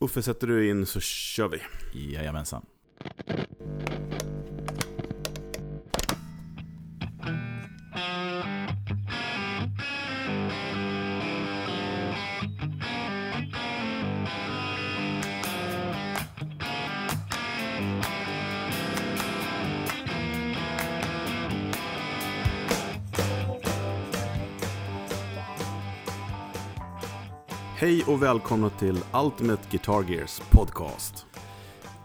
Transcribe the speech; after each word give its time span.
Uffe, 0.00 0.22
sätter 0.22 0.46
du 0.46 0.70
in 0.70 0.86
så 0.86 1.00
kör 1.00 1.48
vi. 1.48 1.60
Jajamensan. 2.12 2.66
Och 28.18 28.24
välkomna 28.24 28.70
till 28.70 28.98
Ultimate 29.24 29.62
Guitar 29.70 30.10
Gears 30.10 30.40
podcast. 30.50 31.26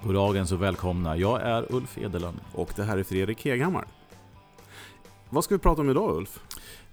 Goddagens 0.04 0.52
och 0.52 0.62
välkomna. 0.62 1.18
Jag 1.18 1.42
är 1.42 1.74
Ulf 1.74 1.98
Edelund. 1.98 2.40
Och 2.54 2.74
det 2.76 2.84
här 2.84 2.98
är 2.98 3.04
Fredrik 3.04 3.46
Heghammar. 3.46 3.88
Vad 5.30 5.44
ska 5.44 5.56
vi 5.56 5.60
prata 5.60 5.82
om 5.82 5.90
idag 5.90 6.16
Ulf? 6.18 6.40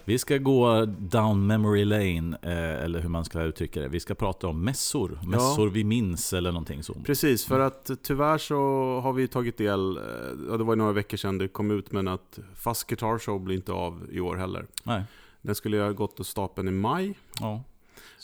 Vi 0.04 0.18
ska 0.18 0.38
gå 0.38 0.84
down 0.86 1.46
memory 1.46 1.84
lane, 1.84 2.38
eh, 2.42 2.84
eller 2.84 3.00
hur 3.00 3.08
man 3.08 3.24
ska 3.24 3.42
uttrycka 3.42 3.80
det. 3.80 3.88
Vi 3.88 4.00
ska 4.00 4.14
prata 4.14 4.46
om 4.48 4.64
mässor. 4.64 5.20
Mässor 5.26 5.68
vi 5.68 5.84
minns 5.84 6.32
eller 6.32 6.52
någonting 6.52 6.82
sånt. 6.82 7.06
Precis, 7.06 7.44
för 7.44 7.60
att 7.60 7.90
tyvärr 8.02 8.38
så 8.38 8.56
har 9.02 9.12
vi 9.12 9.28
tagit 9.28 9.58
del, 9.58 9.96
eh, 9.96 10.02
ja, 10.50 10.56
det 10.56 10.64
var 10.64 10.76
några 10.76 10.92
veckor 10.92 11.16
sedan 11.16 11.38
det 11.38 11.48
kom 11.48 11.70
ut, 11.70 11.92
men 11.92 12.08
att 12.08 12.38
Fast 12.54 12.86
Guitar 12.86 13.18
Show 13.18 13.40
blir 13.40 13.56
inte 13.56 13.72
av 13.72 14.06
i 14.10 14.20
år 14.20 14.36
heller. 14.36 14.66
Nej. 14.84 15.02
Den 15.42 15.54
skulle 15.54 15.76
ju 15.76 15.82
ha 15.82 15.92
gått 15.92 16.20
och 16.20 16.26
stapeln 16.26 16.68
i 16.68 16.70
maj. 16.70 17.18
Ja. 17.40 17.62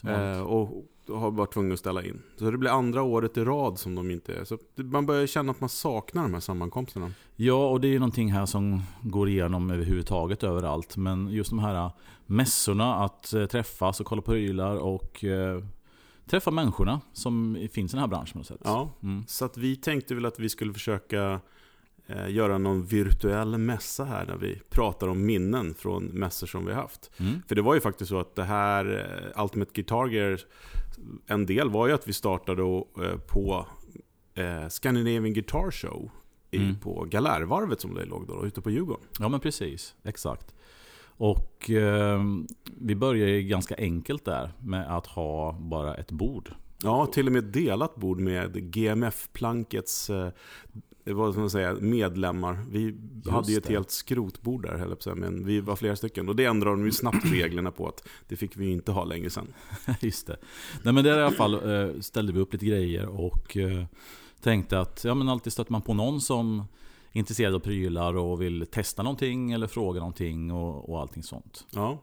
Eh, 0.04 0.40
och 0.40 0.84
har 1.08 1.30
varit 1.30 1.52
tvungen 1.52 1.72
att 1.72 1.78
ställa 1.78 2.04
in. 2.04 2.22
Så 2.36 2.50
det 2.50 2.58
blir 2.58 2.70
andra 2.70 3.02
året 3.02 3.36
i 3.36 3.44
rad 3.44 3.78
som 3.78 3.94
de 3.94 4.10
inte 4.10 4.34
är. 4.34 4.44
Så 4.44 4.58
man 4.74 5.06
börjar 5.06 5.26
känna 5.26 5.50
att 5.50 5.60
man 5.60 5.68
saknar 5.68 6.22
de 6.22 6.34
här 6.34 6.40
sammankomsterna. 6.40 7.12
Ja, 7.36 7.68
och 7.68 7.80
det 7.80 7.88
är 7.88 7.92
ju 7.92 7.98
någonting 7.98 8.32
här 8.32 8.46
som 8.46 8.82
går 9.02 9.28
igenom 9.28 9.70
överhuvudtaget 9.70 10.42
överallt. 10.44 10.96
Men 10.96 11.28
just 11.28 11.50
de 11.50 11.58
här 11.58 11.90
mässorna, 12.26 12.94
att 12.94 13.32
eh, 13.32 13.46
träffas 13.46 14.00
och 14.00 14.06
kolla 14.06 14.22
på 14.22 14.30
prylar 14.32 14.76
och 14.76 15.24
eh, 15.24 15.62
träffa 16.26 16.50
människorna 16.50 17.00
som 17.12 17.68
finns 17.72 17.92
i 17.92 17.96
den 17.96 18.00
här 18.00 18.08
branschen 18.08 18.32
på 18.32 18.38
något 18.38 18.46
sätt. 18.46 18.60
Ja, 18.64 18.90
Mm. 19.02 19.24
så 19.26 19.44
att 19.44 19.56
vi 19.56 19.76
tänkte 19.76 20.14
väl 20.14 20.26
att 20.26 20.38
vi 20.38 20.48
skulle 20.48 20.72
försöka 20.72 21.40
göra 22.28 22.58
någon 22.58 22.84
virtuell 22.84 23.58
mässa 23.58 24.04
här 24.04 24.26
när 24.26 24.36
vi 24.36 24.60
pratar 24.70 25.08
om 25.08 25.26
minnen 25.26 25.74
från 25.74 26.04
mässor 26.04 26.46
som 26.46 26.66
vi 26.66 26.72
haft. 26.72 27.10
Mm. 27.20 27.42
För 27.48 27.54
det 27.54 27.62
var 27.62 27.74
ju 27.74 27.80
faktiskt 27.80 28.08
så 28.08 28.18
att 28.20 28.34
det 28.34 28.44
här 28.44 29.06
eh, 29.34 29.42
Ultimate 29.42 29.70
Guitar 29.74 30.06
Gear, 30.08 30.40
en 31.26 31.46
del 31.46 31.70
var 31.70 31.86
ju 31.88 31.92
att 31.94 32.08
vi 32.08 32.12
startade 32.12 32.62
eh, 32.62 33.18
på 33.26 33.66
eh, 34.34 34.68
Scandinavian 34.68 35.32
Guitar 35.32 35.70
Show 35.70 36.10
i, 36.50 36.56
Mm. 36.56 36.78
på 36.78 37.04
Galärvarvet 37.10 37.80
som 37.80 37.94
det 37.94 38.04
låg 38.04 38.26
då, 38.28 38.46
ute 38.46 38.60
på 38.60 38.70
Djurgården. 38.70 39.04
Ja 39.18 39.28
men 39.28 39.40
precis, 39.40 39.94
exakt. 40.04 40.54
Och 41.18 41.70
eh, 41.70 42.20
vi 42.80 42.94
börjar 42.94 43.28
ju 43.28 43.42
ganska 43.42 43.74
enkelt 43.78 44.24
där 44.24 44.52
med 44.62 44.96
att 44.96 45.06
ha 45.06 45.52
bara 45.52 45.94
ett 45.94 46.10
bord. 46.10 46.54
Ja, 46.82 47.06
till 47.06 47.26
och 47.26 47.32
med 47.32 47.44
delat 47.44 47.96
bord 47.96 48.20
med 48.20 48.70
GMF-plankets 48.72 50.10
eh, 50.10 50.28
vad 51.14 51.32
ska 51.32 51.40
man 51.40 51.50
säga, 51.50 51.74
medlemmar. 51.80 52.58
Vi 52.70 52.96
hade 53.30 53.52
ju 53.52 53.58
ett 53.58 53.64
det. 53.64 53.72
helt 53.72 53.90
skrotbord 53.90 54.62
där, 54.62 54.78
höll 54.78 54.96
jag 55.04 55.12
att 55.12 55.18
men 55.18 55.46
vi 55.46 55.60
var 55.60 55.76
flera 55.76 55.96
stycken. 55.96 56.28
Och 56.28 56.36
det 56.36 56.44
ändrade 56.44 56.76
de 56.76 56.84
ju 56.84 56.92
snabbt 56.92 57.32
reglerna 57.32 57.70
på 57.70 57.88
att 57.88 58.08
det 58.28 58.36
fick 58.36 58.56
vi 58.56 58.66
ju 58.66 58.72
inte 58.72 58.92
ha 58.92 59.04
längre 59.04 59.30
sen. 59.30 59.54
Just 60.00 60.26
det. 60.26 60.36
Nej 60.82 60.94
men 60.94 61.04
där 61.04 61.18
i 61.18 61.22
alla 61.22 61.36
fall 61.36 61.54
eh, 61.54 62.00
ställde 62.00 62.32
vi 62.32 62.40
upp 62.40 62.52
lite 62.52 62.66
grejer 62.66 63.06
och 63.06 63.56
eh, 63.56 63.84
tänkte 64.40 64.80
att 64.80 65.04
ja, 65.04 65.14
men 65.14 65.28
alltid 65.28 65.52
stöter 65.52 65.72
man 65.72 65.82
på 65.82 65.94
någon 65.94 66.20
som 66.20 66.58
är 67.12 67.18
intresserad 67.18 67.54
av 67.54 67.58
prylar 67.58 68.16
och 68.16 68.42
vill 68.42 68.66
testa 68.66 69.02
någonting 69.02 69.52
eller 69.52 69.66
fråga 69.66 70.00
någonting 70.00 70.52
och, 70.52 70.90
och 70.90 71.00
allting 71.00 71.22
sånt. 71.22 71.66
Ja. 71.70 72.02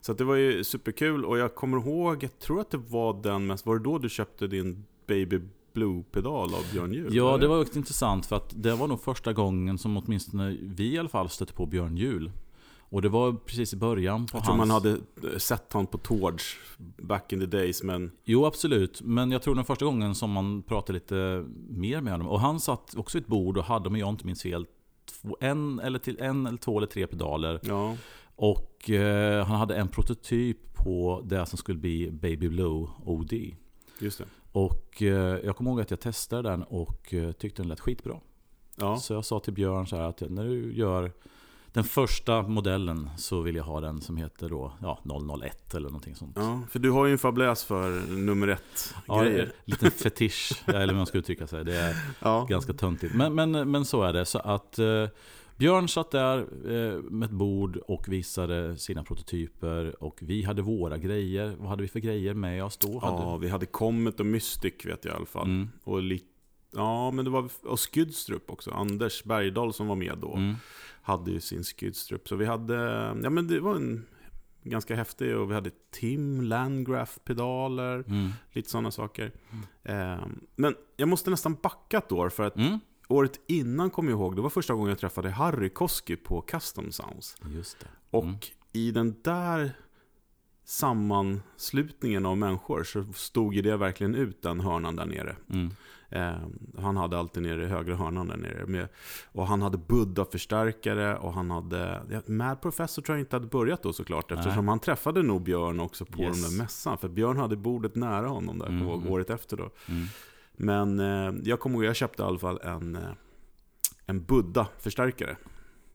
Så 0.00 0.12
att 0.12 0.18
det 0.18 0.24
var 0.24 0.34
ju 0.34 0.64
superkul 0.64 1.24
och 1.24 1.38
jag 1.38 1.54
kommer 1.54 1.78
ihåg, 1.78 2.24
jag 2.24 2.38
tror 2.38 2.60
att 2.60 2.70
det 2.70 2.78
var 2.78 3.22
den 3.22 3.46
mest, 3.46 3.66
var 3.66 3.78
det 3.78 3.84
då 3.84 3.98
du 3.98 4.08
köpte 4.08 4.46
din 4.46 4.84
Baby 5.06 5.40
Blue-pedal 5.76 6.54
av 6.54 6.64
Björn 6.72 6.92
Juhl? 6.92 7.14
Ja, 7.16 7.36
det 7.36 7.46
var 7.46 7.60
också 7.60 7.78
intressant 7.78 8.26
för 8.26 8.36
att 8.36 8.52
det 8.56 8.74
var 8.74 8.86
nog 8.88 9.00
första 9.00 9.32
gången 9.32 9.78
som 9.78 9.96
åtminstone 9.96 10.56
vi 10.62 10.94
i 10.94 10.98
alla 10.98 11.08
fall 11.08 11.28
stötte 11.28 11.52
på 11.52 11.66
Björn 11.66 11.96
Juhl. 11.96 12.30
Och 12.88 13.02
det 13.02 13.08
var 13.08 13.32
precis 13.32 13.72
i 13.72 13.76
början 13.76 14.26
på 14.26 14.36
Jag 14.36 14.44
tror 14.44 14.54
hans... 14.56 14.68
man 14.68 14.70
hade 14.70 14.90
eh, 15.32 15.38
sett 15.38 15.72
han 15.72 15.86
på 15.86 15.98
Torch 15.98 16.56
back 16.98 17.32
in 17.32 17.40
the 17.40 17.46
days, 17.46 17.82
men 17.82 18.10
Jo, 18.24 18.44
absolut. 18.46 19.02
Men 19.02 19.30
jag 19.30 19.42
tror 19.42 19.54
den 19.54 19.64
första 19.64 19.84
gången 19.84 20.14
som 20.14 20.30
man 20.30 20.62
pratade 20.62 20.92
lite 20.92 21.44
mer 21.68 22.00
med 22.00 22.12
honom. 22.12 22.28
Och 22.28 22.40
han 22.40 22.60
satt 22.60 22.94
också 22.96 23.18
i 23.18 23.20
ett 23.20 23.26
bord 23.26 23.58
och 23.58 23.64
hade, 23.64 23.88
om 23.88 23.96
jag 23.96 24.08
inte 24.08 24.26
minns 24.26 24.42
fel, 24.42 24.66
två, 25.22 25.36
en, 25.40 25.80
eller 25.80 25.98
till, 25.98 26.20
en 26.20 26.46
eller 26.46 26.58
två 26.58 26.78
eller 26.78 26.86
tre 26.86 27.06
pedaler. 27.06 27.60
ja. 27.62 27.96
Och 28.38 28.90
eh, 28.90 29.46
han 29.46 29.56
hade 29.56 29.76
en 29.76 29.88
prototyp 29.88 30.74
på 30.74 31.22
det 31.24 31.46
som 31.46 31.58
skulle 31.58 31.78
bli 31.78 32.10
Baby 32.10 32.48
Blue 32.48 32.88
OD. 33.04 33.32
Just 34.00 34.18
det. 34.18 34.24
Och 34.56 35.02
eh, 35.02 35.38
jag 35.44 35.56
kommer 35.56 35.70
ihåg 35.70 35.80
att 35.80 35.90
jag 35.90 36.00
testade 36.00 36.48
den 36.50 36.62
och 36.62 37.14
eh, 37.14 37.32
tyckte 37.32 37.62
den 37.62 37.68
lät 37.68 37.80
skitbra. 37.80 38.20
Ja. 38.76 38.96
Så 38.96 39.12
jag 39.12 39.24
sa 39.24 39.40
till 39.40 39.52
Björn 39.52 39.86
så 39.86 39.96
här 39.96 40.02
att 40.02 40.20
när 40.30 40.44
du 40.44 40.72
gör 40.74 41.12
den 41.72 41.84
första 41.84 42.42
modellen 42.42 43.10
så 43.18 43.40
vill 43.40 43.56
jag 43.56 43.64
ha 43.64 43.80
den 43.80 44.00
som 44.00 44.16
heter 44.16 44.48
då, 44.48 44.72
ja, 44.82 44.98
001 45.42 45.74
eller 45.74 45.88
någonting 45.88 46.14
sånt. 46.14 46.32
ja, 46.36 46.60
för 46.70 46.78
du 46.78 46.90
har 46.90 47.06
ju 47.06 47.12
en 47.12 47.18
fabläs 47.18 47.64
för 47.64 47.90
nummer 48.16 48.48
ett 48.48 48.94
Ja, 49.08 49.22
grejer. 49.22 49.44
en 49.44 49.50
liten 49.64 49.90
fetisch, 49.90 50.62
eller 50.66 50.86
hur 50.86 50.94
man 50.94 51.06
ska 51.06 51.18
uttrycka 51.18 51.46
sig. 51.46 51.64
Det 51.64 51.76
är 51.76 51.96
Ja. 52.20 52.46
ganska 52.50 52.72
töntigt. 52.72 53.14
Men, 53.14 53.34
men, 53.34 53.70
men 53.70 53.84
så 53.84 54.02
är 54.02 54.12
det. 54.12 54.24
Så 54.24 54.38
att 54.38 54.78
eh, 54.78 55.06
Björn 55.56 55.88
satt 55.88 56.10
där 56.10 56.38
eh, 56.38 57.02
med 57.02 57.26
ett 57.26 57.32
bord 57.32 57.76
och 57.76 58.08
visade 58.08 58.76
sina 58.76 59.04
prototyper. 59.04 60.02
Och 60.02 60.18
vi 60.22 60.42
hade 60.42 60.62
våra 60.62 60.98
grejer. 60.98 61.56
Vad 61.58 61.68
hade 61.68 61.82
vi 61.82 61.88
för 61.88 62.00
grejer 62.00 62.34
med 62.34 62.64
oss 62.64 62.76
då? 62.76 62.98
ja, 63.02 63.28
Hade... 63.30 63.40
vi 63.44 63.48
hade 63.48 63.66
Comet 63.66 64.20
och 64.20 64.26
Mystic 64.26 64.74
vet 64.86 65.04
jag 65.04 65.14
i 65.14 65.16
alla 65.16 65.26
fall. 65.26 65.46
Mm, 65.46 65.68
Och 65.84 66.02
lite 66.02 66.26
Ja, 66.72 67.10
men 67.10 67.24
det 67.24 67.30
var 67.30 67.48
och 67.64 67.80
Skydstrup 67.80 68.50
också. 68.50 68.70
Anders 68.70 69.24
Bergdahl 69.24 69.72
som 69.72 69.86
var 69.86 69.96
med 69.96 70.18
då. 70.20 70.34
mm, 70.36 70.54
Hade 71.02 71.30
ju 71.30 71.40
sin 71.40 71.64
Skydstrup. 71.64 72.28
Så 72.28 72.36
vi 72.36 72.46
hade, 72.46 72.74
ja 73.22 73.30
men 73.30 73.46
det 73.48 73.60
var 73.60 73.74
en 73.74 74.04
ganska 74.62 74.96
häftig 74.96 75.36
och 75.36 75.50
vi 75.50 75.54
hade 75.54 75.70
Tim 75.90 76.40
Landgraf-pedaler. 76.42 78.04
mm, 78.08 78.30
Lite 78.52 78.70
sådana 78.70 78.90
saker. 78.90 79.32
Eh, 79.82 80.18
men 80.56 80.74
jag 80.96 81.08
måste 81.08 81.30
nästan 81.30 81.56
backa 81.62 81.98
ett 81.98 82.12
år 82.12 82.28
för 82.28 82.42
att 82.42 82.56
mm. 82.56 82.78
Året 83.08 83.40
innan 83.46 83.90
kom 83.90 84.08
jag 84.08 84.18
ihåg, 84.18 84.36
det 84.36 84.42
var 84.42 84.50
första 84.50 84.74
gången 84.74 84.88
jag 84.88 84.98
träffade 84.98 85.30
Harry 85.30 85.68
Koski 85.68 86.16
på 86.16 86.40
Custom 86.40 86.92
Sounds. 86.92 87.36
Just 87.54 87.80
det. 87.80 87.86
Och 88.10 88.24
Mm. 88.24 88.36
i 88.72 88.90
den 88.90 89.16
där 89.22 89.72
sammanslutningen 90.64 92.26
av 92.26 92.38
människor 92.38 92.84
så 92.84 93.04
stod 93.12 93.54
ju 93.54 93.62
det 93.62 93.76
verkligen 93.76 94.14
ut 94.14 94.42
den 94.42 94.60
hörnan 94.60 94.96
där 94.96 95.06
nere. 95.06 95.36
Mm. 95.50 95.70
Eh, 96.10 96.34
han 96.82 96.96
hade 96.96 97.18
alltid 97.18 97.42
nere 97.42 97.62
i 97.64 97.66
högra 97.66 97.96
hörnan 97.96 98.26
där 98.28 98.36
nere. 98.36 98.66
Med, 98.66 98.88
och 99.32 99.46
han 99.46 99.62
hade 99.62 99.78
Buddha-förstärkare 99.78 101.16
och 101.16 101.32
han 101.32 101.50
hade... 101.50 102.02
Ja, 102.10 102.20
Mad 102.26 102.60
Professor 102.60 103.02
tror 103.02 103.16
jag 103.18 103.22
inte 103.22 103.36
hade 103.36 103.46
börjat 103.46 103.82
då 103.82 103.92
såklart. 103.92 104.32
Eftersom 104.32 104.64
Nej. 104.64 104.70
han 104.72 104.78
träffade 104.80 105.22
nog 105.22 105.42
Björn 105.42 105.80
också 105.80 106.04
på 106.04 106.22
Yes. 106.22 106.42
den 106.42 106.50
där 106.50 106.58
mässan. 106.62 106.98
För 106.98 107.08
Björn 107.08 107.36
hade 107.36 107.56
bordet 107.56 107.94
nära 107.94 108.28
honom 108.28 108.58
där 108.58 108.66
Mm, 108.66 108.86
på 108.86 108.92
mm. 108.94 109.08
året 109.12 109.30
efter 109.30 109.56
då. 109.56 109.70
Mm. 109.88 110.06
Men 110.56 111.00
eh, 111.00 111.34
jag 111.44 111.60
kommer 111.60 111.76
ihåg, 111.76 111.84
jag 111.84 111.96
köpte 111.96 112.22
i 112.22 112.26
alla 112.26 112.38
fall 112.38 112.60
en, 112.62 112.96
eh, 112.96 113.10
en 114.06 114.24
Buddha-förstärkare. 114.24 115.36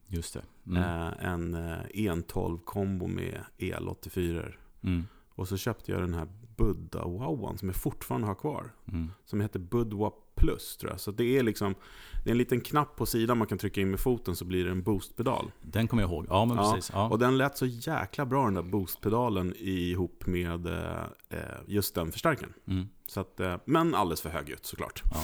Just 0.08 0.34
det. 0.34 0.44
Mm. 0.68 0.84
Eh, 0.84 1.26
en 1.26 1.54
eh, 1.54 1.84
112-kombo 1.94 3.08
med 3.08 3.40
el-84. 3.58 4.54
Mm. 4.84 5.04
Och 5.30 5.48
så 5.48 5.58
köpte 5.58 5.92
jag 5.92 6.02
den 6.02 6.14
här 6.14 6.28
Buddha 6.58 7.06
Wowan 7.06 7.58
som 7.58 7.68
jag 7.68 7.76
fortfarande 7.76 8.28
har 8.28 8.36
kvar. 8.36 8.72
Mm. 8.88 9.12
Som 9.26 9.42
heter 9.42 9.60
Budwa 9.60 10.12
Plus 10.42 10.78
tror 10.78 10.92
jag. 10.92 11.00
Så 11.00 11.12
det 11.12 11.38
är 11.38 11.44
liksom 11.44 11.76
Det 12.24 12.30
är 12.30 12.32
en 12.32 12.38
liten 12.38 12.62
knapp 12.62 12.96
på 12.96 13.06
sidan 13.06 13.38
man 13.38 13.48
kan 13.48 13.58
trycka 13.58 13.82
in 13.82 13.90
med 13.92 14.00
foten 14.00 14.36
så 14.36 14.46
blir 14.46 14.66
det 14.66 14.72
en 14.72 14.84
boostpedal. 14.84 15.52
Den 15.62 15.88
kommer 15.88 16.04
jag 16.04 16.12
ihåg. 16.12 16.26
Ja, 16.30 16.46
men 16.46 16.58
Ja, 16.58 16.72
precis. 16.74 16.92
Ja. 16.94 17.10
Och 17.10 17.20
den 17.20 17.38
lät 17.38 17.58
så 17.58 17.66
jäkla 17.66 18.26
bra 18.26 18.46
den 18.46 18.54
där 18.54 18.62
boostpedalen 18.62 19.54
ihop 19.58 20.26
med 20.26 20.68
eh, 20.68 21.38
just 21.68 21.96
den 21.96 22.12
förstärkaren. 22.12 22.54
Mm. 22.68 22.88
Så 23.08 23.20
att, 23.20 23.40
eh, 23.40 23.56
men 23.66 23.96
alldeles 23.96 24.22
för 24.22 24.30
högljutt 24.30 24.66
såklart. 24.66 25.02
Ja. 25.14 25.24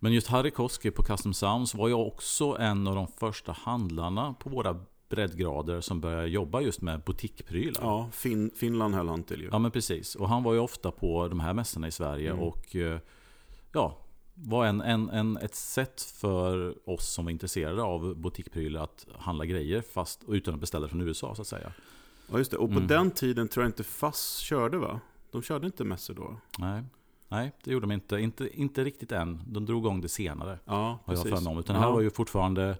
Men 0.00 0.12
just 0.12 0.26
Harry 0.26 0.50
Koski 0.50 0.90
på 0.90 1.02
Custom 1.02 1.34
Sounds 1.34 1.74
var 1.74 1.88
ju 1.88 1.94
också 1.94 2.56
en 2.60 2.86
av 2.86 2.94
de 2.94 3.06
första 3.06 3.52
handlarna 3.52 4.34
på 4.40 4.50
våra 4.50 4.80
breddgrader 5.08 5.80
som 5.80 6.00
började 6.00 6.26
jobba 6.28 6.60
just 6.60 6.80
med 6.82 7.00
butikprylar. 7.00 7.82
Ja, 7.82 8.08
fin 8.12 8.50
Finland 8.56 8.94
höll 8.94 9.08
han 9.08 9.22
till 9.22 9.40
ju. 9.40 9.48
Ja 9.52 9.58
men 9.58 9.70
precis. 9.70 10.14
Och 10.14 10.28
han 10.28 10.42
var 10.42 10.52
ju 10.52 10.58
ofta 10.58 10.90
på 10.90 11.28
de 11.28 11.40
här 11.40 11.54
mässorna 11.54 11.88
i 11.88 11.90
Sverige 11.90 12.30
Mm. 12.30 12.42
och 12.42 12.76
eh, 12.76 12.98
ja, 13.72 13.98
var 14.34 14.66
en, 14.66 14.80
en, 14.80 15.10
en, 15.10 15.36
ett 15.36 15.54
sätt 15.54 16.00
för 16.02 16.74
oss 16.90 17.08
som 17.12 17.24
var 17.24 17.32
intresserade 17.32 17.82
av 17.82 18.16
butikprylar 18.16 18.82
att 18.82 19.06
handla 19.18 19.44
grejer 19.44 19.82
fast 19.82 20.24
utan 20.28 20.54
att 20.54 20.60
beställa 20.60 20.88
från 20.88 21.00
USA 21.00 21.34
så 21.34 21.42
att 21.42 21.48
säga. 21.48 21.72
Ja, 22.32 22.38
just 22.38 22.50
det. 22.50 22.56
Och 22.56 22.68
på 22.68 22.74
Mm. 22.76 22.86
den 22.86 23.10
tiden 23.10 23.48
tror 23.48 23.64
jag 23.64 23.68
inte 23.68 23.84
FASS 23.84 24.36
körde 24.38 24.78
va? 24.78 25.00
De 25.30 25.42
körde 25.42 25.66
inte 25.66 25.84
mässor 25.84 26.14
då. 26.14 26.36
Nej. 26.58 26.82
Nej, 27.28 27.52
det 27.64 27.70
gjorde 27.70 27.86
de 27.86 27.92
inte. 27.92 28.16
Inte, 28.20 28.60
inte 28.60 28.84
riktigt 28.84 29.12
än. 29.12 29.42
De 29.46 29.66
drog 29.66 29.82
igång 29.84 30.00
det 30.00 30.08
senare. 30.08 30.58
Ja, 30.64 30.98
jag 31.06 31.14
precis. 31.16 31.44
mig 31.44 31.52
om. 31.52 31.58
Utan 31.58 31.76
Ja. 31.76 31.82
här 31.82 31.90
var 31.90 32.00
ju 32.00 32.10
fortfarande 32.10 32.76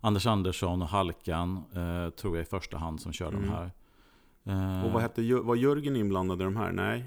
Anders 0.00 0.26
Andersson 0.26 0.82
och 0.82 0.88
Halkan, 0.88 1.56
eh, 1.56 2.10
tror 2.10 2.36
jag 2.36 2.42
i 2.42 2.48
första 2.48 2.78
hand, 2.78 3.00
som 3.00 3.12
körde 3.12 3.36
Mm. 3.36 3.48
de 3.50 3.54
här. 3.56 3.70
Eh, 4.78 4.84
Och 4.86 4.92
vad 4.92 5.02
hette, 5.02 5.22
Jö- 5.22 5.40
var 5.42 5.56
Jörgen 5.56 5.96
inblandad 5.96 6.40
i 6.40 6.44
de 6.44 6.56
här? 6.56 6.72
Nej, 6.72 7.04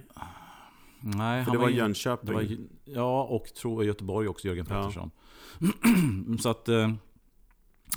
Nej, 1.01 1.44
för 1.44 1.51
han 1.51 1.57
det 1.57 1.62
var 1.62 1.69
in- 1.69 1.75
Jönköping. 1.75 2.27
det 2.27 2.33
var, 2.33 2.45
Ja, 2.86 3.24
och 3.24 3.45
tror 3.53 3.83
Göteborg 3.86 4.27
också, 4.27 4.48
Jörgen 4.48 4.65
Ja. 4.69 4.75
Pettersson. 4.81 5.12
Så 6.39 6.50
att... 6.50 6.69
eh, 6.69 6.92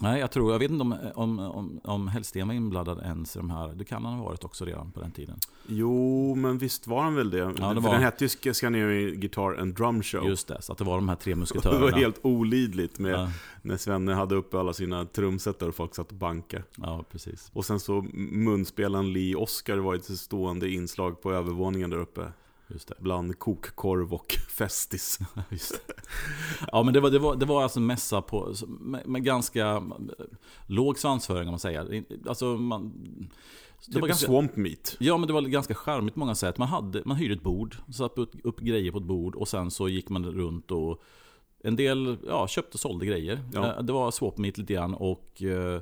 Nej, 0.00 0.20
jag 0.20 0.30
tror, 0.30 0.52
jag 0.52 0.58
vet 0.58 0.70
inte 0.70 0.82
om, 0.82 0.96
om, 1.14 1.38
om, 1.38 1.80
om 1.84 2.08
Hellsten 2.08 2.48
var 2.48 2.54
inblandad 2.54 2.98
ens 3.04 3.36
i 3.36 3.38
de 3.38 3.50
här. 3.50 3.68
Det 3.74 3.84
kan 3.84 4.04
han 4.04 4.14
ha 4.14 4.24
varit 4.24 4.44
också 4.44 4.64
redan 4.64 4.92
på 4.92 5.00
den 5.00 5.10
tiden. 5.12 5.36
Jo, 5.66 6.34
men 6.34 6.58
visst 6.58 6.86
var 6.86 7.02
han 7.02 7.14
väl 7.14 7.30
det? 7.30 7.44
det 7.46 7.54
För 7.54 7.74
var- 7.80 7.92
den 7.92 8.02
hette 8.02 8.24
ju 8.24 8.54
Scandinavian 8.54 9.20
Guitar 9.20 9.54
and 9.60 9.74
Drum 9.74 10.02
Show. 10.02 10.26
Just 10.28 10.48
det, 10.48 10.62
så 10.62 10.72
att 10.72 10.78
det 10.78 10.84
var 10.84 10.96
de 10.96 11.08
här 11.08 11.16
tre 11.16 11.32
det 11.32 11.36
musketörerna. 11.40 11.80
var 11.80 11.92
helt 11.92 12.18
olidligt 12.22 12.98
med 12.98 13.12
ja, 13.12 13.30
när 13.62 13.76
Svenne 13.76 14.14
hade 14.14 14.34
uppe 14.34 14.60
alla 14.60 14.72
sina 14.72 15.04
trumsetar 15.04 15.68
och 15.68 15.74
folk 15.74 15.94
satt 15.94 16.10
och 16.12 16.16
bankade. 16.18 16.62
ja, 16.76 17.04
precis. 17.10 17.50
Och 17.54 17.64
sen 17.64 17.80
så 17.80 18.06
munspelaren 18.14 19.12
Lee 19.12 19.34
Oscar 19.34 19.76
var 19.76 19.94
ett 19.94 20.04
stående 20.18 20.70
inslag 20.70 21.22
på 21.22 21.32
övervåningen 21.32 21.90
där 21.90 21.98
uppe. 21.98 22.32
Just 22.74 22.88
det. 22.88 22.94
Bland 22.98 23.38
kokkorv 23.38 24.14
och 24.14 24.32
festis. 24.48 25.18
Ja, 26.72 26.82
men 26.82 26.94
det 26.94 27.00
var, 27.00 27.10
det, 27.10 27.18
var, 27.18 27.36
det 27.36 27.46
var 27.46 27.62
alltså 27.62 27.78
en 27.78 27.86
mässa 27.86 28.22
på, 28.22 28.54
med, 28.66 29.06
med 29.08 29.24
ganska 29.24 29.66
eh, 29.66 29.82
låg 30.66 30.98
svansföring, 30.98 31.48
om 31.48 31.52
man 31.52 31.58
säger. 31.58 32.04
Alltså, 32.28 32.44
man, 32.46 32.92
det 33.86 33.92
Typ 33.92 34.00
var 34.00 34.08
ganska, 34.08 34.26
swamp 34.26 34.56
meat. 34.56 34.96
Ja, 35.00 35.16
men 35.16 35.26
det 35.26 35.32
var 35.32 35.42
ganska 35.42 35.74
charmigt 35.74 36.14
på 36.14 36.20
många 36.20 36.34
sätt. 36.34 36.58
Man, 36.58 36.68
hade, 36.68 37.02
man 37.04 37.16
hyrde 37.16 37.34
ett 37.34 37.42
bord, 37.42 37.76
satte 37.92 38.20
upp, 38.20 38.30
upp 38.44 38.60
grejer 38.60 38.92
på 38.92 38.98
ett 38.98 39.04
bord 39.04 39.34
och 39.34 39.48
sen 39.48 39.70
så 39.70 39.88
gick 39.88 40.08
man 40.08 40.32
runt 40.32 40.70
och 40.70 41.02
en 41.64 41.76
del 41.76 42.16
ja, 42.26 42.48
köpte 42.48 42.74
och 42.74 42.80
sålde 42.80 43.06
grejer. 43.06 43.40
Ja. 43.52 43.76
Eh, 43.76 43.82
Det 43.82 43.92
var 43.92 44.10
swap 44.10 44.38
meet 44.38 44.58
lite 44.58 44.72
grann 44.72 44.94
och 44.94 45.42
eh, 45.42 45.80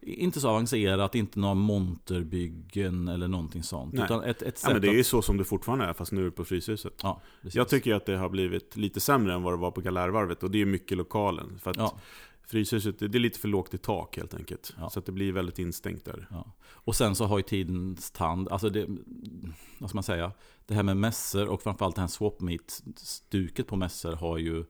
inte 0.00 0.40
så 0.40 0.48
avancerat, 0.48 1.14
inte 1.14 1.40
några 1.40 1.54
monterbyggen 1.54 3.08
eller 3.08 3.28
någonting 3.28 3.62
sånt. 3.62 3.94
Nej. 3.94 4.04
Utan 4.04 4.24
ett, 4.24 4.42
ett 4.42 4.60
Ja, 4.64 4.72
men 4.72 4.82
det 4.82 4.88
är 4.88 4.94
ju 4.94 5.04
så 5.04 5.22
som 5.22 5.36
det 5.36 5.44
fortfarande 5.44 5.84
är, 5.84 5.92
fast 5.92 6.12
nu 6.12 6.20
är 6.20 6.24
det 6.24 6.30
på 6.30 6.44
Fryshuset. 6.44 7.00
Ja, 7.02 7.20
precis. 7.42 7.56
Jag 7.56 7.68
tycker 7.68 7.94
att 7.94 8.06
det 8.06 8.16
har 8.16 8.28
blivit 8.28 8.76
lite 8.76 9.00
sämre 9.00 9.34
än 9.34 9.42
vad 9.42 9.52
det 9.52 9.56
var 9.56 9.70
på 9.70 9.80
Galärvarvet. 9.80 10.42
Och 10.42 10.50
det 10.50 10.62
är 10.62 10.66
mycket 10.66 10.96
lokalen. 10.96 11.58
För 11.58 11.74
Ja. 11.76 11.98
Fryshuset, 12.46 12.98
det 12.98 13.14
är 13.14 13.18
lite 13.18 13.38
för 13.38 13.48
lågt 13.48 13.74
i 13.74 13.78
tak 13.78 14.16
helt 14.16 14.34
enkelt. 14.34 14.74
Ja. 14.78 14.90
Så 14.90 14.98
att 14.98 15.06
det 15.06 15.12
blir 15.12 15.32
väldigt 15.32 15.58
instängt 15.58 16.04
där. 16.04 16.26
Ja. 16.30 16.52
Och 16.68 16.96
sen 16.96 17.14
så 17.14 17.24
har 17.24 17.38
ju 17.38 17.42
tidens 17.42 18.10
tand, 18.10 18.48
alltså 18.48 18.70
det, 18.70 18.86
vad 19.78 19.90
ska 19.90 19.96
man 19.96 20.02
säga, 20.02 20.32
det 20.66 20.74
här 20.74 20.82
med 20.82 20.96
mässor 20.96 21.48
och 21.48 21.62
framförallt 21.62 21.94
det 21.94 22.00
här 22.00 22.08
swap 22.08 22.40
meet 22.40 22.82
stuket 22.96 23.66
på 23.66 23.76
mässor 23.76 24.12
har 24.12 24.38
ju 24.38 24.64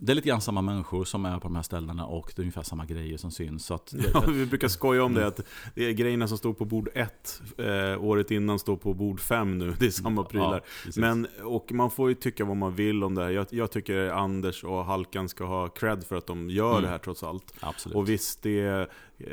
det 0.00 0.12
är 0.12 0.14
lite 0.14 0.28
grann 0.28 0.40
samma 0.40 0.62
människor 0.62 1.04
som 1.04 1.24
är 1.24 1.34
på 1.38 1.48
de 1.48 1.56
här 1.56 1.62
ställena 1.62 2.06
och 2.06 2.32
det 2.36 2.40
är 2.40 2.42
ungefär 2.42 2.62
samma 2.62 2.84
grejer 2.84 3.16
som 3.16 3.30
syns. 3.30 3.66
Så 3.66 3.74
att 3.74 3.86
det, 3.96 4.10
Ja, 4.14 4.24
vi 4.28 4.46
brukar 4.46 4.68
skoja 4.68 5.04
om 5.04 5.14
det, 5.14 5.26
att 5.26 5.40
det 5.74 5.84
är 5.84 5.92
grejerna 5.92 6.28
som 6.28 6.38
stod 6.38 6.58
på 6.58 6.64
bord 6.64 6.88
1 6.94 7.42
eh, 7.58 8.04
året 8.04 8.30
innan 8.30 8.58
står 8.58 8.76
på 8.76 8.94
bord 8.94 9.20
5 9.20 9.58
nu. 9.58 9.74
Det 9.78 9.86
är 9.86 9.90
samma 9.90 10.24
prylar. 10.24 10.60
Ja. 10.84 10.90
Men, 10.96 11.26
och 11.44 11.72
man 11.72 11.90
får 11.90 12.08
ju 12.08 12.14
tycka 12.14 12.44
vad 12.44 12.56
man 12.56 12.74
vill 12.74 13.04
om 13.04 13.14
det 13.14 13.22
här. 13.22 13.30
Jag, 13.30 13.46
jag 13.50 13.70
tycker 13.70 14.08
Anders 14.10 14.64
och 14.64 14.84
Halkan 14.84 15.28
ska 15.28 15.44
ha 15.44 15.68
cred 15.68 16.04
för 16.04 16.16
att 16.16 16.26
de 16.26 16.50
gör 16.50 16.70
Mm. 16.70 16.82
det 16.82 16.88
här 16.88 16.98
trots 16.98 17.22
allt. 17.22 17.54
Absolut. 17.60 17.96
Och 17.96 18.08
visst, 18.08 18.42
det 18.42 18.60
är, 18.60 18.80
eh, 19.18 19.26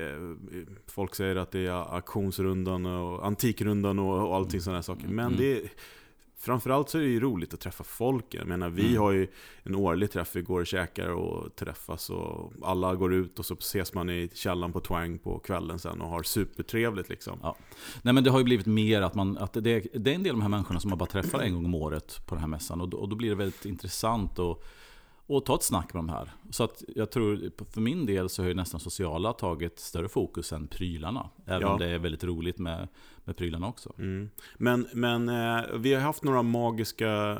folk 0.87 1.15
säger 1.15 1.35
att 1.35 1.51
det 1.51 1.59
är 1.67 1.95
auktionsrundan 1.95 2.85
och 2.85 3.25
antikrundan 3.25 3.99
och, 3.99 4.27
och 4.29 4.35
allting 4.35 4.61
sådana 4.61 4.77
här 4.77 4.83
saker. 4.83 5.07
Men 5.07 5.25
Mm. 5.25 5.37
det 5.37 5.51
är, 5.57 5.61
framförallt 6.43 6.89
så 6.89 6.97
är 6.97 7.01
det 7.01 7.07
ju 7.07 7.19
roligt 7.19 7.53
att 7.53 7.59
träffa 7.59 7.83
folk. 7.83 8.25
Jag 8.29 8.47
menar, 8.47 8.69
vi 8.69 8.87
Mm. 8.87 9.01
har 9.01 9.11
ju 9.11 9.27
en 9.63 9.75
årlig 9.75 10.11
träff, 10.11 10.35
vi 10.35 10.41
går 10.41 10.59
och 10.59 10.67
käkar 10.67 11.09
och 11.09 11.55
träffas 11.55 12.09
och 12.09 12.53
alla 12.63 12.95
går 12.95 13.13
ut 13.13 13.39
och 13.39 13.45
så 13.45 13.53
ses 13.53 13.93
man 13.93 14.09
i 14.09 14.29
källaren 14.33 14.73
på 14.73 14.79
Twang 14.79 15.17
på 15.19 15.39
kvällen 15.39 15.79
sen 15.79 16.01
och 16.01 16.09
har 16.09 16.23
supertrevligt 16.23 17.09
liksom. 17.09 17.39
Ja. 17.41 17.55
Nej 18.01 18.13
men 18.13 18.23
det 18.23 18.29
har 18.29 18.37
ju 18.39 18.43
blivit 18.45 18.65
mer 18.65 19.01
att 19.01 19.15
man, 19.15 19.37
att 19.37 19.53
det, 19.53 19.61
det 19.61 20.11
är 20.11 20.15
en 20.15 20.23
del 20.23 20.31
av 20.31 20.37
de 20.37 20.41
här 20.41 20.49
människorna 20.49 20.79
som 20.79 20.89
man 20.89 20.97
bara 20.99 21.09
träffar 21.09 21.39
en 21.39 21.53
gång 21.53 21.65
om 21.65 21.75
året 21.75 22.21
på 22.27 22.35
den 22.35 22.39
här 22.41 22.47
mässan. 22.49 22.81
Och 22.81 22.89
då, 22.89 22.97
och 22.97 23.09
då 23.09 23.15
blir 23.15 23.29
det 23.29 23.35
väldigt 23.35 23.65
intressant 23.65 24.39
att, 24.39 24.59
att 25.29 25.45
ta 25.45 25.55
ett 25.55 25.63
snack 25.63 25.93
med 25.93 25.99
de 25.99 26.09
här. 26.09 26.31
Så 26.49 26.63
att 26.63 26.83
jag 26.95 27.11
tror, 27.11 27.51
för 27.71 27.81
min 27.81 28.05
del 28.05 28.29
så 28.29 28.41
har 28.41 28.47
ju 28.47 28.53
nästan 28.53 28.79
sociala 28.79 29.33
tagit 29.33 29.79
större 29.79 30.09
fokus 30.09 30.53
än 30.53 30.67
prylarna. 30.67 31.29
Även 31.45 31.61
Ja. 31.61 31.73
om 31.73 31.79
det 31.79 31.85
är 31.87 31.99
väldigt 31.99 32.23
roligt 32.23 32.57
med, 32.59 32.87
med 33.25 33.37
prylarna 33.37 33.67
också. 33.67 33.93
Mm. 33.97 34.29
Men, 34.57 34.87
men 34.93 35.29
eh, 35.29 35.61
vi 35.77 35.93
har 35.93 36.01
haft 36.01 36.23
några 36.23 36.43
magiska 36.43 37.31
eh, 37.31 37.37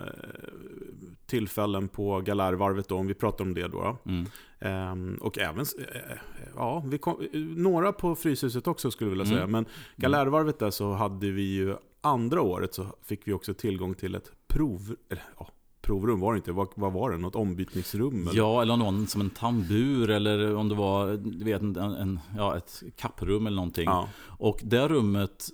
tillfällen 1.26 1.88
på 1.88 2.22
Galärvarvet 2.22 2.88
då, 2.88 2.98
om 2.98 3.08
vi 3.08 3.14
pratar 3.14 3.44
om 3.44 3.54
det 3.54 3.68
då. 3.68 3.98
Mm. 4.06 4.26
Ehm, 4.60 5.18
och 5.22 5.40
även, 5.40 5.66
eh, 5.80 6.18
ja, 6.56 6.84
vi 6.88 6.98
kom, 6.98 7.22
eh, 7.34 7.40
några 7.40 7.94
på 7.94 8.16
Fryshuset 8.16 8.68
också 8.68 8.92
skulle 8.92 9.10
jag 9.10 9.18
vilja 9.18 9.26
säga. 9.26 9.44
Mm. 9.44 9.52
Men 9.52 9.66
Galärvarvet 9.96 10.60
där 10.60 10.72
så 10.72 10.94
hade 10.94 11.32
vi 11.32 11.54
ju, 11.54 11.76
andra 12.02 12.42
året 12.42 12.74
så 12.74 12.86
fick 13.02 13.28
vi 13.28 13.34
också 13.34 13.54
tillgång 13.54 13.94
till 13.94 14.16
ett 14.16 14.32
prov, 14.48 14.96
eller, 15.10 15.24
ja, 15.40 15.48
provrum 15.82 16.20
var 16.20 16.34
det 16.34 16.38
inte, 16.38 16.52
vad, 16.52 16.68
vad 16.76 16.94
var 16.94 17.12
det? 17.12 17.18
Något 17.18 17.36
ombytningsrum? 17.36 18.28
Eller? 18.28 18.38
Ja, 18.38 18.62
eller 18.62 18.78
någon 18.78 19.08
som 19.08 19.22
en 19.22 19.30
tambur 19.30 20.10
eller 20.10 20.56
om 20.56 20.70
det 20.70 20.76
var 20.76 21.18
du 21.18 21.46
vet, 21.46 21.62
en, 21.62 21.76
en, 21.76 22.20
ja, 22.38 22.58
ett 22.58 22.84
kapprum 22.96 23.48
eller 23.48 23.56
någonting. 23.56 23.86
Ja. 23.86 24.10
Och 24.26 24.60
det 24.64 24.88
rummet 24.88 25.50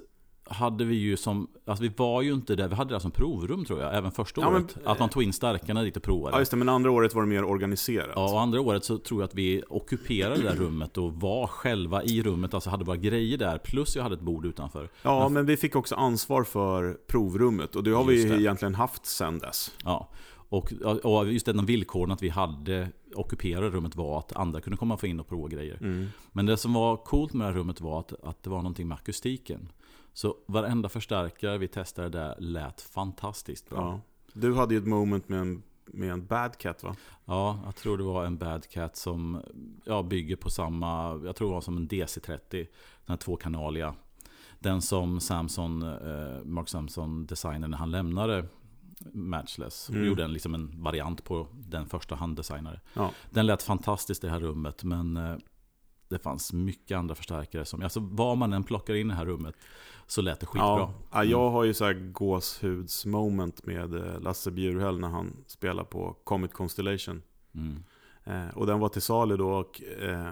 hade 0.50 0.86
vi 0.86 0.96
ju 0.96 1.18
som, 1.18 1.48
alltså 1.66 1.84
vi 1.84 1.92
var 1.98 2.22
ju 2.22 2.34
inte 2.34 2.56
där, 2.56 2.68
vi 2.68 2.76
hade 2.76 2.94
det 2.94 3.00
som 3.00 3.12
provrum 3.12 3.66
tror 3.66 3.80
jag, 3.82 3.96
även 3.98 4.12
första 4.12 4.42
Ja, 4.42 4.50
men- 4.52 4.62
året. 4.64 4.78
att 4.86 5.00
man 5.00 5.10
tog 5.10 5.24
in 5.24 5.34
stärkarna 5.34 5.84
dit 5.84 5.98
och 5.98 6.04
provade. 6.04 6.36
ja, 6.36 6.40
just 6.40 6.52
det, 6.52 6.58
men 6.58 6.70
andra 6.70 6.92
året 6.92 7.16
var 7.16 7.22
det 7.22 7.28
mer 7.28 7.44
organiserat. 7.44 8.10
Ja, 8.16 8.32
och 8.34 8.42
andra 8.42 8.62
året 8.62 8.84
så 8.86 8.98
tror 8.98 9.22
jag 9.22 9.28
att 9.28 9.36
vi 9.36 9.64
ockuperade 9.70 10.36
det 10.42 10.50
där 10.50 10.56
rummet 10.56 10.98
och 10.98 11.14
var 11.14 11.48
själva 11.48 12.04
i 12.04 12.24
rummet, 12.24 12.54
alltså 12.54 12.70
hade 12.70 12.84
våra 12.84 12.98
grejer 12.98 13.38
där, 13.38 13.58
plus 13.58 13.96
jag 13.96 14.04
hade 14.04 14.16
ett 14.16 14.22
bord 14.22 14.46
utanför. 14.46 14.90
Ja, 15.02 15.30
men 15.30 15.46
vi 15.46 15.58
fick 15.58 15.76
också 15.76 15.96
ansvar 15.96 16.44
för 16.44 16.98
provrummet 17.08 17.76
och 17.76 17.84
det 17.84 17.92
har 17.92 18.04
vi 18.04 18.24
det. 18.26 18.42
egentligen 18.42 18.76
haft 18.76 19.06
sedan 19.06 19.40
dess. 19.40 19.72
Ja. 19.86 20.10
Och, 20.52 20.74
och 21.04 21.32
just 21.34 21.46
den 21.46 21.66
villkoren 21.66 22.12
att 22.12 22.24
vi 22.24 22.30
hade 22.30 22.88
ockuperade 23.16 23.70
rummet 23.70 23.96
var 23.96 24.20
att 24.20 24.36
andra 24.36 24.62
kunde 24.62 24.78
komma 24.78 24.94
och 24.94 25.00
få 25.00 25.08
in 25.08 25.20
och 25.20 25.28
prova 25.28 25.48
grejer. 25.48 25.78
Mm. 25.82 26.08
Men 26.32 26.46
det 26.46 26.58
som 26.58 26.74
var 26.74 26.98
coolt 26.98 27.34
med 27.34 27.48
det 27.48 27.52
här 27.52 27.60
rummet 27.60 27.82
var 27.82 28.00
att, 28.00 28.14
att 28.24 28.44
det 28.44 28.50
var 28.50 28.58
någonting 28.58 28.88
med 28.88 28.96
akustiken. 28.96 29.72
Så 30.14 30.36
varenda 30.46 30.90
förstärkare 30.90 31.58
vi 31.58 31.68
testade 31.68 32.10
där 32.10 32.36
lät 32.40 32.82
fantastiskt 32.82 33.70
bra. 33.70 33.80
Ja. 33.80 34.02
Du 34.34 34.56
hade 34.56 34.74
ju 34.74 34.80
ett 34.80 34.88
moment 34.88 35.30
med 35.30 35.40
en, 35.40 35.64
med 35.86 36.12
en 36.12 36.26
bad 36.26 36.58
cat 36.58 36.84
va? 36.84 36.96
Ja, 37.30 37.60
jag 37.66 37.76
tror 37.76 37.98
det 37.98 38.04
var 38.04 38.26
en 38.26 38.38
Bad 38.38 38.68
Cat 38.70 38.96
som 38.96 39.42
ja, 39.86 40.04
bygger 40.04 40.36
på 40.36 40.50
samma, 40.50 41.22
jag 41.26 41.36
tror 41.36 41.48
det 41.48 41.54
var 41.54 41.62
som 41.62 41.78
en 41.78 41.88
DC30. 41.88 42.38
Den 42.52 42.68
här 43.08 43.18
tvåkanaliga. 43.18 43.96
Den 44.60 44.82
som 44.82 45.20
Samson, 45.20 45.82
eh, 45.82 46.44
Mark 46.44 46.70
Samson 46.70 47.26
designade 47.26 47.68
när 47.68 47.78
han 47.78 47.92
lämnade 47.92 48.46
Matchless. 49.14 49.90
Mm. 49.90 50.08
Gjorde 50.08 50.24
en, 50.24 50.34
liksom 50.34 50.56
en 50.56 50.84
variant 50.84 51.24
på 51.24 51.48
den 51.54 51.86
första 51.86 52.16
han 52.16 52.36
designade. 52.36 52.80
Ja. 52.94 53.12
Den 53.30 53.46
lät 53.46 53.64
fantastiskt 53.64 54.24
i 54.24 54.28
det 54.28 54.34
här 54.34 54.40
rummet 54.40 54.84
men 54.84 55.18
eh, 55.18 55.38
det 56.10 56.20
fanns 56.20 56.54
mycket 56.54 56.98
andra 56.98 57.16
förstärkare 57.16 57.66
som, 57.66 57.84
alltså 57.84 58.00
vad 58.00 58.38
man 58.38 58.54
än 58.54 58.64
plockar 58.64 58.94
in 58.94 59.08
i 59.08 59.10
det 59.10 59.16
här 59.16 59.26
rummet 59.26 59.56
så 60.08 60.22
lät 60.22 60.40
det 60.40 60.46
skitbra. 60.46 60.68
Ja, 60.68 60.94
ja, 61.12 61.24
jag 61.24 61.50
har 61.50 61.64
ju 61.64 61.74
så 61.74 61.86
här 61.86 61.94
gåshudsmoment 61.94 63.66
med 63.66 63.94
eh, 63.94 64.22
Lasse 64.22 64.52
Bjurhäll 64.52 65.00
när 65.00 65.08
han 65.08 65.44
spelar 65.48 65.84
på 65.84 66.16
Comet 66.24 66.54
Constellation. 66.54 67.22
Mm. 67.54 67.84
Eh, 68.24 68.58
och 68.58 68.68
den 68.68 68.80
var 68.80 68.90
till 68.90 69.02
salu 69.02 69.38
då 69.38 69.50
och 69.50 69.82
eh, 70.02 70.32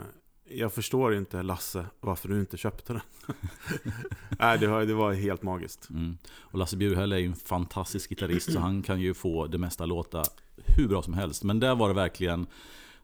jag 0.50 0.74
förstår 0.74 1.16
inte 1.16 1.44
Lasse 1.44 1.86
varför 2.00 2.30
du 2.30 2.40
inte 2.40 2.58
köpte 2.58 2.94
den. 2.94 3.02
Nej, 4.40 4.60
det, 4.60 4.68
var, 4.68 4.86
det 4.86 4.94
var 4.94 5.14
helt 5.14 5.44
magiskt. 5.44 5.90
Mm. 5.90 6.18
Och 6.40 6.60
Lasse 6.60 6.78
Bjurhäll 6.78 7.12
är 7.12 7.18
ju 7.18 7.26
en 7.26 7.36
fantastisk 7.36 8.10
gitarrist 8.10 8.54
så 8.54 8.60
han 8.60 8.82
kan 8.82 9.02
ju 9.02 9.14
få 9.14 9.48
det 9.48 9.58
mesta 9.58 9.86
låta 9.86 10.24
hur 10.56 10.88
bra 10.88 11.02
som 11.02 11.14
helst. 11.14 11.44
Men 11.44 11.60
där 11.60 11.76
var 11.76 11.88
det 11.88 11.94
verkligen 11.94 12.48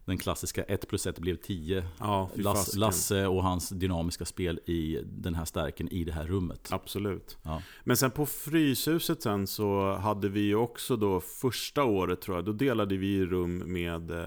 den 0.05 0.17
klassiska 0.17 0.63
1 0.63 0.87
plus 0.87 1.07
1 1.07 1.19
blev 1.19 1.35
10. 1.35 1.83
Ja, 1.99 2.29
fy 2.35 2.41
Lasse, 2.79 3.27
och 3.27 3.43
hans 3.43 3.69
dynamiska 3.69 4.25
spel 4.25 4.59
i 4.65 4.99
den 5.05 5.35
här 5.35 5.45
stärken 5.45 5.87
i 5.89 6.03
det 6.03 6.11
här 6.11 6.25
rummet. 6.27 6.67
Absolut. 6.71 7.37
Ja. 7.43 7.61
Men 7.83 7.97
sen 7.97 8.11
på 8.11 8.25
Fryshuset 8.25 9.21
sen 9.21 9.47
så 9.47 9.93
hade 9.93 10.29
vi 10.29 10.39
ju 10.39 10.55
också 10.55 10.95
då 10.95 11.19
första 11.19 11.83
året 11.83 12.21
tror 12.21 12.37
jag, 12.37 12.45
då 12.45 12.51
delade 12.51 12.97
vi 12.97 13.25
rum 13.25 13.57
med 13.73 14.11
eh, 14.11 14.25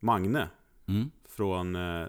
Magne. 0.00 0.48
Mm. 0.86 1.10
Från, 1.28 1.76
eh, 1.76 2.06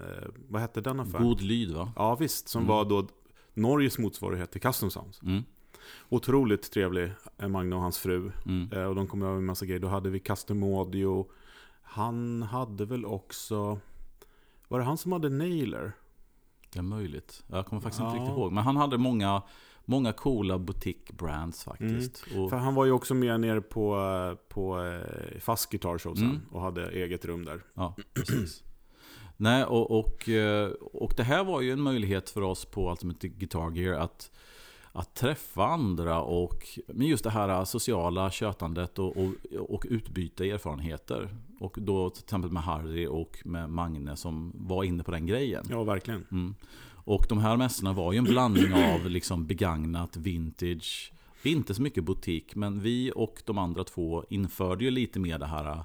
vad 0.49 0.61
hette 0.61 0.81
den 0.81 0.99
affären? 0.99 1.23
God 1.23 1.41
lyd 1.41 1.71
va? 1.71 1.91
Ja 1.95 2.15
visst, 2.15 2.47
som 2.47 2.61
Mm. 2.61 2.67
var 2.75 2.85
då 2.85 3.07
Norges 3.53 3.97
motsvarighet 3.99 4.51
till 4.51 4.61
Custom 4.61 4.89
Sounds. 4.91 5.21
Mm. 5.21 5.43
Otroligt 6.09 6.71
trevlig, 6.71 7.11
eh, 7.37 7.47
Magne 7.47 7.75
och 7.75 7.81
hans 7.81 7.97
fru. 7.97 8.31
Mm. 8.45 8.87
Och 8.89 8.95
de 8.95 9.07
kom 9.07 9.21
över 9.21 9.33
med 9.33 9.43
massa 9.43 9.65
grejer. 9.65 9.79
Då 9.79 9.87
hade 9.87 10.09
vi 10.09 10.19
Custom 10.19 10.63
Audio. 10.63 11.27
Han 11.83 12.41
hade 12.43 12.85
väl 12.85 13.05
också... 13.05 13.79
Var 14.67 14.79
det 14.79 14.85
han 14.85 14.97
som 14.97 15.11
hade 15.11 15.29
Nailer? 15.29 15.91
Det 16.73 16.79
är 16.79 16.83
möjligt. 16.83 17.43
Jag 17.47 17.65
kommer 17.65 17.81
faktiskt 17.81 17.99
Ja. 18.01 18.07
inte 18.07 18.19
riktigt 18.19 18.37
ihåg. 18.37 18.51
Men 18.51 18.63
han 18.63 18.77
hade 18.77 18.97
många, 18.97 19.41
många 19.85 20.13
coola 20.13 20.57
boutique-brands 20.57 21.63
faktiskt. 21.63 22.23
Och, 22.37 22.49
För 22.49 22.57
han 22.57 22.75
var 22.75 22.85
ju 22.85 22.91
också 22.91 23.13
med 23.13 23.39
nere 23.39 23.61
på, 23.61 23.97
på 24.49 24.81
eh, 24.83 25.39
Fast 25.39 25.69
Guitar 25.71 25.97
Show 25.97 26.15
sen 26.15 26.23
Mm. 26.29 26.41
och 26.51 26.61
hade 26.61 26.89
eget 26.91 27.25
rum 27.25 27.45
där. 27.45 27.61
ja, 27.73 27.95
precis. 28.13 28.63
Nej, 29.37 29.65
och, 29.65 29.99
och, 29.99 30.29
eh, 30.29 30.69
och 30.71 31.13
det 31.17 31.23
här 31.23 31.43
var 31.43 31.61
ju 31.61 31.71
en 31.71 31.81
möjlighet 31.81 32.29
för 32.29 32.41
oss 32.41 32.65
på 32.65 32.91
Ultimate 32.91 33.27
Guitar 33.27 33.71
Gear 33.71 33.99
att, 33.99 34.31
att 34.95 35.15
träffa 35.15 35.65
andra 35.65 36.21
och 36.21 36.79
men 36.87 37.07
just 37.07 37.23
det 37.23 37.29
här 37.29 37.65
sociala 37.65 38.31
tjötandet 38.31 38.99
och, 38.99 39.17
och, 39.17 39.31
och 39.69 39.85
utbyta 39.89 40.45
erfarenheter. 40.45 41.35
Och 41.59 41.77
då 41.81 42.09
till 42.09 42.23
exempel 42.23 42.51
med 42.51 42.63
Harry 42.63 43.07
och 43.07 43.39
med 43.45 43.69
Magne 43.69 44.15
som 44.15 44.51
var 44.55 44.83
inne 44.83 45.03
på 45.03 45.11
den 45.11 45.25
grejen. 45.25 45.65
Ja, 45.69 45.83
verkligen. 45.83 46.25
Mm. 46.31 46.55
Och 47.05 47.25
de 47.29 47.37
här 47.39 47.57
mässorna 47.57 47.93
var 47.93 48.11
ju 48.13 48.17
en 48.17 48.23
blandning 48.23 48.73
av 48.73 49.09
liksom 49.09 49.45
begagnat, 49.47 50.17
vintage, 50.17 51.13
inte 51.43 51.73
så 51.73 51.81
mycket 51.81 52.03
butik, 52.03 52.55
men 52.55 52.79
vi 52.79 53.11
och 53.15 53.41
de 53.45 53.57
andra 53.57 53.83
två 53.83 54.25
införde 54.29 54.83
ju 54.83 54.91
lite 54.91 55.19
mer 55.19 55.39
det 55.39 55.45
här 55.45 55.71
äh, 55.71 55.83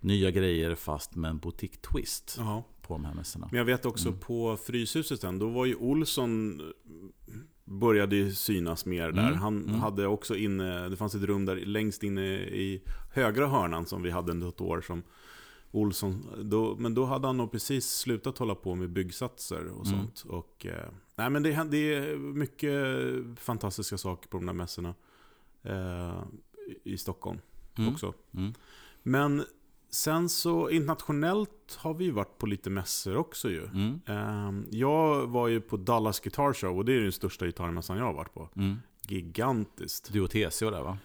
nya 0.00 0.30
grejer 0.30 0.74
fast 0.74 1.14
med 1.16 1.30
en 1.30 1.40
boutique-twist 1.40 2.34
Ja. 2.38 2.62
på 2.82 2.94
de 2.94 3.04
här 3.04 3.14
mässorna. 3.14 3.48
Men 3.50 3.58
jag 3.58 3.64
vet 3.64 3.86
också 3.86 4.08
Mm. 4.08 4.20
på 4.20 4.56
Fryshuset 4.56 5.20
då 5.40 5.48
var 5.48 5.66
ju 5.66 5.74
Olsson 5.74 6.60
började 7.68 8.16
ju 8.16 8.32
synas 8.32 8.86
mer 8.86 9.12
där. 9.12 9.28
Mm, 9.28 9.38
Han 9.38 9.64
mm. 9.64 9.80
hade 9.80 10.06
också 10.06 10.36
inne, 10.36 10.88
det 10.88 10.96
fanns 10.96 11.14
ett 11.14 11.22
rum 11.22 11.44
där 11.44 11.56
längst 11.56 12.02
inne 12.02 12.22
i 12.36 12.82
högra 13.12 13.46
hörnan 13.46 13.86
som 13.86 14.02
vi 14.02 14.10
hade 14.10 14.48
ett 14.48 14.60
år 14.60 14.80
som 14.80 15.02
Olsson, 15.70 16.26
då, 16.42 16.76
men 16.78 16.94
då 16.94 17.04
hade 17.04 17.26
han 17.26 17.36
nog 17.36 17.52
precis 17.52 17.90
slutat 17.90 18.38
hålla 18.38 18.54
på 18.54 18.74
med 18.74 18.90
byggsatser 18.90 19.66
och 19.66 19.86
Mm. 19.86 19.98
sånt. 19.98 20.24
Och, 20.28 20.66
eh, 20.66 20.88
nej 21.16 21.30
men 21.30 21.42
det, 21.42 21.68
det 21.70 21.94
är 21.94 22.16
mycket 22.16 22.72
fantastiska 23.40 23.98
saker 23.98 24.28
på 24.28 24.36
de 24.38 24.46
där 24.46 24.52
mässorna. 24.52 24.94
Eh, 25.62 26.22
I 26.84 26.98
Stockholm 26.98 27.38
Mm. 27.78 27.92
också. 27.92 28.14
Mm. 28.34 28.52
Men 29.02 29.44
sen 29.90 30.28
så 30.28 30.70
internationellt 30.70 31.78
har 31.78 31.94
vi 31.94 32.04
ju 32.04 32.10
varit 32.10 32.38
på 32.38 32.46
lite 32.46 32.70
mässor 32.70 33.16
också 33.16 33.50
ju. 33.50 33.64
Mm. 33.66 34.00
Ehm, 34.06 34.66
Jag 34.70 35.26
var 35.26 35.48
ju 35.48 35.60
på 35.60 35.76
Dallas 35.76 36.20
Guitar 36.20 36.52
Show 36.52 36.76
och 36.78 36.84
det 36.84 36.92
är 36.92 37.00
den 37.00 37.12
största 37.12 37.46
gitarrmässan 37.46 37.96
jag 37.98 38.04
har 38.04 38.12
varit 38.14 38.34
på. 38.34 38.48
Mm. 38.56 38.76
Gigantiskt. 39.08 40.12
Du 40.12 40.20
och 40.20 40.30
TCO 40.30 40.70
där 40.70 40.82
va? 40.82 40.98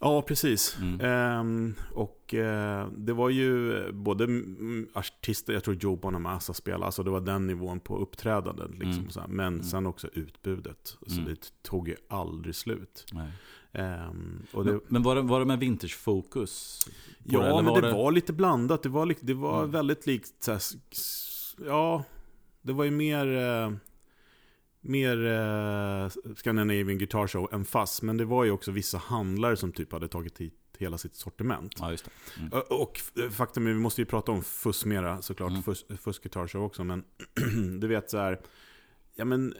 Ja, 0.00 0.22
precis. 0.22 0.76
Mm. 0.80 1.00
Ehm, 1.00 1.74
och 1.94 2.34
eh, 2.34 2.88
det 2.96 3.12
var 3.12 3.28
ju 3.28 3.82
både 3.92 4.26
artister, 4.94 5.52
jag 5.52 5.64
tror 5.64 5.76
Joe 5.80 5.96
Bonamassa 5.96 6.52
spelade, 6.54 6.84
alltså 6.86 7.02
det 7.02 7.10
var 7.10 7.20
den 7.20 7.46
nivån 7.46 7.80
på 7.80 7.98
uppträdandet. 7.98 8.70
Liksom, 8.78 9.08
Mm. 9.24 9.36
Men 9.36 9.46
Mm. 9.54 9.62
sen 9.62 9.86
också 9.86 10.08
utbudet. 10.12 10.96
Så 11.06 11.20
Mm. 11.20 11.24
det 11.24 11.52
tog 11.62 11.88
ju 11.88 11.96
aldrig 12.08 12.54
slut. 12.54 13.06
Nej. 13.12 13.28
Och 14.52 14.64
det, 14.64 14.80
Men, 14.88 15.02
var, 15.02 15.14
det, 15.16 15.22
var 15.22 15.40
det 15.40 15.46
med 15.46 15.58
vintage-fokus? 15.58 16.84
det, 17.18 17.32
Ja, 17.34 17.42
eller 17.44 17.54
men 17.62 17.64
var 17.64 17.82
det, 17.82 17.92
var 17.92 18.12
lite 18.12 18.32
blandat. 18.32 18.82
Det 18.82 18.88
var, 18.88 19.06
li- 19.06 19.16
det 19.20 19.34
var 19.34 19.58
Mm. 19.58 19.70
väldigt 19.70 20.06
likt... 20.06 20.34
så 20.44 20.52
här 20.52 20.60
Ja, 21.66 22.04
det 22.62 22.72
var 22.72 22.84
ju 22.84 22.90
mer... 22.90 23.26
Eh, 23.36 23.72
mer 24.84 25.26
eh, 25.26 26.08
Scandinavian 26.36 26.98
Guitar 26.98 27.26
Show 27.26 27.48
än 27.52 27.64
fast. 27.64 28.02
Men 28.02 28.16
det 28.16 28.24
var 28.24 28.44
ju 28.44 28.50
också 28.50 28.70
vissa 28.70 28.98
handlare 28.98 29.56
som 29.56 29.72
typ 29.72 29.92
hade 29.92 30.08
tagit 30.08 30.38
hit 30.38 30.54
hela 30.78 30.98
sitt 30.98 31.14
sortiment. 31.14 31.74
Ja, 31.78 31.88
det. 31.90 32.04
Mm. 32.40 32.50
Och 32.70 32.92
f- 33.00 33.32
faktum 33.34 33.66
är, 33.66 33.70
vi 33.72 33.78
måste 33.78 34.00
ju 34.00 34.06
prata 34.06 34.32
om 34.32 34.42
fuss 34.42 34.84
mera 34.84 35.22
såklart. 35.22 35.50
Mm. 35.50 35.62
Fuss 35.98 36.18
Guitar 36.18 36.46
Show 36.48 36.62
också. 36.64 36.84
Men 36.84 37.04
du 37.80 37.86
vet 37.88 38.10
så 38.10 38.18
här... 38.18 38.40
Ja 39.14 39.24
men... 39.24 39.54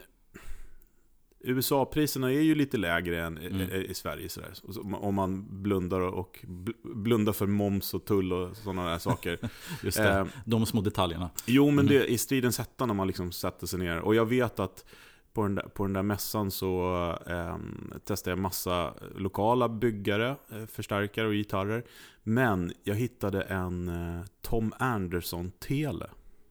USA-priserna 1.43 2.31
är 2.33 2.41
ju 2.41 2.55
lite 2.55 2.77
lägre 2.77 3.23
än 3.25 3.37
i- 3.37 3.45
Mm. 3.47 3.71
i, 3.71 3.93
Sverige. 3.93 4.29
Så 4.29 4.39
där. 4.41 4.49
Och 4.63 4.73
så- 4.73 4.81
Om 4.81 5.15
man 5.15 5.45
blundar 5.63 5.99
och 6.01 6.39
bl- 6.47 6.73
blundar 6.95 7.33
för 7.33 7.47
moms 7.47 7.93
och 7.93 8.05
tull 8.05 8.33
och 8.33 8.57
sådana 8.57 8.89
där 8.89 8.97
saker. 8.97 9.37
Just 9.83 9.97
det. 9.97 10.09
Eh, 10.19 10.25
De 10.45 10.65
små 10.65 10.81
detaljerna. 10.81 11.29
jo, 11.45 11.65
men 11.71 11.85
Mm. 11.85 11.87
det 11.99 12.05
i 12.11 12.17
stridens 12.17 12.57
hetta 12.59 12.85
när 12.85 12.93
man 12.93 13.07
liksom 13.07 13.31
sätter 13.31 13.67
sig 13.67 13.79
ner. 13.79 13.99
Och 13.99 14.15
jag 14.15 14.25
vet 14.25 14.59
att 14.59 14.85
på 15.33 15.43
den 15.43 15.55
där, 15.55 15.63
på 15.63 15.83
den 15.83 15.93
där 15.93 16.03
mässan 16.03 16.51
så 16.51 16.95
eh, 17.27 17.57
testade 18.03 18.31
jag 18.31 18.39
massa 18.39 18.93
lokala 19.15 19.69
byggare, 19.69 20.29
eh, 20.51 20.65
förstärkare 20.65 21.27
och 21.27 21.33
gitarrer. 21.33 21.83
Men 22.23 22.71
jag 22.83 22.95
hittade 22.95 23.41
en 23.41 23.87
eh, 23.87 24.25
Tom 24.41 24.73
Anderson-tele. 24.79 26.09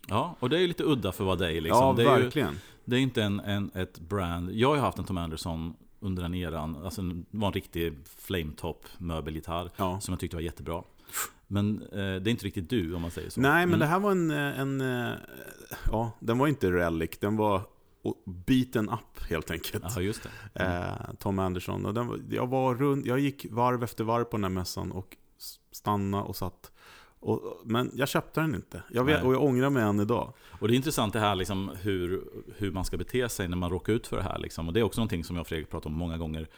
Ja, 0.08 0.36
och 0.40 0.50
det 0.50 0.56
är 0.56 0.60
ju 0.60 0.66
lite 0.66 0.84
udda 0.84 1.12
för 1.12 1.24
att 1.24 1.26
vara 1.26 1.36
dig. 1.36 1.60
Liksom. 1.60 1.80
Ja, 1.86 1.92
det, 1.96 2.02
är 2.10 2.16
ju, 2.16 2.22
verkligen. 2.22 2.54
Det 2.84 2.96
är 2.96 3.00
inte 3.00 3.22
en, 3.22 3.40
en, 3.40 3.70
ett 3.74 3.98
brand. 4.00 4.50
Jag 4.52 4.68
har 4.68 4.76
haft 4.76 4.98
en 4.98 5.04
Tom 5.04 5.18
Anderson 5.18 5.74
under 6.00 6.22
den 6.22 6.34
eran. 6.34 6.76
Alltså, 6.84 7.02
det 7.02 7.24
var 7.30 7.46
en 7.48 7.52
riktig 7.52 7.94
flametop 8.16 8.86
möbelgitarr 8.98 9.70
Ja. 9.76 10.00
som 10.00 10.12
jag 10.12 10.20
tyckte 10.20 10.36
var 10.36 10.42
jättebra. 10.42 10.82
Men 11.46 11.82
eh, 11.82 11.88
det 11.92 11.98
är 12.02 12.28
inte 12.28 12.44
riktigt 12.46 12.70
du 12.70 12.94
om 12.94 13.02
man 13.02 13.10
säger 13.10 13.30
så. 13.30 13.40
Nej, 13.40 13.52
men 13.66 13.68
Mm. 13.68 13.78
det 13.80 13.86
här 13.86 13.98
var 14.00 14.10
en, 14.10 14.30
en... 14.30 14.80
eh, 15.10 15.12
Ja, 15.90 16.12
den 16.20 16.38
var 16.38 16.46
inte 16.46 16.70
relic. 16.72 17.10
Den 17.20 17.36
var 17.36 17.62
beaten 18.46 18.88
up 18.88 19.22
helt 19.30 19.50
enkelt. 19.50 19.84
Ja, 19.96 20.00
just 20.02 20.28
det. 20.54 20.64
Eh, 20.64 21.14
Tom 21.18 21.38
Anderson. 21.38 21.86
Och 21.86 21.94
den, 21.94 22.26
jag, 22.30 22.46
var 22.46 22.74
runt, 22.74 23.06
jag 23.06 23.18
gick 23.20 23.46
varv 23.50 23.82
efter 23.82 24.04
varv 24.04 24.24
på 24.24 24.36
den 24.36 24.44
här 24.44 24.50
mässan 24.50 24.92
och 24.92 25.16
stannade 25.72 26.24
och 26.24 26.36
satt. 26.36 26.71
Och, 27.22 27.60
men 27.64 27.90
jag 27.94 28.08
köpte 28.08 28.40
den 28.40 28.54
inte. 28.54 28.82
Jag 28.90 29.04
vet, 29.04 29.24
och 29.24 29.34
jag 29.34 29.42
ångrar 29.42 29.70
mig 29.70 29.82
än 29.82 30.00
idag. 30.00 30.32
Och 30.60 30.68
det 30.68 30.74
är 30.74 30.76
intressant 30.76 31.12
det 31.12 31.20
här 31.20 31.34
liksom, 31.34 31.70
hur, 31.80 32.24
hur 32.56 32.72
man 32.72 32.84
ska 32.84 32.96
bete 32.96 33.28
sig 33.28 33.48
när 33.48 33.56
man 33.56 33.70
råkar 33.70 33.92
ut 33.92 34.06
för 34.06 34.16
det 34.16 34.22
här. 34.22 34.38
Liksom. 34.38 34.68
Och 34.68 34.74
det 34.74 34.80
är 34.80 34.84
också 34.84 35.00
någonting 35.00 35.24
som 35.24 35.36
jag 35.36 35.40
och 35.40 35.46
Fredrik 35.46 35.70
pratat 35.70 35.86
om 35.86 35.92
många 35.92 36.18
gånger. 36.18 36.48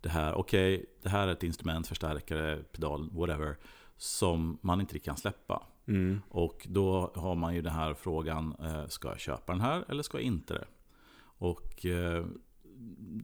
Det 0.00 0.08
här, 0.08 0.34
okej, 0.34 0.86
det 1.02 1.08
här 1.08 1.28
är 1.28 1.32
ett 1.32 1.42
instrument, 1.42 1.86
förstärkare, 1.86 2.56
pedal, 2.72 3.10
whatever. 3.12 3.56
Som 3.96 4.58
man 4.60 4.80
inte 4.80 4.94
riktigt 4.94 5.06
kan 5.06 5.16
släppa. 5.16 5.62
Mm. 5.88 6.20
Och 6.28 6.66
då 6.70 7.12
har 7.14 7.34
man 7.34 7.54
ju 7.54 7.62
den 7.62 7.72
här 7.72 7.94
frågan, 7.94 8.54
eh, 8.62 8.86
ska 8.86 9.08
jag 9.08 9.20
köpa 9.20 9.52
den 9.52 9.60
här 9.60 9.84
eller 9.88 10.02
ska 10.02 10.18
jag 10.18 10.24
inte 10.24 10.54
det? 10.54 10.64
Och 11.38 11.86
eh, 11.86 12.24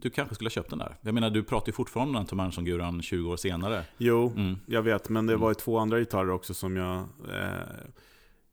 du 0.00 0.10
kanske 0.10 0.34
skulle 0.34 0.46
ha 0.46 0.52
köpt 0.52 0.70
den 0.70 0.78
där. 0.78 0.96
Jag 1.00 1.14
menar, 1.14 1.30
du 1.30 1.42
pratar 1.42 1.66
ju 1.66 1.72
fortfarande 1.72 2.08
om 2.10 2.14
den 2.14 2.26
Tom 2.26 2.40
Anderson-guran 2.40 3.02
20 3.02 3.30
år 3.30 3.36
senare. 3.36 3.84
Jo, 3.98 4.32
Mm. 4.36 4.56
jag 4.66 4.82
vet. 4.82 5.08
Men 5.08 5.26
det 5.26 5.32
Mm. 5.32 5.40
var 5.42 5.50
ju 5.50 5.54
två 5.54 5.78
andra 5.78 5.98
gitarrer 5.98 6.30
också 6.30 6.54
som 6.54 6.76
jag... 6.76 6.98
Eh, 7.32 7.48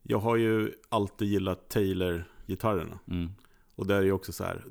jag 0.02 0.18
har 0.18 0.36
ju 0.36 0.72
alltid 0.88 1.28
gillat 1.28 1.68
Taylor-gitarrerna. 1.68 2.98
Mm. 3.10 3.30
Och 3.74 3.86
där 3.86 3.96
är 3.96 4.02
ju 4.02 4.12
också 4.12 4.32
så 4.32 4.44
här, 4.44 4.62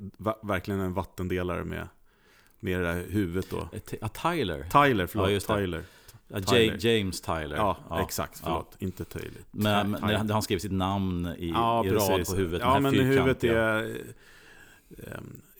verkligen 0.42 0.80
en 0.80 0.94
vattendelare 0.94 1.64
med, 1.64 1.88
med 2.60 2.80
det 2.80 2.86
där 2.86 3.04
huvudet 3.10 3.50
då. 3.50 3.68
Ett- 3.72 3.94
A 4.02 4.08
Tyler. 4.08 4.62
Tyler, 4.62 5.06
förlåt. 5.06 5.30
Ja, 5.30 5.54
det. 5.56 5.60
Tyler. 5.60 5.82
Ja, 6.28 6.40
Tyler. 6.40 6.86
James 6.86 7.20
Tyler. 7.20 7.56
Ja, 7.56 8.00
exakt. 8.04 8.40
Ja. 8.42 8.48
Förlåt. 8.48 8.76
Inte 8.78 9.04
Taylor. 9.04 9.40
Men, 9.50 9.90
men 9.90 10.30
han 10.30 10.42
skrev 10.42 10.58
sitt 10.58 10.72
namn 10.72 11.26
i, 11.38 11.50
Ja, 11.50 11.84
i 11.86 11.90
rad 11.90 12.26
på 12.26 12.34
huvudet. 12.36 12.60
Ja, 12.62 12.80
men 12.80 12.94
huvudet 12.94 13.44
är, 13.44 13.82
eh, 13.84 13.96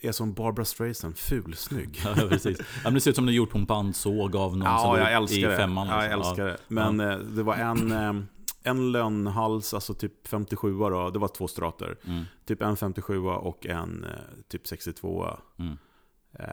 är 0.01 0.11
som 0.11 0.33
Barbara 0.33 0.65
Streisand, 0.65 1.17
fulsnygg. 1.17 2.01
Ja, 2.05 2.13
precis. 2.29 2.59
Ja, 2.59 2.65
men 2.83 2.93
det 2.93 3.01
ser 3.01 3.09
ut 3.09 3.15
som 3.15 3.25
det 3.25 3.31
är 3.31 3.33
gjort 3.33 3.49
på 3.49 3.57
en 3.57 3.65
bandsåg 3.65 4.35
av 4.35 4.57
någon 4.57 4.67
Ja, 4.67 4.99
jag 4.99 5.13
älskar 5.13 5.37
i 5.37 5.41
det. 5.41 5.57
femman. 5.57 5.87
Ja, 5.87 6.05
jag 6.05 6.17
liksom. 6.17 6.29
älskar 6.29 6.45
det. 6.45 6.57
Men 6.67 6.99
eh, 6.99 7.17
det 7.17 7.43
var 7.43 7.55
en, 7.55 7.91
eh, 7.91 8.13
en 8.63 8.91
lönnhals, 8.91 9.73
alltså 9.73 9.93
typ 9.93 10.27
57 10.27 10.79
då. 10.79 11.09
Det 11.09 11.19
var 11.19 11.27
två 11.27 11.47
strater. 11.47 11.97
Mm, 12.07 12.23
Typ 12.45 12.61
en 12.61 12.77
57 12.77 13.19
och 13.19 13.65
en 13.65 14.03
eh, 14.03 14.09
typ 14.47 14.67
62 14.67 15.27
mm, 15.57 15.77
eh, 16.33 16.45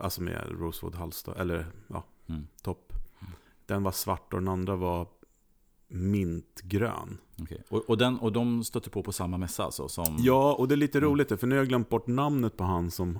Alltså 0.00 0.22
med 0.22 0.42
Rosewood-hals 0.50 1.22
då. 1.24 1.34
Eller 1.34 1.66
ja, 1.86 2.04
mm. 2.28 2.46
topp. 2.62 2.92
Den 3.66 3.82
var 3.82 3.92
svart 3.92 4.32
och 4.34 4.40
den 4.40 4.48
andra 4.48 4.76
var 4.76 5.06
mintgrön. 5.92 7.18
Okej. 7.42 7.62
Och, 7.68 7.90
och, 7.90 7.98
den, 7.98 8.18
och 8.18 8.32
de 8.32 8.64
stötte 8.64 8.90
på 8.90 9.02
på 9.02 9.12
samma 9.12 9.38
mässa 9.38 9.64
alltså? 9.64 9.88
Som, 9.88 10.16
Ja, 10.18 10.54
och 10.54 10.68
det 10.68 10.74
är 10.74 10.76
lite 10.76 10.98
Mm. 10.98 11.10
roligt 11.10 11.40
för 11.40 11.46
nu 11.46 11.54
har 11.54 11.60
jag 11.60 11.68
glömt 11.68 11.88
bort 11.88 12.06
namnet 12.06 12.56
på 12.56 12.64
han 12.64 12.90
som 12.90 13.18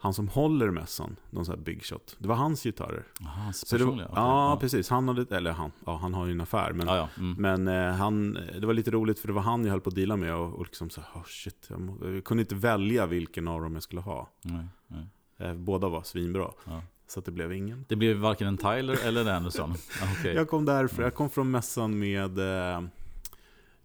han 0.00 0.14
som 0.14 0.28
håller 0.28 0.70
mässan, 0.70 1.16
någon 1.30 1.44
sån 1.44 1.54
här 1.54 1.62
big 1.64 1.84
shot. 1.84 2.16
Det 2.18 2.28
var 2.28 2.34
hans 2.34 2.62
gitarrer. 2.62 3.04
Aha, 3.20 3.40
hans 3.42 3.68
Så 3.68 3.76
det 3.76 3.84
var, 3.84 3.90
personliga, 3.92 4.10
ja, 4.14 4.52
okej. 4.52 4.60
precis. 4.60 4.88
Han 4.90 5.08
hade, 5.08 5.36
eller 5.36 5.50
han, 5.52 5.70
ja, 5.86 5.96
han 5.96 6.14
har 6.14 6.26
ju 6.26 6.32
en 6.32 6.40
affär. 6.40 6.72
Men, 6.72 6.86
Ja, 6.86 6.96
ja. 6.96 7.08
Mm. 7.18 7.36
men 7.64 7.68
eh, 7.88 7.94
han, 7.94 8.32
det 8.60 8.66
var 8.66 8.74
lite 8.74 8.90
roligt 8.90 9.18
för 9.18 9.26
det 9.28 9.34
var 9.34 9.42
han 9.42 9.64
jag 9.64 9.70
höll 9.70 9.80
på 9.80 9.88
att 9.88 9.94
deala 9.94 10.16
med. 10.16 10.34
Och, 10.34 10.54
och 10.54 10.64
liksom 10.64 10.90
så, 10.90 11.00
oh 11.00 11.24
shit, 11.26 11.66
jag, 11.70 11.80
må, 11.80 11.96
jag 12.08 12.24
kunde 12.24 12.40
inte 12.40 12.54
välja 12.54 13.06
vilken 13.06 13.48
av 13.48 13.60
dem 13.60 13.74
jag 13.74 13.82
skulle 13.82 14.00
ha. 14.00 14.28
Nej, 14.42 14.66
nej. 14.86 15.06
Eh, 15.38 15.54
båda 15.54 15.88
var 15.88 16.02
svinbra. 16.02 16.50
Ja. 16.64 16.82
Så 17.08 17.18
att 17.20 17.24
det 17.24 17.30
blev 17.32 17.52
ingen. 17.52 17.84
Det 17.88 17.96
blev 17.96 18.16
varken 18.16 18.46
en 18.48 18.56
Tyler 18.58 19.06
eller 19.06 19.20
en 19.20 19.28
Anderson? 19.28 19.70
Ah, 20.02 20.06
okej. 20.20 20.34
Jag 20.34 20.48
kom 20.48 20.64
därför, 20.64 21.02
jag 21.02 21.14
kom 21.14 21.30
från 21.30 21.50
mässan 21.50 21.98
med 21.98 22.38
eh, 22.38 22.82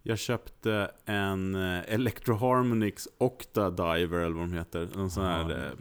Jag 0.04 0.20
köpte 0.20 0.92
en 1.06 1.56
eh, 1.56 1.94
Electro 1.94 2.36
Harmonix 2.36 3.08
Octa 3.18 3.70
Diver 3.70 4.20
eller 4.20 4.36
vad 4.36 4.44
de 4.48 4.54
heter. 4.54 4.88
En 4.96 5.12
sån 5.12 5.26
här, 5.26 5.46
Ah. 5.46 5.52
eh, 5.52 5.72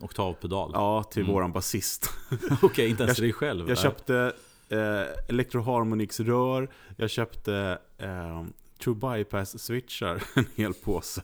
Oktavpedal? 0.00 0.70
ja 0.74 1.02
till 1.02 1.22
Mm. 1.22 1.34
våran 1.34 1.52
basist. 1.52 2.10
Okej, 2.62 2.88
inte 2.90 3.02
ens 3.02 3.18
Jag- 3.18 3.24
dig 3.24 3.32
själv? 3.32 3.60
Jag 3.60 3.66
nej. 3.68 3.76
köpte 3.76 4.32
eh, 4.68 5.28
Electro 5.28 5.60
Harmonix 5.62 6.20
rör, 6.20 6.68
jag 6.96 7.10
köpte 7.10 7.78
eh, 7.98 8.42
True 8.84 8.94
Bypass-switchar, 8.94 10.22
en 10.38 10.46
hel 10.54 10.74
påse. 10.74 11.22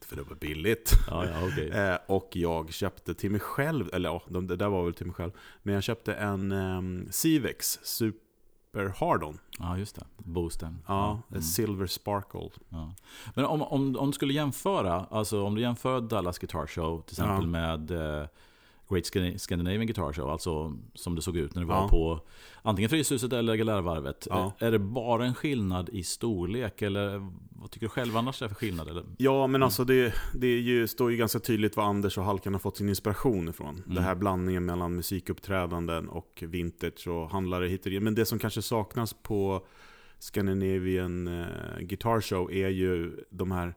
För 0.00 0.16
det 0.16 0.22
var 0.22 0.36
billigt. 0.36 0.92
Ja, 1.10 1.26
ja, 1.26 1.46
okej. 1.46 1.70
Eh, 1.74 1.96
och 2.06 2.28
jag 2.32 2.72
köpte 2.72 3.14
till 3.14 3.30
mig 3.30 3.40
själv, 3.40 3.90
eller 3.92 4.08
ja, 4.08 4.22
de, 4.28 4.46
det 4.46 4.56
där 4.56 4.68
var 4.68 4.84
väl 4.84 4.94
till 4.94 5.06
mig 5.06 5.14
själv. 5.14 5.32
Men 5.62 5.74
jag 5.74 5.82
köpte 5.82 6.14
en 6.14 6.52
um, 6.52 7.08
Civex 7.10 7.78
Super 7.82 8.94
Hardon. 9.00 9.38
Ja, 9.58 9.78
just 9.78 9.96
det. 9.96 10.04
Boosten. 10.16 10.78
Ja, 10.86 11.22
Mm. 11.30 11.42
Silver 11.42 11.86
Sparkle. 11.86 12.50
Ja. 12.68 12.94
Men 13.34 13.44
om, 13.44 13.62
om, 13.62 13.96
om 13.96 14.06
du 14.06 14.12
skulle 14.12 14.32
jämföra, 14.34 15.06
alltså 15.10 15.42
om 15.42 15.54
du 15.54 15.60
jämför 15.60 16.00
Dallas 16.00 16.38
Guitar 16.38 16.66
Show 16.66 17.02
till 17.02 17.12
exempel 17.14 17.46
med 17.46 17.90
eh, 17.90 18.26
Great 18.92 19.04
Scan- 19.04 19.38
Scandinavian 19.38 19.86
Guitar 19.86 20.12
Show, 20.12 20.30
alltså 20.30 20.76
som 20.94 21.14
det 21.14 21.22
såg 21.22 21.36
ut 21.36 21.54
när 21.54 21.62
du 21.62 21.68
var 21.68 21.74
Ja. 21.76 21.88
på 21.88 22.20
antingen 22.62 22.88
Fryshuset 22.90 23.32
eller 23.32 23.54
Galärvarvet. 23.54 24.26
Ja. 24.30 24.52
Är 24.58 24.70
det 24.70 24.78
bara 24.78 25.26
en 25.26 25.34
skillnad 25.34 25.88
i 25.88 26.02
storlek 26.02 26.82
eller 26.82 27.30
vad 27.50 27.70
tycker 27.70 27.86
du 27.86 27.90
själv 27.90 28.16
annars 28.16 28.38
det 28.38 28.44
är 28.44 28.48
för 28.48 28.54
skillnad? 28.54 28.88
Eller? 28.88 29.04
Ja, 29.16 29.46
men 29.46 29.62
alltså 29.62 29.84
det, 29.84 30.14
det 30.34 30.58
ju, 30.60 30.86
står 30.88 31.10
ju 31.10 31.16
ganska 31.16 31.38
tydligt 31.38 31.76
var 31.76 31.84
Anders 31.84 32.18
och 32.18 32.24
Halkan 32.24 32.54
har 32.54 32.60
fått 32.60 32.76
sin 32.76 32.88
inspiration 32.88 33.48
ifrån. 33.48 33.82
Mm. 33.84 33.94
Det 33.94 34.00
här 34.00 34.14
blandningen 34.14 34.64
mellan 34.64 34.96
musikuppträdanden 34.96 36.08
och 36.08 36.42
vintage 36.46 37.08
och 37.08 37.30
handlare 37.30 37.66
hit 37.66 37.84
och 37.84 37.90
dit. 37.90 38.02
Men 38.02 38.14
det 38.14 38.24
som 38.24 38.38
kanske 38.38 38.62
saknas 38.62 39.14
på 39.22 39.66
Scandinavian 40.18 41.28
eh, 41.28 41.78
Guitar 41.80 42.20
Show 42.20 42.52
är 42.52 42.68
ju 42.68 43.24
de 43.30 43.50
här 43.52 43.74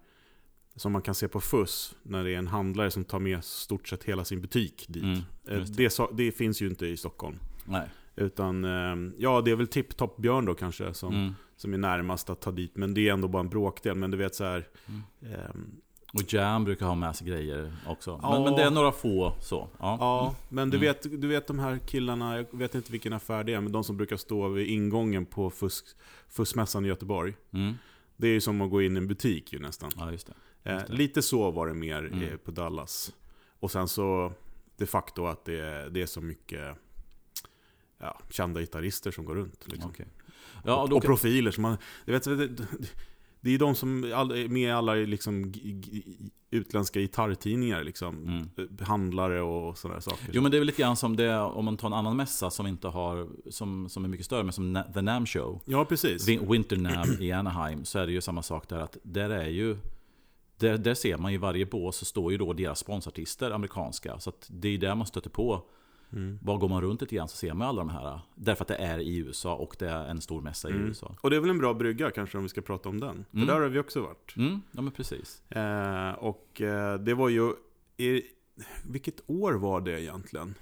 som 0.75 0.91
man 0.91 1.01
kan 1.01 1.15
se 1.15 1.27
på 1.27 1.41
FUS, 1.41 1.95
när 2.03 2.23
det 2.23 2.33
är 2.33 2.37
en 2.37 2.47
handlare 2.47 2.91
som 2.91 3.03
tar 3.03 3.19
med 3.19 3.43
stort 3.43 3.87
sett 3.87 4.03
hela 4.03 4.25
sin 4.25 4.41
butik 4.41 4.85
dit. 4.87 5.03
Mm, 5.03 5.17
Eh, 5.49 5.59
det. 5.59 5.89
sa- 5.89 6.11
det 6.13 6.31
finns 6.31 6.61
ju 6.61 6.67
inte 6.67 6.87
i 6.87 6.97
Stockholm. 6.97 7.39
Nej. 7.65 7.87
Utan, 8.15 8.65
eh, 8.65 9.11
ja 9.17 9.41
det 9.41 9.51
är 9.51 9.55
väl 9.55 9.67
Tip 9.67 9.97
Top 9.97 10.17
Björn 10.17 10.45
då 10.45 10.53
kanske 10.53 10.93
som, 10.93 11.13
Mm. 11.13 11.33
som 11.55 11.73
är 11.73 11.77
närmast 11.77 12.29
att 12.29 12.41
ta 12.41 12.51
dit. 12.51 12.75
Men 12.75 12.93
det 12.93 13.09
är 13.09 13.13
ändå 13.13 13.27
bara 13.27 13.39
en 13.39 13.49
bråkdel. 13.49 13.95
Men 13.95 14.11
du 14.11 14.17
vet 14.17 14.35
så 14.35 14.43
här. 14.43 14.67
Mm. 14.87 15.01
ehm, 15.33 15.71
Och 16.13 16.33
Jam 16.33 16.63
brukar 16.63 16.85
ha 16.85 16.95
med 16.95 17.15
sig 17.15 17.27
grejer 17.27 17.73
också. 17.87 18.19
Ja. 18.23 18.31
Men, 18.33 18.43
men 18.43 18.53
det 18.55 18.63
är 18.63 18.71
några 18.71 18.91
få 18.91 19.33
så. 19.41 19.69
Ja. 19.79 19.97
Ja, 19.99 20.35
men 20.49 20.69
du, 20.69 20.77
Mm. 20.77 20.87
vet, 20.87 21.21
du 21.21 21.27
vet 21.27 21.47
de 21.47 21.59
här 21.59 21.77
killarna, 21.87 22.35
jag 22.37 22.45
vet 22.51 22.75
inte 22.75 22.91
vilken 22.91 23.13
affär 23.13 23.43
det 23.43 23.53
är, 23.53 23.61
men 23.61 23.71
de 23.71 23.83
som 23.83 23.97
brukar 23.97 24.17
stå 24.17 24.47
vid 24.47 24.67
ingången 24.67 25.25
på 25.25 25.49
fusk, 25.49 25.85
Fuskmässan 26.29 26.85
i 26.85 26.87
Göteborg. 26.87 27.33
Mm. 27.53 27.73
Det 28.17 28.27
är 28.27 28.31
ju 28.31 28.41
som 28.41 28.61
att 28.61 28.69
gå 28.71 28.81
in 28.81 28.95
i 28.95 28.97
en 28.97 29.07
butik 29.07 29.53
ju 29.53 29.59
nästan. 29.59 29.91
ja, 29.97 30.11
just 30.11 30.27
det. 30.27 30.33
Eh, 30.65 30.81
lite 30.89 31.21
så 31.21 31.51
var 31.51 31.67
det 31.67 31.73
mer 31.73 32.05
Mm. 32.05 32.21
eh, 32.23 32.37
på 32.37 32.51
Dallas. 32.51 33.13
Och 33.59 33.71
sen 33.71 33.87
så 33.87 34.33
de 34.77 34.85
facto 34.85 35.25
att 35.25 35.45
det, 35.45 35.59
är- 35.59 35.89
det 35.89 36.01
är 36.01 36.05
så 36.05 36.21
mycket 36.21 36.75
ja, 37.99 38.19
kända 38.29 38.59
gitarrister 38.59 39.11
som 39.11 39.25
går 39.25 39.35
runt. 39.35 39.67
Liksom. 39.67 39.89
Okej. 39.91 40.07
Ja, 40.65 40.83
och 40.83 40.91
och, 40.91 41.03
profiler. 41.03 41.51
Som 41.51 41.61
man, 41.61 41.77
jag 42.05 42.13
vet, 42.13 42.23
det, 42.23 42.47
det, 43.41 43.51
är 43.51 43.59
de 43.59 43.75
som 43.75 44.11
all- 44.15 44.31
är 44.31 44.47
med 44.47 44.61
i 44.69 44.71
alla 44.71 44.93
liksom, 44.93 45.53
utländska 46.51 46.99
gitarrtidningar. 46.99 47.83
Liksom. 47.83 48.17
Mm. 48.27 48.49
Eh, 48.79 48.87
Handlare 48.87 49.41
och 49.41 49.77
sådana 49.77 50.01
saker. 50.01 50.29
Jo 50.31 50.41
men 50.41 50.51
det 50.51 50.57
är 50.57 50.59
väl 50.59 50.65
lite 50.67 50.81
grann 50.81 50.95
som 50.97 51.15
det 51.15 51.37
om 51.39 51.65
man 51.65 51.77
tar 51.77 51.87
en 51.87 51.93
annan 51.93 52.17
mässa 52.17 52.49
som 52.49 52.67
inte 52.67 52.87
har 52.87 53.27
Som, 53.51 53.89
som 53.89 54.05
är 54.05 54.09
mycket 54.09 54.25
större 54.25 54.43
men 54.43 54.53
som 54.53 54.83
The 54.93 55.01
NAM 55.01 55.25
Show 55.25 55.61
Ja, 55.65 55.85
precis. 55.85 56.27
Winter 56.27 56.77
NAM 56.77 57.07
i 57.19 57.31
Anaheim 57.31 57.85
Så 57.85 57.99
är 57.99 58.05
det 58.07 58.11
ju 58.13 58.21
samma 58.21 58.43
sak 58.43 58.69
där 58.69 58.79
att 58.79 58.97
Där 59.03 59.29
är 59.29 59.47
ju 59.49 59.77
där, 60.57 60.77
där 60.77 60.93
ser 60.93 61.17
man 61.17 61.31
i 61.31 61.37
varje 61.37 61.65
bås 61.65 61.97
så 61.97 62.05
står 62.05 62.31
ju 62.31 62.37
då 62.37 62.53
deras 62.53 62.79
sponsartister 62.79 63.51
amerikanska 63.51 64.19
Så 64.19 64.31
det 64.47 64.67
är 64.69 64.77
där 64.77 64.95
man 64.95 65.07
stöter 65.07 65.29
på 65.29 65.63
Mm. 66.11 66.39
Var 66.41 66.57
går 66.57 66.69
man 66.69 66.81
runt 66.81 67.01
lite 67.01 67.15
grann 67.15 67.27
så 67.27 67.37
ser 67.37 67.53
man 67.53 67.67
alla 67.67 67.77
de 67.77 67.89
här 67.89 68.19
Därför 68.35 68.63
att 68.63 68.67
det 68.67 68.75
är 68.75 68.99
i 68.99 69.17
USA 69.17 69.55
och 69.55 69.75
det 69.79 69.89
är 69.89 70.05
en 70.07 70.21
stor 70.21 70.41
mässa 70.41 70.69
i 70.69 70.71
Mm. 70.71 70.87
USA 70.87 71.15
Och 71.21 71.29
det 71.29 71.35
är 71.35 71.39
väl 71.39 71.49
en 71.49 71.57
bra 71.57 71.73
brygga 71.73 72.11
kanske 72.11 72.37
om 72.37 72.43
vi 72.43 72.49
ska 72.49 72.61
prata 72.61 72.89
om 72.89 72.99
den. 72.99 73.25
För 73.31 73.37
Mm. 73.37 73.47
där 73.47 73.61
har 73.61 73.67
vi 73.67 73.79
också 73.79 74.01
varit. 74.01 74.35
mm, 74.37 74.61
Ja 74.71 74.81
men 74.81 74.91
precis 74.91 75.41
Eh, 75.49 76.11
och 76.11 76.61
eh, 76.61 76.99
det 76.99 77.13
var 77.13 77.29
ju... 77.29 77.53
I, 77.97 78.21
vilket 78.89 79.29
år 79.29 79.53
var 79.53 79.81
det 79.81 80.01
egentligen? 80.01 80.55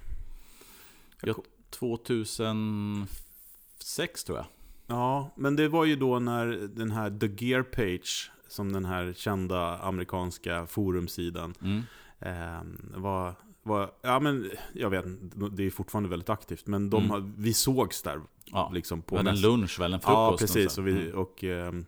Ja, 1.22 1.34
2006 1.70 4.24
tror 4.24 4.38
jag 4.38 4.46
Ja, 4.88 5.34
men 5.36 5.56
det 5.56 5.68
var 5.68 5.86
ju 5.86 5.96
då 5.96 6.20
när 6.20 6.48
den 6.76 6.92
här 6.92 7.20
The 7.20 7.46
Gear 7.46 7.64
Page, 7.64 8.32
som 8.48 8.74
den 8.74 8.86
här 8.86 9.14
kända 9.14 9.78
amerikanska 9.78 10.68
forumsidan, 10.68 11.54
mm. 11.62 11.82
eh, 12.20 13.00
var, 13.00 13.34
var... 13.64 13.92
Ja, 14.02 14.20
men 14.20 14.52
jag 14.74 14.90
vet 14.90 15.06
det 15.52 15.64
är 15.66 15.70
fortfarande 15.70 16.10
väldigt 16.10 16.30
aktivt, 16.30 16.68
men 16.68 16.90
de 16.90 17.04
Mm. 17.12 17.34
vi 17.38 17.54
sågs 17.54 18.02
där 18.04 18.22
Ja, 18.46 18.72
liksom 18.74 19.02
på 19.02 19.18
en 19.18 19.42
lunch 19.42 19.80
väl, 19.80 19.94
en 19.94 20.00
frukost 20.00 20.32
Ja, 20.32 20.38
precis. 20.40 20.78
Och, 20.78 20.88
vi, 20.88 20.92
Mm. 20.92 21.18
och 21.18 21.44
ehm, 21.44 21.86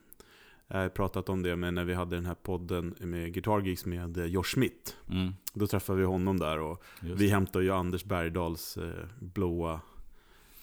jag 0.67 0.77
har 0.77 0.89
pratat 0.89 1.29
om 1.29 1.43
det 1.43 1.55
med 1.55 1.73
när 1.73 1.85
vi 1.85 1.93
hade 1.93 2.15
den 2.15 2.25
här 2.25 2.35
podden 2.35 2.95
med 2.99 3.33
Guitar 3.33 3.61
Geeks 3.61 3.85
med 3.85 4.17
eh, 4.17 4.25
Josh 4.25 4.43
Schmidt. 4.43 4.97
Mm. 5.09 5.33
Då 5.53 5.67
träffade 5.67 5.99
vi 5.99 6.05
honom 6.05 6.39
där 6.39 6.59
och 6.59 6.83
Just 7.01 7.21
vi 7.21 7.27
hämtade 7.29 7.65
ju 7.65 7.71
Anders 7.71 8.03
Bergdahls 8.03 8.77
eh, 8.77 9.05
blåa 9.19 9.79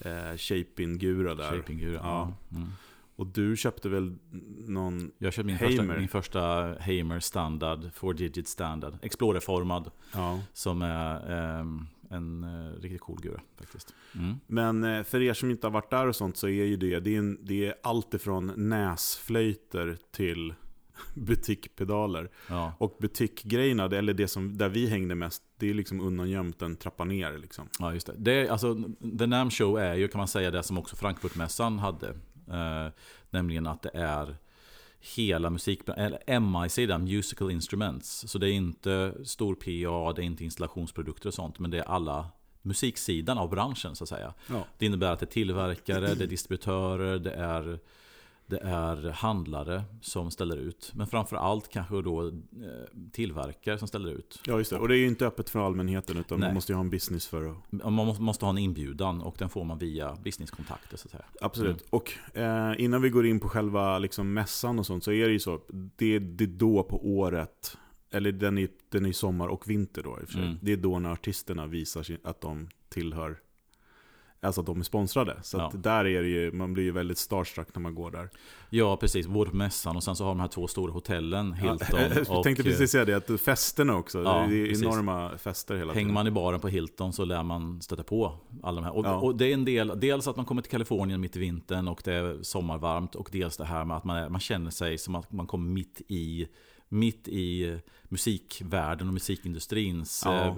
eh, 0.05 0.37
Shaping-gura 0.37 1.35
där. 1.35 1.51
Shaping-gura. 1.51 2.01
Ja. 2.03 2.35
Ja. 2.49 2.57
Mm. 2.57 2.69
Och 3.17 3.27
du 3.27 3.57
köpte 3.57 3.89
väl 3.89 4.15
någon... 4.67 5.11
Jag 5.19 5.33
köpte 5.33 5.47
min 5.47 5.59
första, 5.59 5.83
min 5.83 6.09
första 6.09 6.41
Hamer 6.81 7.21
standard, 7.21 7.85
4-digit 7.85 8.49
standard. 8.49 8.95
Explorer-formad. 9.03 9.91
Ja. 10.15 10.41
Som 10.53 10.83
är 10.83 11.31
ehm, 11.31 11.87
en 12.11 12.45
eh, 12.45 12.81
riktigt 12.81 13.01
cool 13.01 13.21
gura 13.21 13.41
faktiskt. 13.59 13.95
Mm. 14.15 14.35
Men 14.47 14.85
eh, 14.85 15.03
för 15.03 15.23
er 15.23 15.35
som 15.35 15.51
inte 15.51 15.67
har 15.67 15.73
varit 15.73 15.91
där 15.91 16.07
och 16.07 16.17
sånt 16.17 16.37
så 16.37 16.49
är 16.49 16.65
ju 16.65 16.77
det, 16.77 17.01
det 17.01 17.15
är, 17.15 17.19
en, 17.19 17.39
det 17.43 17.67
är 17.67 17.75
allt 17.83 18.15
ifrån 18.15 18.53
näsflöjter 18.57 19.99
till 20.11 20.55
butikpedaler. 21.15 22.31
Ja. 22.49 22.73
Och 22.79 22.97
butikgrejerna, 23.01 23.85
eller 23.85 24.15
det 24.15 24.29
som, 24.29 24.59
där 24.59 24.69
vi 24.69 24.87
hängde 24.87 25.15
mest, 25.15 25.43
det 25.59 25.71
är 25.71 25.75
liksom 25.75 26.01
undangömt 26.01 26.63
en 26.63 26.77
trappa 26.77 27.05
ner. 27.05 27.39
Liksom. 27.39 27.69
ja, 27.79 27.95
just 27.95 28.07
det. 28.07 28.15
det 28.17 28.33
är, 28.33 28.51
alltså, 28.51 28.83
The 29.19 29.27
NAM 29.27 29.51
Show 29.51 29.79
är 29.79 29.95
ju 29.95 30.09
kan 30.09 30.19
man 30.19 30.29
säga 30.29 30.51
det 30.51 30.63
som 30.63 30.79
också 30.79 30.97
Frankfurtmässan 30.97 31.79
hade. 31.79 32.09
Eh, 32.49 32.93
nämligen 33.31 33.67
att 33.67 33.83
det 33.83 33.91
är 33.95 34.37
hela 35.17 35.51
musik, 35.51 35.81
eller 35.97 36.41
MI-sidan, 36.41 37.05
Musical 37.05 37.51
Instruments. 37.51 38.29
Så 38.29 38.39
det 38.39 38.51
är 38.51 38.53
inte 38.53 39.15
stor 39.25 39.55
PA, 39.55 40.13
det 40.13 40.23
är 40.23 40.27
inte 40.27 40.45
installationsprodukter 40.45 41.29
och 41.29 41.35
sånt, 41.35 41.59
men 41.59 41.71
det 41.71 41.79
är 41.79 41.89
alla 41.89 42.27
musiksidan 42.63 43.39
av 43.39 43.51
branschen 43.51 43.97
så 43.97 44.05
att 44.05 44.09
säga. 44.09 44.35
Ja. 44.47 44.67
Det 44.79 44.87
innebär 44.87 45.13
att 45.13 45.21
det 45.21 45.25
är 45.25 45.33
tillverkare, 45.33 46.15
det 46.15 46.25
är 46.25 46.29
distributörer, 46.29 47.19
det 47.19 47.33
är, 47.33 47.79
det 48.53 48.59
är 48.59 49.11
handlare 49.11 49.83
som 50.01 50.31
ställer 50.31 50.57
ut. 50.57 50.93
Men 50.95 51.07
framför 51.07 51.37
allt 51.37 51.69
kanske 51.69 52.03
då 52.03 52.29
eh, 52.29 52.33
tillverkare 53.13 53.79
som 53.79 53.89
ställer 53.89 54.11
ut. 54.11 54.41
ja, 54.47 54.59
just 54.59 54.71
det. 54.71 54.79
Och 54.79 54.89
det 54.89 54.97
är 54.97 54.99
ju 54.99 55.07
inte 55.07 55.27
öppet 55.27 55.51
för 55.51 55.67
allmänheten, 55.67 56.17
utan 56.17 56.41
Nej. 56.41 56.49
man 56.49 56.55
måste 56.55 56.73
ju 56.73 56.77
ha 56.77 56.81
en 56.81 56.91
business 56.91 57.27
för 57.27 57.51
att... 57.51 57.93
Man 57.93 58.17
måste, 58.21 58.45
ha 58.45 58.51
en 58.51 58.59
inbjudan 58.59 59.21
och 59.21 59.35
den 59.39 59.49
får 59.49 59.65
man 59.65 59.79
via 59.79 60.17
businesskontakter 60.25 60.97
så 60.97 61.07
att 61.07 61.11
säga. 61.11 61.25
Absolut. 61.41 61.81
Mm. 61.81 61.87
Och 61.91 62.37
eh, 62.39 62.75
innan 62.79 63.03
vi 63.03 63.11
går 63.11 63.27
in 63.27 63.41
på 63.41 63.49
själva 63.49 63.99
liksom, 63.99 64.33
mässan 64.33 64.79
och 64.79 64.87
sånt, 64.87 65.05
så 65.05 65.13
är 65.13 65.27
det 65.27 65.33
ju 65.33 65.39
så. 65.39 65.61
Det, 65.97 66.19
det 66.19 66.45
är 66.45 66.49
då 66.49 66.83
på 66.83 67.07
året, 67.07 67.79
eller 68.11 68.33
den 68.33 68.59
är, 68.59 68.69
den 68.89 69.07
är 69.07 69.13
sommar 69.13 69.49
och 69.49 69.71
vinter 69.71 70.03
då 70.03 70.19
i 70.21 70.25
och 70.25 70.29
för 70.29 70.33
sig. 70.33 70.43
Mm. 70.43 70.59
Det 70.63 70.73
är 70.73 70.77
då 70.77 70.99
när 70.99 71.11
artisterna 71.11 71.67
visar 71.67 72.07
att 72.25 72.41
de 72.41 72.69
tillhör, 72.89 73.39
alltså 74.43 74.61
att 74.61 74.67
de 74.67 74.81
är 74.81 74.85
sponsrade. 74.85 75.37
Så 75.43 75.57
Ja. 75.59 75.73
där 75.75 76.05
är 76.05 76.23
ju, 76.23 76.53
man 76.53 76.73
blir 76.73 76.85
ju 76.85 76.91
väldigt 76.93 77.19
starstruck 77.19 77.69
när 77.75 77.81
man 77.83 77.95
går 77.95 78.11
där. 78.11 78.31
Ja, 78.71 78.97
precis. 78.97 79.27
Både 79.27 79.51
på 79.51 79.57
mässan 79.57 79.97
och 79.97 80.03
sen 80.05 80.17
så 80.17 80.25
har 80.25 80.31
de 80.31 80.41
här 80.41 80.49
två 80.49 80.69
stora 80.69 80.93
hotellen, 80.93 81.53
Hilton 81.53 81.79
jag 82.15 82.31
och... 82.39 82.45
tänkte 82.45 82.63
eh, 82.63 82.67
precis 82.67 82.91
säga 82.91 83.05
det, 83.05 83.15
att 83.31 83.41
festerna 83.41 83.97
också. 83.97 84.23
Ja, 84.23 84.47
det 84.51 84.57
är 84.63 84.67
precis. 84.69 84.85
enorma 84.87 85.39
fester 85.39 85.75
hela 85.77 85.93
Hänger 85.93 86.05
tiden. 86.05 86.15
man 86.15 86.27
i 86.27 86.31
baren 86.31 86.61
på 86.61 86.69
Hilton 86.69 87.13
så 87.13 87.25
lär 87.25 87.43
man 87.43 87.83
stöta 87.83 88.03
på 88.03 88.35
alla 88.63 88.81
de 88.81 88.85
här. 88.85 88.97
Och, 88.97 89.07
Ja. 89.07 89.15
och 89.21 89.37
det 89.37 89.47
är 89.47 89.55
en 89.55 89.65
del, 89.65 89.93
dels 90.01 90.29
att 90.29 90.37
man 90.37 90.45
kommer 90.45 90.63
till 90.63 90.71
Kalifornien 90.71 91.21
mitt 91.21 91.37
i 91.37 91.39
vintern 91.39 91.89
och 91.89 92.01
det 92.05 92.13
är 92.15 92.43
sommarvarmt. 92.43 93.15
Och 93.15 93.29
dels 93.33 93.57
det 93.57 93.65
här 93.65 93.85
med 93.85 93.97
att 93.97 94.05
man, 94.05 94.17
är, 94.17 94.29
man 94.29 94.41
känner 94.41 94.71
sig 94.71 94.99
som 94.99 95.15
att 95.15 95.33
man 95.33 95.47
kommer 95.47 95.71
mitt 95.71 96.01
i, 96.09 96.49
mitt 96.89 97.29
i 97.29 97.79
musikvärlden 98.09 99.09
och 99.09 99.15
musikindustrins 99.15 100.23
Ja. 100.25 100.47
eh, 100.47 100.57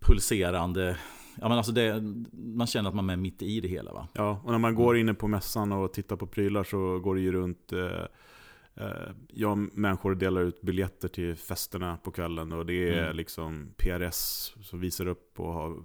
pulserande... 0.00 0.96
Ja, 1.40 1.48
men 1.48 1.58
alltså 1.58 1.72
det, 1.72 2.02
man 2.32 2.66
känner 2.66 2.88
att 2.88 2.94
man 2.94 3.10
är 3.10 3.16
mitt 3.16 3.42
i 3.42 3.60
det 3.60 3.68
hela. 3.68 3.92
Va? 3.92 4.08
Ja, 4.12 4.40
och 4.44 4.50
när 4.52 4.58
man 4.58 4.74
går 4.74 4.96
inne 4.96 5.14
på 5.14 5.28
mässan 5.28 5.72
och 5.72 5.92
tittar 5.92 6.16
på 6.16 6.26
prylar 6.26 6.64
så 6.64 6.98
går 6.98 7.14
det 7.14 7.20
ju 7.20 7.32
runt 7.32 7.72
eh, 7.72 8.02
eh, 8.74 9.10
Ja, 9.28 9.54
människor 9.54 10.14
delar 10.14 10.40
ut 10.40 10.60
biljetter 10.62 11.08
till 11.08 11.36
festerna 11.36 11.96
på 11.96 12.10
kvällen 12.10 12.52
och 12.52 12.66
det 12.66 12.88
är 12.88 13.02
Mm. 13.04 13.16
liksom 13.16 13.68
PRS 13.76 14.54
som 14.62 14.80
visar 14.80 15.06
upp 15.06 15.40
och 15.40 15.52
har 15.52 15.76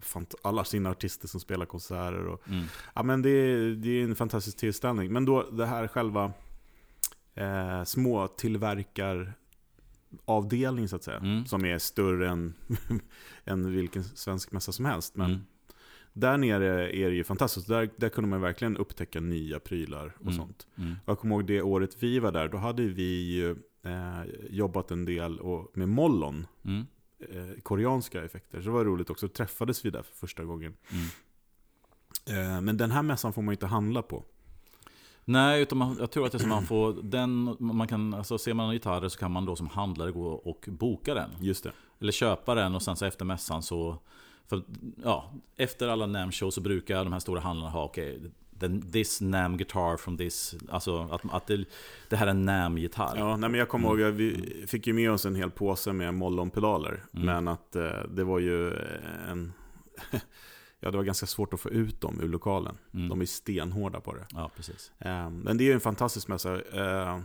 alla 0.41 0.63
sina 0.63 0.89
artister 0.89 1.27
som 1.27 1.39
spelar 1.39 1.65
konserter. 1.65 2.25
Och, 2.27 2.47
Mm. 2.47 2.63
ja, 2.95 3.03
men 3.03 3.21
det, 3.21 3.29
är, 3.29 3.69
det 3.75 3.89
är 3.89 4.03
en 4.03 4.15
fantastisk 4.15 4.57
tillställning. 4.57 5.13
Men 5.13 5.25
då 5.25 5.49
det 5.51 5.65
här 5.65 5.87
själva 5.87 6.31
eh, 7.35 7.83
små 7.83 8.27
tillverkar 8.27 9.33
avdelning 10.25 10.87
så 10.87 10.95
att 10.95 11.03
säga. 11.03 11.17
Mm. 11.17 11.45
Som 11.45 11.65
är 11.65 11.77
större 11.77 12.29
än, 12.29 12.53
än 13.45 13.71
vilken 13.71 14.03
svensk 14.03 14.51
mässa 14.51 14.71
som 14.71 14.85
helst. 14.85 15.15
Men 15.15 15.31
Mm. 15.31 15.41
där 16.13 16.37
nere 16.37 16.95
är 16.97 17.09
det 17.09 17.15
ju 17.15 17.23
fantastiskt. 17.23 17.67
Där, 17.67 17.89
där 17.97 18.09
kunde 18.09 18.29
man 18.29 18.41
verkligen 18.41 18.77
upptäcka 18.77 19.19
nya 19.19 19.59
prylar 19.59 20.13
och 20.15 20.21
Mm. 20.21 20.33
sånt. 20.33 20.67
Mm. 20.77 20.95
Jag 21.05 21.19
kommer 21.19 21.35
ihåg 21.35 21.45
det 21.45 21.61
året 21.61 21.95
vi 22.03 22.19
var 22.19 22.31
där, 22.31 22.49
då 22.49 22.57
hade 22.57 22.83
vi 22.83 23.31
ju, 23.31 23.51
eh, 23.83 24.23
jobbat 24.49 24.91
en 24.91 25.05
del 25.05 25.39
och, 25.39 25.77
med 25.77 25.89
mollon. 25.89 26.47
Mm. 26.65 26.85
Eh, 27.29 27.61
koreanska 27.63 28.23
effekter. 28.23 28.61
Så 28.61 28.65
det 28.65 28.71
var 28.71 28.85
roligt 28.85 29.09
också. 29.09 29.27
Då 29.27 29.33
träffades 29.33 29.85
vi 29.85 29.89
där 29.89 30.03
för 30.03 30.15
första 30.15 30.43
gången. 30.43 30.73
Mm. 30.91 31.05
Eh, 32.55 32.61
men 32.61 32.77
den 32.77 32.91
här 32.91 33.01
mässan 33.01 33.33
får 33.33 33.41
man 33.41 33.51
ju 33.51 33.55
inte 33.55 33.67
handla 33.67 34.01
på. 34.01 34.25
Nej, 35.25 35.61
utan 35.61 35.77
man, 35.77 35.97
jag 35.99 36.11
tror 36.11 36.25
att 36.25 36.31
det 36.31 36.37
är 36.37 36.39
som 36.39 36.49
man 36.49 36.65
får 36.65 36.93
den, 37.03 37.55
man 37.59 37.87
kan, 37.87 38.13
alltså 38.13 38.37
ser 38.37 38.53
man 38.53 38.67
en 38.67 38.73
gitarr 38.73 39.07
så 39.09 39.19
kan 39.19 39.31
man 39.31 39.45
då 39.45 39.55
som 39.55 39.67
handlare 39.67 40.11
gå 40.11 40.27
och 40.27 40.65
boka 40.69 41.13
den. 41.13 41.29
Just 41.39 41.63
det. 41.63 41.71
Eller 41.99 42.11
köpa 42.11 42.55
den 42.55 42.75
och 42.75 42.81
sen 42.81 42.95
så 42.95 43.05
efter 43.05 43.25
mässan 43.25 43.63
så 43.63 43.97
för, 44.47 44.63
ja, 45.03 45.31
Efter 45.57 45.87
alla 45.87 46.05
NAM 46.05 46.31
shows 46.31 46.55
så 46.55 46.61
brukar 46.61 47.03
de 47.03 47.13
här 47.13 47.19
stora 47.19 47.39
handlarna 47.39 47.71
ha 47.71 47.83
okej 47.83 48.21
den, 48.51 48.91
This 48.91 49.21
NAM 49.21 49.57
guitar 49.57 49.97
from 49.97 50.17
this 50.17 50.55
Alltså 50.69 51.09
att, 51.11 51.21
att 51.33 51.47
det, 51.47 51.65
det 52.09 52.15
här 52.15 52.27
är 52.27 52.31
en 52.31 52.45
NAM-gitarr 52.45 53.17
Ja, 53.17 53.37
nej, 53.37 53.49
men 53.49 53.59
jag 53.59 53.69
kommer 53.69 53.89
Mm. 53.89 54.01
ihåg 54.01 54.13
vi 54.13 54.63
fick 54.67 54.87
ju 54.87 54.93
med 54.93 55.11
oss 55.11 55.25
en 55.25 55.35
hel 55.35 55.51
påse 55.51 55.93
med 55.93 56.13
mollonpedaler. 56.13 57.03
Mm. 57.13 57.25
Men 57.25 57.47
att 57.47 57.75
eh, 57.75 57.89
det 58.09 58.23
var 58.23 58.39
ju 58.39 58.73
en... 59.29 59.53
ja, 60.83 60.91
det 60.91 60.97
var 60.97 61.03
ganska 61.03 61.25
svårt 61.25 61.53
att 61.53 61.59
få 61.59 61.69
ut 61.69 62.01
dem 62.01 62.21
ur 62.21 62.27
lokalen. 62.27 62.77
Mm. 62.93 63.09
De 63.09 63.21
är 63.21 63.25
stenhårda 63.25 63.99
på 64.01 64.13
det. 64.13 64.27
Ja, 64.33 64.51
precis 64.55 64.91
Eh, 64.99 65.29
men 65.29 65.57
det 65.57 65.63
är 65.63 65.65
ju 65.65 65.73
en 65.73 65.79
fantastisk 65.79 66.27
mässa. 66.27 66.61
Eh, 66.61 67.19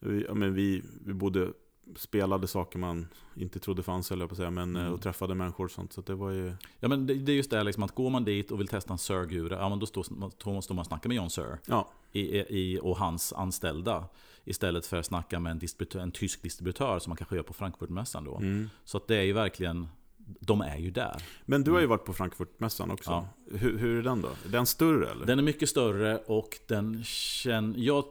vi, 0.00 0.24
ja, 0.28 0.34
men 0.34 0.54
vi, 0.54 0.82
vi 1.04 1.14
både 1.14 1.52
spelade 1.96 2.46
saker 2.46 2.78
man 2.78 3.08
inte 3.34 3.58
trodde 3.58 3.82
fanns, 3.82 4.10
eller 4.12 4.26
på 4.26 4.34
säga, 4.34 4.50
men, 4.50 4.76
eh, 4.76 4.82
Mm. 4.82 4.94
och 4.94 5.02
träffade 5.02 5.34
människor 5.34 5.64
och 5.64 5.70
sånt. 5.70 5.92
Så 5.92 6.00
det 6.00 6.14
var 6.14 6.30
ju... 6.30 6.52
Ja 6.80 6.88
men 6.88 7.06
det, 7.06 7.14
det 7.14 7.32
är 7.32 7.36
just 7.36 7.50
det 7.50 7.62
liksom 7.62 7.82
att 7.82 7.94
går 7.94 8.10
man 8.10 8.24
dit 8.24 8.50
och 8.50 8.60
vill 8.60 8.68
testa 8.68 8.92
en 8.92 8.98
Sir-gura 8.98 9.56
Ja 9.56 9.68
men 9.68 9.78
då 9.78 9.86
står, 9.86 10.06
då 10.44 10.62
står 10.62 10.74
man 10.74 10.80
och 10.80 10.86
snackar 10.86 11.08
med 11.08 11.16
John 11.16 11.30
Sir 11.30 11.58
Ja, 11.66 11.88
i, 12.12 12.38
i, 12.38 12.78
och 12.82 12.98
hans 12.98 13.32
anställda 13.32 14.08
Istället 14.44 14.86
för 14.86 14.96
att 14.96 15.06
snacka 15.06 15.40
med 15.40 15.50
en, 15.50 15.58
distributör, 15.58 16.00
en 16.00 16.12
tysk 16.12 16.42
distributör 16.42 16.98
som 16.98 17.10
man 17.10 17.16
kanske 17.16 17.36
gör 17.36 17.42
på 17.42 17.52
Frankfurtmässan 17.52 18.24
då 18.24 18.36
mm. 18.36 18.70
Så 18.84 18.96
att 18.96 19.08
det 19.08 19.16
är 19.16 19.22
ju 19.22 19.32
verkligen 19.32 19.88
De 20.26 20.60
är 20.60 20.76
ju 20.76 20.90
där 20.90 21.22
Men 21.44 21.64
du 21.64 21.70
har 21.72 21.80
ju 21.80 21.86
varit 21.86 22.04
på 22.04 22.12
Frankfurtmässan 22.12 22.90
också. 22.90 23.10
Ja. 23.10 23.28
Hur, 23.58 23.78
hur 23.78 23.98
är 23.98 24.02
den 24.02 24.20
då? 24.22 24.28
Är 24.28 24.48
den 24.48 24.66
större 24.66 25.10
eller? 25.10 25.26
Den 25.26 25.38
är 25.38 25.42
mycket 25.42 25.68
större 25.68 26.18
och 26.18 26.58
den 26.68 27.04
känner... 27.04 27.78
Jag, 27.78 28.04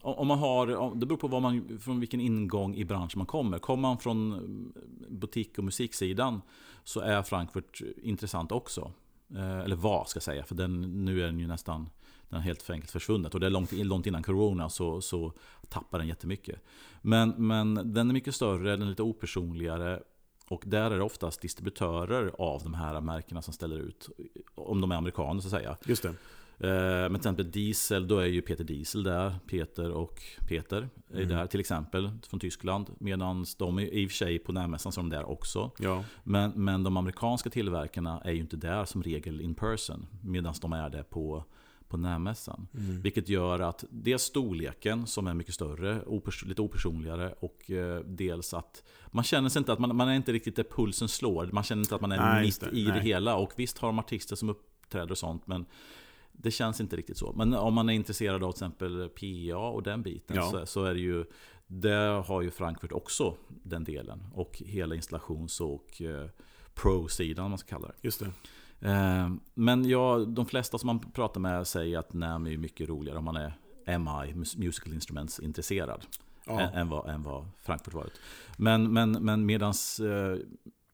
om 0.00 0.26
man 0.26 0.38
har, 0.38 0.94
det 0.94 1.06
beror 1.06 1.18
på 1.18 1.28
vad 1.28 1.42
man, 1.42 1.78
från 1.80 2.00
vilken 2.00 2.20
ingång 2.20 2.74
i 2.74 2.84
branschen 2.84 3.18
man 3.18 3.26
kommer. 3.26 3.58
Kommer 3.58 3.82
man 3.82 3.98
från 3.98 4.32
eh, 4.32 4.40
butik 5.08 5.58
och 5.58 5.64
musiksidan 5.64 6.42
så 6.84 7.00
är 7.00 7.22
Frankfurt 7.22 7.82
intressant 8.02 8.52
också. 8.52 8.92
Eh, 9.34 9.58
Eller 9.58 9.76
vad 9.76 10.08
ska 10.08 10.16
jag 10.16 10.22
säga, 10.22 10.44
för 10.44 10.54
den, 10.54 11.04
nu 11.04 11.22
är 11.22 11.26
den 11.26 11.38
ju 11.38 11.46
nästan 11.46 11.88
den 12.28 12.40
helt 12.40 12.70
enkelt 12.70 12.90
försvunnit. 12.90 13.34
Och 13.34 13.40
det 13.40 13.46
är 13.46 13.50
långt, 13.50 13.72
långt 13.72 14.06
innan 14.06 14.22
Corona 14.22 14.68
så, 14.68 15.00
så 15.00 15.32
tappar 15.68 15.98
den 15.98 16.08
jättemycket. 16.08 16.60
Men, 17.02 17.34
men 17.36 17.74
den 17.74 18.08
är 18.08 18.12
mycket 18.12 18.34
större, 18.34 18.70
den 18.70 18.82
är 18.82 18.90
lite 18.90 19.02
opersonligare. 19.02 20.02
Och 20.48 20.62
där 20.66 20.90
är 20.90 20.96
det 20.96 21.02
oftast 21.02 21.40
distributörer 21.42 22.32
av 22.38 22.62
de 22.62 22.74
här 22.74 23.00
märkena 23.00 23.42
som 23.42 23.54
ställer 23.54 23.78
ut. 23.78 24.08
Om 24.54 24.80
de 24.80 24.92
är 24.92 24.96
amerikaner 24.96 25.40
så 25.40 25.46
att 25.46 25.52
säga. 25.52 25.76
Just 25.86 26.02
det. 26.02 26.08
Eh, 26.60 26.70
Men 26.70 27.08
till 27.10 27.16
exempel 27.16 27.50
Diesel, 27.50 28.08
då 28.08 28.18
är 28.18 28.26
ju 28.26 28.42
Peter 28.42 28.64
Diesel 28.64 29.02
där. 29.02 29.34
Peter 29.46 29.90
och 29.90 30.22
Peter 30.48 30.88
är 31.10 31.16
Mm. 31.16 31.28
där 31.28 31.46
till 31.46 31.60
exempel 31.60 32.10
från 32.28 32.40
Tyskland. 32.40 32.90
Medan 32.98 33.44
de 33.58 33.78
är 33.78 33.82
i 33.82 34.06
och 34.06 34.10
för 34.10 34.16
sig 34.16 34.38
på 34.38 34.52
närmässan 34.52 34.92
som 34.92 35.08
de 35.10 35.16
är 35.16 35.20
där 35.20 35.30
också. 35.30 35.70
Ja. 35.78 36.04
Men, 36.24 36.52
men 36.54 36.82
de 36.82 36.96
amerikanska 36.96 37.50
tillverkarna 37.50 38.20
är 38.24 38.32
ju 38.32 38.38
inte 38.40 38.56
där 38.56 38.84
som 38.84 39.02
regel 39.02 39.40
in 39.40 39.54
person. 39.54 40.06
Medan 40.24 40.54
de 40.60 40.72
är 40.72 40.90
där 40.90 41.02
på, 41.02 41.44
på 41.88 41.96
närmässan. 41.96 42.68
Mm. 42.74 43.00
Vilket 43.00 43.28
gör 43.28 43.60
att 43.60 43.84
dels 43.90 44.22
storleken 44.22 45.06
som 45.06 45.26
är 45.26 45.34
mycket 45.34 45.54
större, 45.54 46.02
opers 46.06 46.44
lite 46.44 46.62
opersonligare 46.62 47.34
och 47.40 47.70
eh, 47.70 48.00
dels 48.04 48.54
att 48.54 48.84
man 49.06 49.24
känner 49.24 49.48
sig 49.48 49.60
inte 49.60 49.72
att 49.72 49.78
man, 49.78 49.96
man 49.96 50.08
är 50.08 50.14
inte 50.14 50.32
riktigt 50.32 50.56
där 50.56 50.64
pulsen 50.64 51.08
slår. 51.08 51.48
Man 51.52 51.64
känner 51.64 51.82
inte 51.82 51.94
att 51.94 52.00
man 52.00 52.12
är 52.12 52.34
Nej, 52.34 52.44
mitt 52.44 52.60
det. 52.60 52.70
i 52.70 52.84
det 52.84 52.90
Nej. 52.90 53.02
hela. 53.02 53.36
Och 53.36 53.52
visst 53.56 53.78
har 53.78 53.88
de 53.88 53.98
artister 53.98 54.36
som 54.36 54.48
uppträder 54.48 55.10
och 55.10 55.18
sånt 55.18 55.46
men 55.46 55.66
det 56.32 56.50
känns 56.50 56.80
inte 56.80 56.96
riktigt 56.96 57.16
så. 57.16 57.32
Men 57.36 57.54
om 57.54 57.74
man 57.74 57.88
är 57.88 57.92
intresserad 57.92 58.44
av 58.44 58.52
till 58.52 58.64
exempel 58.64 59.08
PA 59.08 59.56
och 59.56 59.82
den 59.82 60.02
biten 60.02 60.36
Ja. 60.36 60.50
så, 60.50 60.66
så 60.66 60.84
är 60.84 60.94
det 60.94 61.00
ju 61.00 61.24
Där 61.66 62.22
har 62.22 62.42
ju 62.42 62.50
Frankfurt 62.50 62.92
också 62.92 63.34
den 63.48 63.84
delen. 63.84 64.24
Och 64.34 64.62
hela 64.66 64.94
installations 64.94 65.60
och 65.60 66.02
eh, 66.02 66.28
pro-sidan 66.74 67.44
om 67.44 67.50
man 67.50 67.58
ska 67.58 67.68
kalla 67.68 67.88
det. 67.88 67.94
Just 68.02 68.20
det. 68.20 68.30
Eh, 68.80 69.30
Men 69.54 69.88
ja, 69.88 70.18
de 70.18 70.46
flesta 70.46 70.78
som 70.78 70.86
man 70.86 70.98
pratar 71.00 71.40
med 71.40 71.66
säger 71.66 71.98
att 71.98 72.12
NAM 72.12 72.46
är 72.46 72.56
mycket 72.56 72.88
roligare 72.88 73.18
om 73.18 73.24
man 73.24 73.36
är 73.36 73.52
MI, 73.98 74.32
mus- 74.34 74.58
Musical 74.58 74.92
Instruments, 74.94 75.40
intresserad. 75.40 76.06
Ja. 76.46 76.60
Än, 76.60 76.74
än, 76.74 76.88
vad, 76.88 77.08
än 77.10 77.22
vad 77.22 77.46
Frankfurt 77.58 77.94
varit. 77.94 78.12
Men, 78.56 78.92
men, 78.92 79.12
men 79.12 79.46
medans 79.46 80.00
eh, 80.00 80.36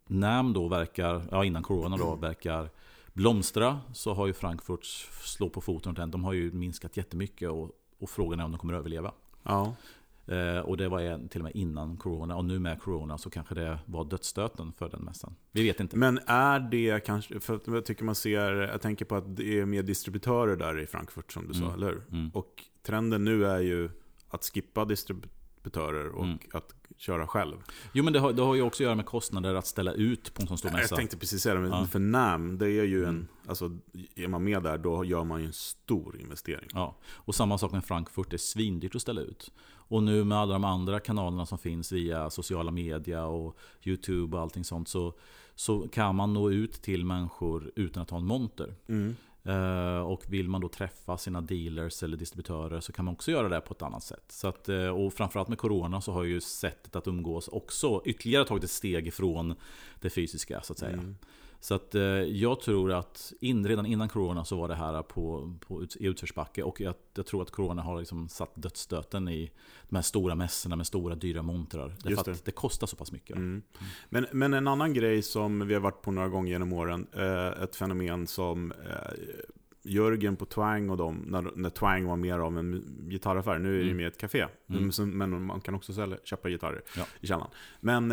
NAM 0.06 0.52
då 0.52 0.68
verkar, 0.68 1.22
ja 1.30 1.44
innan 1.44 1.62
Corona 1.62 1.96
då, 1.96 2.14
verkar 2.14 2.70
blomstra 3.12 3.80
så 3.92 4.14
har 4.14 4.26
ju 4.26 4.32
Frankfurt 4.32 4.84
slå 5.24 5.48
på 5.48 5.60
foten 5.60 5.90
ordentligt. 5.90 6.12
De 6.12 6.24
har 6.24 6.32
ju 6.32 6.52
minskat 6.52 6.96
jättemycket 6.96 7.50
och, 7.50 7.70
och 7.98 8.10
frågan 8.10 8.40
är 8.40 8.44
om 8.44 8.50
de 8.52 8.58
kommer 8.58 8.74
att 8.74 8.78
överleva. 8.78 9.12
Ja. 9.42 9.74
Eh, 10.26 10.58
och 10.58 10.76
det 10.76 10.88
var 10.88 11.28
till 11.28 11.40
och 11.40 11.44
med 11.44 11.52
innan 11.56 11.96
Corona 11.96 12.36
och 12.36 12.44
nu 12.44 12.58
med 12.58 12.80
Corona 12.82 13.18
så 13.18 13.30
kanske 13.30 13.54
det 13.54 13.78
var 13.86 14.04
dödsstöten 14.04 14.72
för 14.72 14.88
den 14.88 15.00
mässan. 15.02 15.36
Vi 15.52 15.62
vet 15.62 15.80
inte. 15.80 15.96
Men 15.96 16.20
är 16.26 16.60
det 16.60 17.04
kanske, 17.06 17.40
för 17.40 17.60
jag 17.66 17.84
tycker 17.84 18.04
man 18.04 18.14
ser, 18.14 18.52
jag 18.52 18.80
tänker 18.80 19.04
på 19.04 19.14
att 19.16 19.36
det 19.36 19.58
är 19.60 19.64
mer 19.66 19.82
distributörer 19.82 20.56
där 20.56 20.80
i 20.80 20.86
Frankfurt 20.86 21.32
som 21.32 21.48
du 21.48 21.54
sa, 21.54 21.60
Mm. 21.64 21.74
eller 21.74 21.86
hur? 21.86 22.02
Mm. 22.12 22.30
Och 22.34 22.64
trenden 22.82 23.24
nu 23.24 23.46
är 23.46 23.58
ju 23.60 23.90
att 24.28 24.44
skippa 24.44 24.84
distributörer 24.84 26.08
och 26.08 26.24
Mm. 26.24 26.38
att 26.52 26.74
köra 26.96 27.26
själv. 27.26 27.56
Jo 27.92 28.04
men 28.04 28.12
det 28.12 28.18
har, 28.18 28.32
det 28.32 28.42
har 28.42 28.54
ju 28.54 28.62
också 28.62 28.82
att 28.82 28.84
göra 28.84 28.94
med 28.94 29.06
kostnader 29.06 29.54
att 29.54 29.66
ställa 29.66 29.92
ut 29.92 30.34
på 30.34 30.42
en 30.42 30.48
sån 30.48 30.58
stor 30.58 30.70
Jag 30.70 30.78
mässa. 30.78 30.96
tänkte 30.96 31.16
precis 31.16 31.42
säga 31.42 31.54
det, 31.54 31.68
Ja. 31.68 31.86
för 31.86 31.98
NAM, 31.98 32.58
det 32.58 32.66
är 32.66 32.84
ju 32.84 33.02
en, 33.04 33.08
Mm. 33.08 33.26
alltså 33.46 33.78
är 34.16 34.28
man 34.28 34.44
med 34.44 34.62
där 34.62 34.78
då 34.78 35.04
gör 35.04 35.24
man 35.24 35.40
ju 35.40 35.46
en 35.46 35.52
stor 35.52 36.20
investering. 36.20 36.68
Ja, 36.74 36.96
och 37.06 37.34
samma 37.34 37.58
sak 37.58 37.72
med 37.72 37.84
Frankfurt, 37.84 38.30
det 38.30 38.36
är 38.36 38.38
svindyrt 38.38 38.94
att 38.94 39.02
ställa 39.02 39.20
ut. 39.20 39.52
Och 39.94 40.02
nu 40.02 40.24
med 40.24 40.38
alla 40.38 40.52
de 40.52 40.64
andra 40.64 41.00
kanalerna 41.00 41.46
som 41.46 41.58
finns 41.58 41.92
via 41.92 42.30
sociala 42.30 42.70
media 42.70 43.26
och 43.26 43.56
YouTube 43.84 44.36
och 44.36 44.42
allting 44.42 44.64
sånt 44.64 44.88
så, 44.88 45.12
så 45.54 45.88
kan 45.88 46.14
man 46.14 46.32
nå 46.32 46.50
ut 46.50 46.72
till 46.72 47.04
människor 47.04 47.72
utan 47.76 48.02
att 48.02 48.10
ha 48.10 48.18
en 48.18 48.26
monter. 48.26 48.74
Mm. 48.86 49.16
Eh, 49.44 49.98
och 49.98 50.22
vill 50.28 50.48
man 50.48 50.60
då 50.60 50.68
träffa 50.68 51.18
sina 51.18 51.40
dealers 51.40 52.02
eller 52.02 52.16
distributörer 52.16 52.80
så 52.80 52.92
kan 52.92 53.04
man 53.04 53.14
också 53.14 53.30
göra 53.30 53.48
det 53.48 53.60
på 53.60 53.74
ett 53.74 53.82
annat 53.82 54.02
sätt. 54.02 54.24
Så 54.28 54.48
att, 54.48 54.68
eh, 54.68 54.88
och 54.88 55.12
framförallt 55.12 55.48
med 55.48 55.58
Corona 55.58 56.00
så 56.00 56.12
har 56.12 56.24
ju 56.24 56.40
sättet 56.40 56.96
att 56.96 57.06
umgås 57.06 57.48
också 57.48 58.02
ytterligare 58.04 58.44
tagit 58.44 58.64
ett 58.64 58.70
steg 58.70 59.06
ifrån 59.06 59.54
det 60.00 60.10
fysiska 60.10 60.60
så 60.62 60.72
att 60.72 60.78
säga. 60.78 60.92
Mm. 60.92 61.16
Så 61.64 61.74
att 61.74 61.94
eh, 61.94 62.02
jag 62.02 62.60
tror 62.60 62.92
att 62.92 63.32
in, 63.40 63.68
redan 63.68 63.86
innan 63.86 64.08
Corona 64.08 64.44
så 64.44 64.56
var 64.56 64.68
det 64.68 64.74
här 64.74 65.02
på, 65.02 65.54
på 65.66 65.82
ut, 65.82 65.96
i 65.96 66.06
utförsbacke. 66.06 66.62
Och 66.62 66.80
jag, 66.80 66.94
jag 67.14 67.26
tror 67.26 67.42
att 67.42 67.50
Corona 67.50 67.82
har 67.82 67.98
liksom 67.98 68.28
satt 68.28 68.50
dödsstöten 68.54 69.28
i 69.28 69.50
de 69.88 69.96
här 69.96 70.02
stora 70.02 70.34
mässorna 70.34 70.76
med 70.76 70.86
stora 70.86 71.14
dyra 71.14 71.42
montrar. 71.42 71.88
Därför 71.88 72.10
Just 72.10 72.28
att 72.28 72.44
det 72.44 72.50
kostar 72.50 72.86
så 72.86 72.96
pass 72.96 73.12
mycket. 73.12 73.36
Mm. 73.36 73.62
Men, 74.08 74.26
men 74.32 74.54
en 74.54 74.68
annan 74.68 74.94
grej 74.94 75.22
som 75.22 75.66
vi 75.66 75.74
har 75.74 75.80
varit 75.80 76.02
på 76.02 76.10
några 76.10 76.28
gånger 76.28 76.52
genom 76.52 76.72
åren, 76.72 77.06
eh, 77.12 77.62
ett 77.62 77.76
fenomen 77.76 78.26
som 78.26 78.72
eh, 78.72 79.12
Jörgen 79.82 80.36
på 80.36 80.44
Twang 80.44 80.90
och 80.90 80.96
dem, 80.96 81.24
när, 81.26 81.50
när 81.56 81.70
Twang 81.70 82.06
var 82.06 82.16
mer 82.16 82.38
av 82.38 82.58
en 82.58 82.84
gitarraffär, 83.10 83.58
nu 83.58 83.74
är 83.74 83.78
det 83.78 83.84
Mm. 83.84 83.96
mer 83.96 84.06
ett 84.06 84.18
café. 84.18 84.46
Mm. 84.68 85.18
Men, 85.18 85.42
man 85.46 85.60
kan 85.60 85.74
också 85.74 85.92
sälja, 85.92 86.16
köpa 86.24 86.48
gitarrer 86.48 86.82
Ja. 86.96 87.04
i 87.20 87.26
källaren. 87.26 87.50
Men 87.80 88.12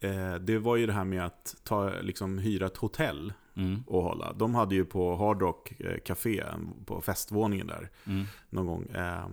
eh, 0.00 0.34
det 0.34 0.58
var 0.58 0.76
ju 0.76 0.86
det 0.86 0.92
här 0.92 1.04
med 1.04 1.26
att 1.26 1.56
ta, 1.64 1.90
liksom, 2.00 2.38
hyra 2.38 2.66
ett 2.66 2.76
hotell 2.76 3.32
Mm. 3.56 3.82
och 3.86 4.02
hålla. 4.02 4.32
De 4.32 4.54
hade 4.54 4.74
ju 4.74 4.84
på 4.84 5.16
Hard 5.16 5.42
Rock 5.42 5.72
eh, 5.80 5.98
Café, 6.04 6.44
på 6.86 7.00
festvåningen 7.00 7.66
där, 7.66 7.90
Mm. 8.06 8.24
någon 8.50 8.66
gång. 8.66 8.86
Eh, 8.94 9.26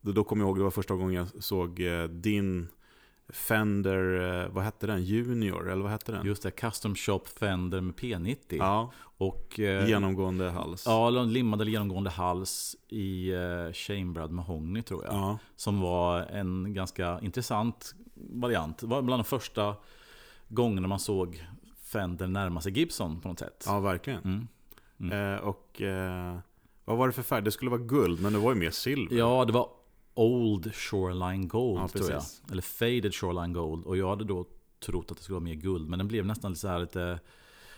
då, 0.00 0.12
då 0.12 0.24
kommer 0.24 0.42
jag 0.42 0.48
ihåg, 0.48 0.58
det 0.58 0.62
var 0.64 0.70
första 0.70 0.94
gången 0.94 1.14
jag 1.14 1.42
såg 1.44 1.80
eh, 1.80 2.04
din 2.04 2.68
Fender, 3.28 4.20
eh, 4.44 4.48
vad 4.48 4.64
hette 4.64 4.86
den? 4.86 5.04
Junior, 5.04 5.70
eller 5.70 5.82
vad 5.82 5.90
hette 5.90 6.12
den? 6.12 6.26
Just 6.26 6.42
det, 6.42 6.50
Custom 6.50 6.94
Shop 6.94 7.20
Fender 7.38 7.80
med 7.80 7.94
P90. 7.94 8.36
Ja, 8.48 8.92
Och, 9.16 9.60
eh, 9.60 9.88
genomgående 9.88 10.50
hals. 10.50 10.82
Ja, 10.86 11.10
limmad 11.10 11.60
eller 11.60 11.70
genomgående 11.72 12.10
hals 12.10 12.76
i 12.88 13.32
eh, 13.32 13.72
Chambered 13.72 14.30
Mahogny 14.30 14.82
tror 14.82 15.04
jag. 15.04 15.14
Ja, 15.14 15.38
Som 15.56 15.80
var 15.80 16.20
en 16.20 16.74
ganska 16.74 17.20
intressant 17.22 17.94
variant. 18.14 18.78
Det 18.78 18.86
var 18.86 19.02
bland 19.02 19.20
de 19.20 19.24
första 19.24 19.76
gångerna 20.48 20.88
man 20.88 21.00
såg 21.00 21.46
Fender 21.92 22.26
närma 22.26 22.60
sig 22.60 22.78
Gibson 22.78 23.20
på 23.20 23.28
något 23.28 23.38
sätt. 23.38 23.64
ja 23.66 23.80
verkligen. 23.80 24.48
Mm. 24.98 25.34
Eh, 25.34 25.40
och 25.40 25.82
eh, 25.82 26.38
vad 26.84 26.96
var 26.96 27.06
det 27.06 27.12
för 27.12 27.22
färg? 27.22 27.42
Det 27.42 27.50
skulle 27.50 27.70
vara 27.70 27.80
guld, 27.80 28.22
men 28.22 28.32
det 28.32 28.38
var 28.38 28.52
ju 28.54 28.58
mer 28.58 28.70
silver. 28.70 29.16
Ja, 29.16 29.44
det 29.44 29.52
var 29.52 29.68
Old 30.14 30.74
Shoreline 30.74 31.48
Gold 31.48 31.80
Ja, 31.82 31.88
tror 31.88 32.10
jag. 32.10 32.22
Eller 32.50 32.62
Faded 32.62 33.14
Shoreline 33.14 33.52
Gold. 33.52 33.84
Och 33.84 33.96
jag 33.96 34.08
hade 34.08 34.24
då 34.24 34.46
trott 34.86 35.10
att 35.10 35.16
det 35.16 35.22
skulle 35.22 35.34
vara 35.34 35.44
mer 35.44 35.54
guld. 35.54 35.88
Men 35.88 35.98
den 35.98 36.08
blev 36.08 36.26
nästan 36.26 36.56
så 36.56 36.68
här 36.68 36.78
lite 36.78 37.20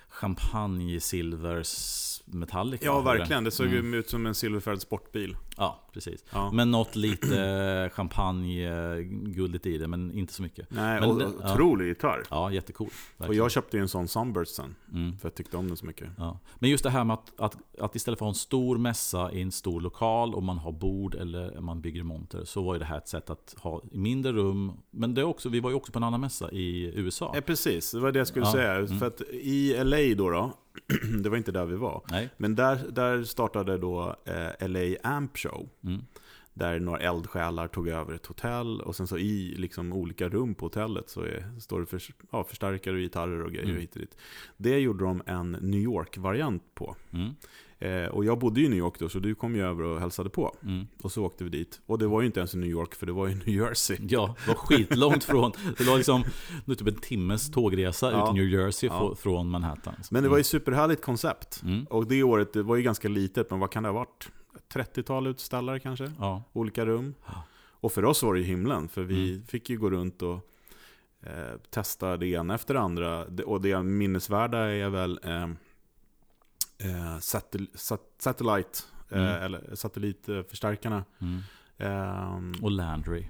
champagnesilvers 0.08 2.22
Metallica. 2.24 2.84
Ja, 2.86 3.00
eller? 3.00 3.18
verkligen. 3.18 3.44
Det 3.44 3.50
såg 3.50 3.66
Mm. 3.66 3.94
ut 3.94 4.10
som 4.10 4.26
en 4.26 4.34
silverfärgad 4.34 4.80
sportbil. 4.82 5.36
Ja, 5.56 5.80
precis. 5.96 6.24
Ja. 6.32 6.50
Men 6.52 6.70
något 6.70 6.96
lite 6.96 7.90
champagne-guldigt 7.94 9.66
i 9.66 9.78
det, 9.78 9.88
men 9.88 10.12
inte 10.12 10.32
så 10.32 10.42
mycket. 10.42 10.70
Nej, 10.70 11.00
Men 11.00 11.10
och, 11.10 11.22
ja. 11.22 11.52
otrolig 11.52 11.86
gitarr. 11.86 12.22
Ja, 12.30 12.52
jättecool. 12.52 12.86
Och 12.86 12.92
verkligen. 13.20 13.42
jag 13.42 13.50
köpte 13.50 13.76
ju 13.76 13.80
en 13.80 13.88
sån 13.88 14.08
Sunburst 14.08 14.54
sen. 14.54 14.74
Mm. 14.92 15.18
För 15.18 15.28
jag 15.28 15.34
tyckte 15.34 15.56
om 15.56 15.68
den 15.68 15.76
så 15.76 15.86
mycket. 15.86 16.08
Ja. 16.18 16.40
Men 16.58 16.70
just 16.70 16.84
det 16.84 16.90
här 16.90 17.04
med 17.04 17.14
att, 17.14 17.32
att, 17.40 17.56
att 17.80 17.96
istället 17.96 18.18
för 18.18 18.24
att 18.24 18.26
ha 18.26 18.30
en 18.30 18.34
stor 18.34 18.78
mässa 18.78 19.32
i 19.32 19.42
en 19.42 19.52
stor 19.52 19.80
lokal 19.80 20.34
och 20.34 20.42
man 20.42 20.58
har 20.58 20.72
bord 20.72 21.14
eller 21.14 21.60
man 21.60 21.80
bygger 21.80 22.02
monter 22.02 22.44
så 22.44 22.62
var 22.62 22.74
ju 22.74 22.78
det 22.78 22.84
här 22.84 22.98
ett 22.98 23.08
sätt 23.08 23.30
att 23.30 23.54
ha 23.58 23.82
mindre 23.92 24.32
rum. 24.32 24.72
Men 24.90 25.14
det 25.14 25.24
också, 25.24 25.48
vi 25.48 25.60
var 25.60 25.70
ju 25.70 25.76
också 25.76 25.92
på 25.92 25.98
en 25.98 26.04
annan 26.04 26.20
mässa 26.20 26.50
i 26.50 26.92
USA. 26.94 27.32
Ja, 27.34 27.40
precis, 27.40 27.90
det 27.90 28.00
var 28.00 28.12
det 28.12 28.18
jag 28.18 28.28
skulle 28.28 28.46
Ja, 28.46 28.52
säga. 28.52 28.74
mm. 28.74 28.98
För 28.98 29.06
att 29.06 29.20
i 29.30 29.84
LA 29.84 30.14
då, 30.16 30.30
då 30.30 30.52
det 31.22 31.28
var 31.28 31.36
inte 31.36 31.52
där 31.52 31.64
vi 31.64 31.76
var. 31.76 32.02
Nej. 32.10 32.30
Men 32.36 32.54
där, 32.54 32.78
där 32.90 33.22
startade 33.22 33.78
då 33.78 34.16
eh, 34.24 34.68
LA 34.68 34.96
Amp 35.02 35.38
Show. 35.38 35.68
Mm. 35.84 36.02
Där 36.58 36.80
några 36.80 36.98
eldsjälar 36.98 37.68
tog 37.68 37.88
över 37.88 38.14
ett 38.14 38.26
hotell. 38.26 38.80
Och 38.80 38.96
sen 38.96 39.06
så 39.06 39.18
i 39.18 39.54
liksom 39.58 39.92
olika 39.92 40.28
rum 40.28 40.54
på 40.54 40.64
hotellet 40.64 41.10
så 41.10 41.20
är, 41.22 41.60
står 41.60 41.80
det 41.80 41.86
för, 41.86 42.02
ja, 42.32 42.44
förstärkare 42.44 42.94
och 42.94 43.00
gitarrer 43.00 43.42
och 43.42 43.50
grejer 43.52 43.64
Mm. 43.68 43.80
hit 43.80 43.94
och 43.94 44.00
dit. 44.00 44.16
Det 44.56 44.78
gjorde 44.78 45.04
de 45.04 45.22
en 45.26 45.52
New 45.52 45.80
York-variant 45.80 46.62
på. 46.74 46.96
Mm. 47.12 47.30
Eh, 47.78 48.08
och 48.10 48.24
jag 48.24 48.38
bodde 48.38 48.60
ju 48.60 48.66
i 48.66 48.68
New 48.68 48.78
York 48.78 48.98
då, 48.98 49.08
så 49.08 49.18
du 49.18 49.34
kom 49.34 49.54
ju 49.56 49.62
över 49.62 49.82
och 49.84 50.00
hälsade 50.00 50.30
på. 50.30 50.56
Mm. 50.62 50.86
Och 51.02 51.12
så 51.12 51.24
åkte 51.24 51.44
vi 51.44 51.50
dit. 51.50 51.80
Och 51.86 51.98
det 51.98 52.06
var 52.06 52.20
ju 52.20 52.26
inte 52.26 52.40
ens 52.40 52.54
i 52.54 52.58
New 52.58 52.70
York, 52.70 52.94
för 52.94 53.06
det 53.06 53.12
var 53.12 53.28
i 53.28 53.34
New 53.34 53.48
Jersey. 53.48 53.96
Ja, 54.08 54.34
det 54.44 54.48
var 54.48 54.54
skitlångt 54.54 55.24
från. 55.24 55.52
Det 55.78 55.84
var 55.84 55.96
liksom 55.96 56.24
nu 56.64 56.74
typ 56.74 56.88
en 56.88 56.94
timmes 57.00 57.50
tågresa 57.50 58.10
Ja. 58.12 58.24
ut 58.30 58.36
i 58.36 58.40
New 58.40 58.48
Jersey 58.60 58.88
Ja. 58.88 59.14
från 59.14 59.48
Manhattan. 59.50 59.94
Men 60.10 60.22
det 60.22 60.28
var 60.28 60.38
ju 60.38 60.44
superhärligt 60.44 61.02
koncept. 61.02 61.62
Mm. 61.64 61.84
Och 61.84 62.06
det 62.06 62.22
året, 62.22 62.52
det 62.52 62.62
var 62.62 62.76
ju 62.76 62.82
ganska 62.82 63.08
litet, 63.08 63.50
men 63.50 63.58
vad 63.60 63.70
kan 63.70 63.82
det 63.82 63.88
ha 63.88 63.94
varit? 63.94 64.28
30-tal 64.72 65.26
utställare 65.26 65.80
kanske? 65.80 66.12
Ja. 66.18 66.42
Olika 66.52 66.86
rum. 66.86 67.14
Ja. 67.26 67.42
Och 67.80 67.92
för 67.92 68.04
oss 68.04 68.22
var 68.22 68.34
det 68.34 68.40
ju 68.40 68.46
himlen, 68.46 68.88
för 68.88 69.02
vi 69.02 69.32
Mm. 69.34 69.46
fick 69.46 69.70
ju 69.70 69.78
gå 69.78 69.90
runt 69.90 70.22
och 70.22 70.50
eh, 71.20 71.56
testa 71.70 72.16
det 72.16 72.26
ena 72.26 72.54
efter 72.54 72.74
det 72.74 72.80
andra. 72.80 73.24
Och 73.24 73.60
det 73.60 73.82
minnesvärda 73.82 74.58
är 74.58 74.88
väl 74.88 75.20
eh, 75.22 75.42
eh, 76.78 77.18
satel, 77.20 77.66
sat, 77.74 78.02
Satellite, 78.18 78.78
eh, 79.10 79.18
Mm. 79.18 79.42
eller 79.42 79.74
satellitförstärkarna. 79.74 81.04
Mm. 81.18 81.40
Eh, 81.78 82.62
Och 82.62 82.70
Landry. 82.70 83.26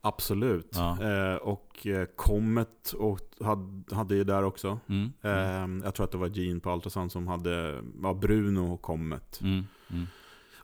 absolut. 0.00 0.70
Ja. 0.74 1.02
Eh, 1.02 1.34
och 1.36 1.86
Comet 2.16 2.92
och 2.92 3.20
hade, 3.40 3.94
hade 3.96 4.14
ju 4.14 4.24
där 4.24 4.42
också. 4.42 4.80
Mm. 4.88 5.12
Eh, 5.22 5.84
jag 5.84 5.94
tror 5.94 6.04
att 6.04 6.12
det 6.12 6.18
var 6.18 6.28
Gene 6.28 6.60
på 6.60 6.72
Ultrasound 6.74 7.12
som 7.12 7.28
hade 7.28 7.82
ja, 8.02 8.14
Bruno 8.14 8.72
och 8.72 8.82
Comet. 8.82 9.40
Mm. 9.42 9.64
Mm. 9.90 10.06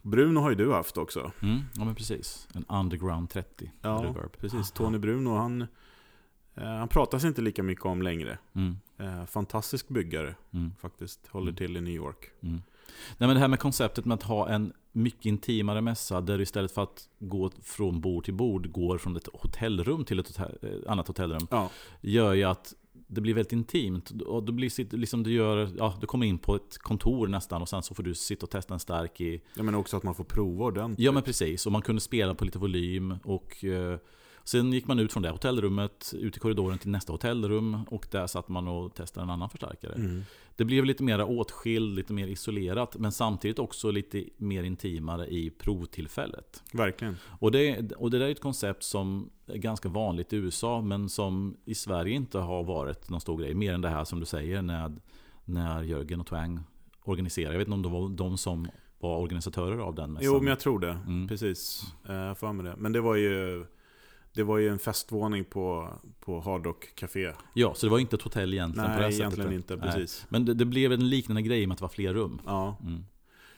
Bruno 0.05 0.41
har 0.41 0.51
ju 0.51 0.57
du 0.57 0.73
haft 0.73 0.97
också. 0.99 1.33
Mm. 1.43 1.61
Ja 1.75 1.85
men 1.85 1.95
precis. 1.95 2.49
En 2.55 2.65
Underground 2.69 3.31
30 3.31 3.73
Ja, 3.83 3.89
reverb. 4.05 4.37
precis. 4.39 4.71
Tony 4.73 4.99
Bruno, 4.99 5.37
han, 5.37 5.63
eh, 6.55 6.65
han 6.65 6.89
pratas 6.89 7.25
inte 7.25 7.43
lika 7.43 7.63
mycket 7.63 7.85
om 7.85 8.03
längre. 8.03 8.39
Mm. 8.53 8.77
Eh, 8.99 9.27
fantastisk 9.27 9.89
byggare 9.89 10.35
Mm. 10.53 10.73
faktiskt. 10.81 11.27
Håller 11.29 11.47
Mm. 11.49 11.57
till 11.57 11.77
i 11.77 11.81
New 11.81 11.95
York. 11.95 12.31
Mm. 12.41 12.63
Nej, 13.19 13.27
men 13.29 13.35
det 13.35 13.39
här 13.41 13.49
med 13.49 13.59
konceptet 13.59 14.05
med 14.05 14.15
att 14.15 14.23
ha 14.23 14.49
en 14.49 14.73
mycket 14.93 15.27
intimare 15.27 15.81
mässa 15.81 16.21
där 16.21 16.37
du 16.37 16.43
istället 16.43 16.73
för 16.73 16.83
att 16.83 17.09
gå 17.19 17.51
från 17.63 18.01
bord 18.01 18.25
till 18.25 18.35
bord 18.35 18.73
går 18.73 18.99
från 18.99 19.17
ett 19.17 19.29
hotellrum 19.33 20.05
till 20.05 20.19
ett 20.19 20.29
hotell, 20.29 20.59
eh, 20.63 20.93
annat 20.93 21.09
hotellrum 21.09 21.47
Ja, 21.51 21.71
gör 22.01 22.33
ju 22.35 22.45
att 22.45 22.75
det 23.07 23.21
blir 23.21 23.35
väldigt 23.35 23.53
intimt. 23.53 24.11
Och 24.11 24.43
då 24.43 24.53
blir 24.53 24.97
liksom 24.97 25.23
du 25.23 25.33
gör, 25.33 25.71
ja, 25.79 25.99
du 26.01 26.07
kommer 26.07 26.27
in 26.27 26.39
på 26.39 26.55
ett 26.57 26.79
kontor 26.79 27.29
nästan 27.29 27.63
och 27.63 27.69
sen 27.69 27.83
så 27.83 27.95
får 27.95 28.03
du 28.03 28.15
sitta 28.15 28.47
och 28.47 28.51
testa 28.51 28.75
en 28.75 28.81
stark 28.81 29.21
i 29.21 29.43
jag 29.57 29.65
menar 29.65 29.79
också 29.79 29.97
att 29.97 30.03
man 30.03 30.15
får 30.15 30.25
prova 30.25 30.65
ordentligt. 30.65 31.05
Ja 31.05 31.13
men 31.13 31.23
precis, 31.23 31.67
och 31.67 31.73
man 31.73 31.83
kunde 31.83 32.01
spela 32.01 32.35
på 32.35 32.45
lite 32.45 32.59
volym 32.59 33.15
och 33.25 33.65
eh, 33.65 33.99
Sen 34.45 34.73
gick 34.73 34.87
man 34.87 34.99
ut 34.99 35.13
från 35.13 35.23
det 35.23 35.31
hotellrummet, 35.31 36.15
ut 36.17 36.37
i 36.37 36.41
korridoren 36.41 36.79
till 36.79 36.91
nästa 36.91 37.13
hotellrum 37.13 37.85
och 37.91 38.07
där 38.11 38.27
satt 38.27 38.49
man 38.49 38.69
och 38.69 38.95
testade 38.95 39.25
en 39.25 39.31
annan 39.31 39.51
förstärkare. 39.51 39.93
Mm. 39.93 40.23
Det 40.57 40.65
blev 40.65 40.85
lite 40.85 41.03
mer 41.03 41.23
åtskild, 41.31 41.95
lite 41.95 42.13
mer 42.13 42.27
isolerat 42.27 42.97
men 42.97 43.13
samtidigt 43.13 43.59
också 43.59 43.91
lite 43.91 44.25
mer 44.37 44.63
intimare 44.63 45.27
i 45.27 45.51
provtillfället. 45.51 46.63
Verkligen. 46.73 47.17
Och 47.41 47.51
det, 47.51 47.93
och 47.93 48.11
det 48.11 48.19
där 48.19 48.27
är 48.27 48.31
ett 48.31 48.41
koncept 48.41 48.83
som 48.83 49.31
är 49.47 49.57
ganska 49.59 49.89
vanligt 49.89 50.33
i 50.33 50.37
USA 50.37 50.81
men 50.81 51.09
som 51.09 51.57
i 51.65 51.75
Sverige 51.75 52.15
inte 52.15 52.39
har 52.39 52.65
varit 52.65 53.11
någon 53.11 53.21
stor 53.21 53.39
grej. 53.39 53.55
Mer 53.55 53.73
än 53.75 53.81
det 53.81 53.89
här 53.89 54.05
som 54.05 54.21
du 54.21 54.27
säger 54.27 54.63
när, 54.63 54.93
när 55.45 55.83
Jörgen 55.83 56.21
och 56.21 56.27
Twang 56.27 56.61
organiserar. 57.05 57.53
Jag 57.53 57.59
vet 57.59 57.69
inte 57.69 57.75
om 57.75 57.83
det 57.83 57.89
var 57.89 58.09
de 58.09 58.39
som 58.39 58.69
var 58.99 59.19
organisatörer 59.19 59.79
av 59.79 59.95
den 59.95 60.13
mässan. 60.13 60.27
Jo, 60.27 60.39
men 60.39 60.47
jag 60.47 60.61
tror 60.61 60.79
det. 60.79 60.99
Mm. 61.07 61.29
Precis. 61.29 61.83
Eh, 62.09 62.15
Jag 62.15 62.39
får 62.39 62.53
med 62.53 62.65
det. 62.65 62.75
Men 62.79 62.93
det 62.93 63.01
var 63.01 63.15
ju... 63.15 63.67
Det 64.35 64.43
var 64.43 64.59
ju 64.59 64.69
en 64.69 64.79
festvåning 64.79 65.45
på, 65.45 65.89
på 66.21 66.41
Hard 66.41 66.67
Rock 66.67 66.95
Café. 66.95 67.33
Ja, 67.55 67.75
så 67.75 67.87
det 67.87 67.91
var 67.91 67.99
inte 67.99 68.17
ett 68.17 68.23
hotell 68.23 68.55
egentligen 68.55 68.91
på 68.91 68.97
det 68.97 69.03
Nej, 69.03 69.13
sättet. 69.13 69.21
egentligen 69.21 69.53
inte. 69.53 69.77
Nej. 69.77 69.93
Precis. 69.93 70.27
Men 70.29 70.45
det, 70.45 70.55
det 70.55 70.65
blev 70.65 70.93
en 70.93 71.09
liknande 71.09 71.43
grej 71.43 71.67
med 71.67 71.73
att 71.75 71.79
det 71.79 71.85
var 71.85 71.89
fler 71.89 72.15
rum. 72.15 72.41
Ja. 72.47 72.77
Mm. 72.83 73.05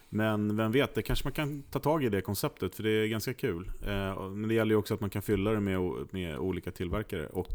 Men 0.09 0.57
vem 0.57 0.73
vet, 0.73 0.95
det 0.95 1.03
kanske 1.03 1.27
man 1.27 1.33
kan 1.33 1.63
ta 1.63 1.79
tag 1.79 2.05
i 2.05 2.09
det 2.09 2.21
konceptet, 2.21 2.75
för 2.75 2.83
det 2.83 2.91
är 2.91 3.07
ganska 3.07 3.35
kul. 3.35 3.71
Eh, 3.87 4.29
Men 4.31 4.49
det 4.49 4.55
gäller 4.55 4.73
ju 4.75 4.77
också 4.79 4.95
att 4.95 5.01
man 5.01 5.11
kan 5.11 5.23
fylla 5.23 5.51
det 5.51 5.61
med, 5.61 5.81
med 6.11 6.39
olika 6.39 6.71
tillverkare. 6.71 7.27
Och 7.27 7.49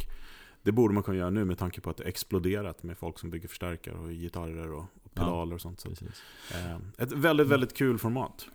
det 0.63 0.71
borde 0.71 0.93
man 0.93 1.03
kunna 1.03 1.17
göra 1.17 1.29
nu 1.29 1.45
med 1.45 1.57
tanke 1.57 1.81
på 1.81 1.89
att 1.89 1.97
det 1.97 2.03
exploderat 2.03 2.83
med 2.83 2.97
folk 2.97 3.19
som 3.19 3.29
bygger 3.29 3.47
förstärkare 3.47 3.95
och 3.95 4.09
gitarrer 4.11 4.71
och 4.71 4.85
pedaler 5.15 5.55
och 5.55 5.61
sånt. 5.61 5.79
Så, 5.79 5.89
eh, 5.89 6.75
ett 6.97 7.11
väldigt, 7.11 7.47
väldigt 7.47 7.73
kul 7.77 7.97
format. 7.97 8.47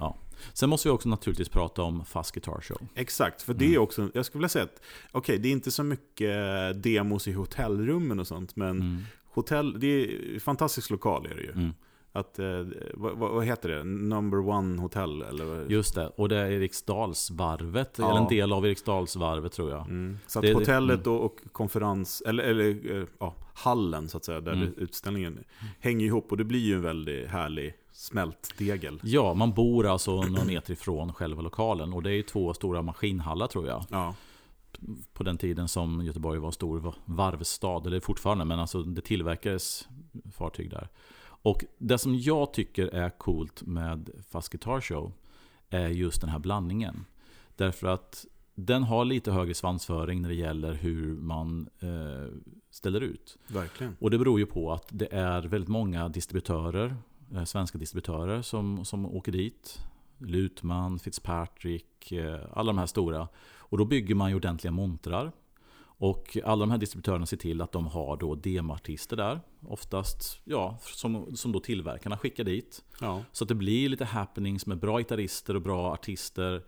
Sen 0.53 0.71
måste 0.71 0.88
vi 0.88 0.92
också 0.95 1.09
naturligtvis 1.09 1.49
prata 1.49 1.83
om 1.83 2.05
Fast 2.05 2.33
Guitar 2.35 2.61
Show. 2.61 2.79
Exakt, 2.95 3.42
för 3.42 3.55
det 3.55 3.64
är 3.64 3.69
Mm. 3.69 3.83
också, 3.83 4.11
jag 4.14 4.25
skulle 4.27 4.38
vilja 4.40 4.49
säga 4.49 4.64
att, 4.64 4.81
okej, 5.12 5.38
det 5.38 5.49
är 5.49 5.53
inte 5.53 5.71
så 5.71 5.83
mycket 5.83 6.33
demos 6.83 7.29
i 7.29 7.33
hotellrummen 7.33 8.21
och 8.21 8.27
sånt, 8.27 8.57
men 8.57 8.71
Mm. 8.71 9.03
hotell, 9.35 9.81
det 9.81 9.87
är 9.87 10.35
en 10.35 10.40
fantastisk 10.40 10.90
lokal 10.90 11.27
är 11.27 11.35
det 11.35 11.42
ju. 11.42 11.53
Mm. 11.53 11.71
Att, 12.12 12.38
eh, 12.38 12.47
vad, 12.95 13.16
vad 13.19 13.45
heter 13.45 13.69
det? 13.69 13.85
Number 13.85 14.49
one 14.49 14.81
hotel? 14.83 15.23
Eller? 15.23 15.66
Just 15.69 15.95
det, 15.95 16.07
och 16.09 16.29
det 16.29 16.37
är 16.37 16.51
Eriksdalsvarvet, 16.51 17.95
Ja. 17.99 18.11
eller 18.11 18.21
en 18.21 18.29
del 18.29 18.53
av 18.53 18.66
Eriksdalsvarvet 18.66 19.53
tror 19.53 19.71
jag. 19.71 19.81
Mm. 19.81 20.19
Så 20.27 20.38
att 20.38 20.42
Det- 20.42 20.55
hotellet 20.55 21.07
och, 21.07 21.25
och 21.25 21.40
konferens, 21.53 22.23
eller, 22.27 22.45
eller 22.45 22.97
eh, 23.01 23.07
ja, 23.19 23.35
hallen 23.57 24.09
så 24.09 24.16
att 24.16 24.25
säga, 24.25 24.40
där 24.40 24.53
Mm. 24.53 24.75
utställningen 24.77 25.45
hänger 25.81 26.07
ihop 26.07 26.31
och 26.33 26.37
det 26.37 26.45
blir 26.45 26.61
ju 26.61 26.75
en 26.75 26.83
väldigt 26.83 27.29
härlig 27.29 27.75
smältdegel. 27.92 29.01
Ja, 29.03 29.35
man 29.35 29.53
bor 29.55 29.87
alltså 29.87 30.23
några 30.23 30.45
meter 30.45 30.73
ifrån 30.73 31.12
själva 31.12 31.42
lokalen 31.42 31.92
och 31.92 32.03
det 32.03 32.11
är 32.11 32.14
ju 32.14 32.23
två 32.23 32.55
stora 32.55 32.83
maskinhallar 32.83 33.47
tror 33.47 33.66
jag. 33.66 33.85
Ja, 33.90 34.14
På 35.12 35.23
den 35.23 35.38
tiden 35.38 35.69
som 35.69 36.05
Göteborg 36.05 36.38
var 36.38 36.51
stor 36.51 36.95
varvsstad, 37.05 37.83
eller 37.87 38.01
fortfarande, 38.01 38.45
men 38.45 38.59
alltså 38.59 38.83
det 38.83 39.01
tillverkades 39.01 39.88
fartyg 40.33 40.71
där. 40.71 40.88
Och 41.25 41.64
det 41.79 41.99
som 41.99 42.14
jag 42.19 42.53
tycker 42.53 42.87
är 42.87 43.11
coolt 43.11 43.62
med 43.62 44.11
Fast 44.31 44.49
Guitar 44.49 44.81
Show 44.81 45.12
är 45.71 45.88
just 45.88 46.21
den 46.21 46.31
här 46.31 46.38
blandningen. 46.38 47.05
Därför 47.57 47.87
att 47.87 48.27
den 48.57 48.83
har 48.83 49.05
lite 49.05 49.33
högre 49.33 49.55
svansföring 49.55 50.23
när 50.23 50.29
det 50.29 50.35
gäller 50.35 50.73
hur 50.73 51.16
man 51.16 51.69
eh, 51.81 52.35
ställer 52.71 53.01
ut. 53.01 53.38
verkligen. 53.47 53.97
Och 54.01 54.11
det 54.11 54.19
beror 54.19 54.38
ju 54.38 54.47
på 54.47 54.73
att 54.73 54.88
det 54.88 55.12
är 55.12 55.42
väldigt 55.42 55.69
många 55.69 56.09
distributörer, 56.09 56.97
eh, 57.35 57.45
svenska 57.45 57.79
distributörer 57.79 58.42
som, 58.42 58.85
som 58.85 59.07
åker 59.07 59.33
dit. 59.33 59.79
Lutman, 60.19 60.99
Fitzpatrick, 60.99 62.12
eh, 62.12 62.40
alla 62.53 62.73
de 62.73 62.79
här 62.79 62.87
stora. 62.87 63.29
Och 63.59 63.79
då 63.79 63.85
bygger 63.85 64.14
man 64.14 64.31
ju 64.31 64.37
ordentliga 64.37 64.73
montrar. 64.73 65.33
Och 65.99 66.38
alla 66.45 66.61
de 66.61 66.71
här 66.71 66.79
distributörerna 66.79 67.27
ser 67.27 67.37
till 67.37 67.61
att 67.61 67.73
de 67.73 67.87
har 67.87 68.16
då 68.16 68.35
demoartister 68.35 69.16
där. 69.16 69.40
Oftast, 69.69 70.40
ja, 70.45 70.79
som, 70.81 71.37
som 71.37 71.53
då 71.53 71.61
tillverkarna 71.61 72.19
skickar 72.19 72.45
dit. 72.45 72.85
Ja, 73.01 73.23
Så 73.33 73.45
att 73.45 73.49
det 73.49 73.55
blir 73.55 73.88
lite 73.88 74.05
happenings 74.05 74.66
med 74.66 74.79
bra 74.79 74.99
gitarrister 74.99 75.57
och 75.57 75.62
bra 75.62 75.92
artister. 75.92 76.62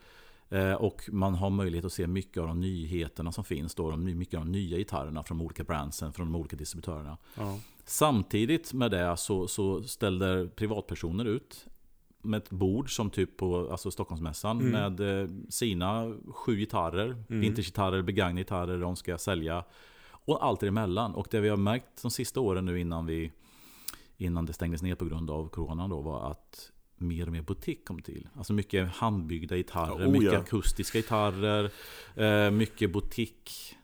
Eh, 0.50 0.72
och 0.72 1.02
man 1.12 1.34
har 1.34 1.50
möjlighet 1.50 1.84
att 1.84 1.92
se 1.92 2.06
mycket 2.06 2.40
av 2.40 2.46
de 2.46 2.60
nyheterna 2.60 3.32
som 3.32 3.44
finns 3.44 3.74
då. 3.74 3.90
De, 3.90 4.04
mycket 4.18 4.38
av 4.38 4.44
de 4.44 4.52
nya 4.52 4.78
gitarrerna 4.78 5.22
från 5.22 5.38
de 5.38 5.44
olika 5.44 5.64
brandsen, 5.64 6.12
från 6.12 6.26
de 6.32 6.40
olika 6.40 6.56
distributörerna. 6.56 7.16
ja. 7.36 7.58
Samtidigt 7.84 8.72
med 8.72 8.90
det 8.90 9.16
så, 9.16 9.48
så 9.48 9.82
ställer 9.82 10.46
privatpersoner 10.46 11.24
ut 11.24 11.66
med 12.22 12.38
ett 12.38 12.50
bord 12.50 12.96
som 12.96 13.10
typ 13.10 13.36
på 13.36 13.68
alltså 13.70 13.90
Stockholmsmässan 13.90 14.60
Mm. 14.60 14.72
med 14.72 15.22
eh, 15.22 15.28
sina 15.48 16.14
sju 16.34 16.56
gitarrer, 16.56 17.06
Mm. 17.28 17.40
vintagegitarrer, 17.40 18.02
begagnade 18.02 18.40
gitarrer 18.40 18.78
de 18.80 18.96
ska 18.96 19.18
sälja. 19.18 19.64
Och 20.10 20.44
allt 20.46 20.62
emellan. 20.62 21.14
Och 21.14 21.28
det 21.30 21.40
vi 21.40 21.48
har 21.48 21.56
märkt 21.56 22.02
de 22.02 22.10
sista 22.10 22.40
åren 22.40 22.64
nu 22.64 22.80
innan 22.80 23.06
vi 23.06 23.32
innan 24.16 24.46
det 24.46 24.52
stängdes 24.52 24.82
ner 24.82 24.94
på 24.94 25.04
grund 25.04 25.30
av 25.30 25.48
corona 25.48 25.88
då 25.88 26.00
var 26.00 26.30
att 26.30 26.72
mer 26.98 27.26
och 27.26 27.32
mer 27.32 27.42
butik 27.42 27.84
kom 27.84 28.02
till. 28.02 28.28
Alltså 28.34 28.52
mycket 28.52 28.88
handbyggda 28.88 29.56
gitarrer, 29.56 30.00
Ja, 30.00 30.06
oh 30.06 30.12
mycket 30.12 30.32
ja. 30.32 30.38
akustiska 30.38 30.98
gitarrer, 30.98 31.70
eh, 32.14 32.50
mycket 32.50 32.92
butik. 32.92 33.74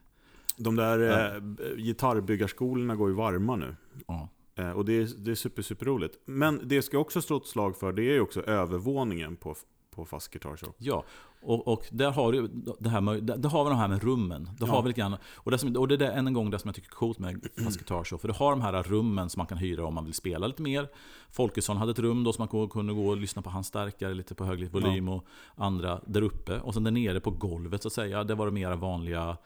De 0.56 0.76
där 0.76 1.34
eh, 1.34 1.76
gitarrbyggarskolorna 1.76 2.96
går 2.96 3.08
ju 3.08 3.14
varma 3.14 3.56
nu. 3.56 3.76
Ja. 4.06 4.28
Eh, 4.54 4.70
och 4.70 4.84
det 4.84 4.92
är, 4.92 5.08
det 5.18 5.30
är 5.30 5.34
super, 5.34 5.62
super 5.62 5.86
roligt. 5.86 6.20
Men 6.24 6.60
det 6.64 6.82
ska 6.82 6.98
också 6.98 7.22
stå 7.22 7.36
ett 7.36 7.46
slag 7.46 7.76
för, 7.76 7.92
det 7.92 8.02
är 8.02 8.12
ju 8.12 8.20
också 8.20 8.42
övervåningen 8.42 9.36
på, 9.36 9.54
på 9.94 10.04
Fast 10.04 10.30
Guitar 10.30 10.56
Show. 10.56 10.72
Ja, 10.78 11.04
och, 11.42 11.68
och 11.68 11.86
där 11.90 12.10
har 12.10 12.32
du 12.32 12.48
det 12.78 12.88
här 12.88 13.00
med, 13.00 13.24
där 13.24 13.48
har 13.48 13.64
vi 13.64 13.70
de 13.70 13.76
här 13.78 13.88
med 13.88 14.02
rummen. 14.02 14.44
Det 14.58 14.66
Ja. 14.66 14.72
har 14.72 14.82
vi 14.82 14.88
lite 14.88 15.00
grann, 15.00 15.16
och, 15.34 15.50
det 15.50 15.58
som, 15.58 15.76
och 15.76 15.88
det 15.88 16.06
är 16.06 16.12
än 16.12 16.26
en 16.26 16.32
gång 16.32 16.50
det 16.50 16.58
som 16.58 16.68
jag 16.68 16.74
tycker 16.74 16.88
är 16.88 16.94
coolt 16.94 17.18
med 17.18 17.48
Fast 17.64 17.88
Show. 17.88 18.18
För 18.18 18.28
du 18.28 18.34
har 18.34 18.50
de 18.50 18.60
här 18.60 18.82
rummen 18.82 19.30
som 19.30 19.40
man 19.40 19.46
kan 19.46 19.58
hyra 19.58 19.86
om 19.86 19.94
man 19.94 20.04
vill 20.04 20.14
spela 20.14 20.46
lite 20.46 20.62
mer. 20.62 20.88
Folkesson 21.30 21.76
hade 21.76 21.90
ett 21.92 21.98
rum 21.98 22.24
då 22.24 22.32
som 22.32 22.48
man 22.50 22.68
kunde 22.68 22.92
gå 22.92 23.08
och 23.08 23.16
lyssna 23.16 23.42
på 23.42 23.50
hans 23.50 23.66
stärkare 23.66 24.14
lite 24.14 24.34
på 24.34 24.44
högre 24.44 24.66
volym 24.66 25.08
och 25.08 25.24
andra 25.54 26.00
där 26.06 26.22
uppe. 26.22 26.60
Och 26.60 26.74
sen 26.74 26.84
där 26.84 26.90
nere 26.90 27.20
på 27.20 27.30
golvet 27.30 27.82
så 27.82 27.88
att 27.88 27.92
säga, 27.92 28.24
det 28.24 28.34
var 28.34 28.46
det 28.46 28.52
mera 28.52 28.76
vanliga 28.76 29.36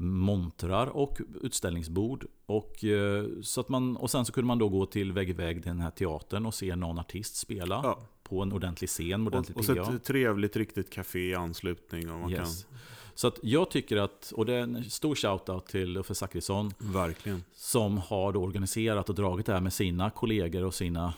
montrar 0.00 0.86
och 0.86 1.18
utställningsbord. 1.42 2.26
Och, 2.46 2.84
eh, 2.84 3.24
så 3.42 3.60
att 3.60 3.68
man, 3.68 3.96
och 3.96 4.10
sen 4.10 4.24
så 4.24 4.32
kunde 4.32 4.46
man 4.46 4.58
då 4.58 4.68
gå 4.68 4.86
till 4.86 5.12
vägg 5.12 5.30
i 5.30 5.32
vägg 5.32 5.62
den 5.62 5.80
här 5.80 5.90
teatern 5.90 6.46
och 6.46 6.54
se 6.54 6.76
någon 6.76 6.98
artist 6.98 7.36
spela. 7.36 7.80
Ja. 7.84 7.98
På 8.22 8.42
en 8.42 8.52
ordentlig 8.52 8.88
scen, 8.90 9.20
Och, 9.20 9.26
ordentlig 9.26 9.56
och 9.56 9.64
så 9.64 9.74
PA. 9.74 9.94
ett 9.94 10.04
trevligt, 10.04 10.56
riktigt 10.56 10.90
café 10.90 11.18
i 11.30 11.34
anslutning. 11.34 12.10
Och 12.10 12.20
man 12.20 12.30
Yes. 12.30 12.66
Så 13.14 13.28
att 13.28 13.38
jag 13.42 13.70
tycker 13.70 13.96
att, 13.96 14.32
och 14.36 14.46
det 14.46 14.54
är 14.54 14.60
en 14.60 14.84
stor 14.90 15.14
shout-out 15.14 15.66
till 15.66 15.96
Uffe 15.96 16.14
Zachrisson 16.14 16.70
kan, 16.70 16.92
verkligen. 16.92 17.44
som 17.52 17.98
har 17.98 18.36
organiserat 18.36 19.08
och 19.08 19.14
dragit 19.14 19.46
det 19.46 19.52
här 19.52 19.60
med 19.60 19.72
sina 19.72 20.10
kollegor 20.10 20.64
och 20.64 20.74
sina, 20.74 21.14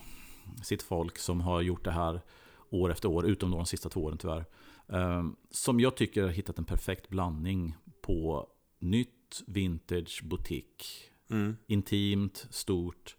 sitt 0.62 0.82
folk 0.82 1.18
som 1.18 1.40
har 1.40 1.60
gjort 1.60 1.84
det 1.84 1.90
här 1.90 2.20
år 2.70 2.90
efter 2.90 3.08
år, 3.08 3.26
utom 3.26 3.50
de 3.50 3.66
sista 3.66 3.88
två 3.88 4.04
åren 4.04 4.18
tyvärr. 4.18 4.44
Ehm, 4.88 5.36
Som 5.50 5.80
jag 5.80 5.96
tycker 5.96 6.22
har 6.22 6.28
hittat 6.30 6.58
en 6.58 6.64
perfekt 6.64 7.08
blandning 7.08 7.76
på 8.02 8.46
nytt, 8.80 9.42
vintage, 9.46 10.20
butik. 10.24 10.84
Mm. 11.30 11.56
Intimt, 11.66 12.46
stort. 12.50 13.16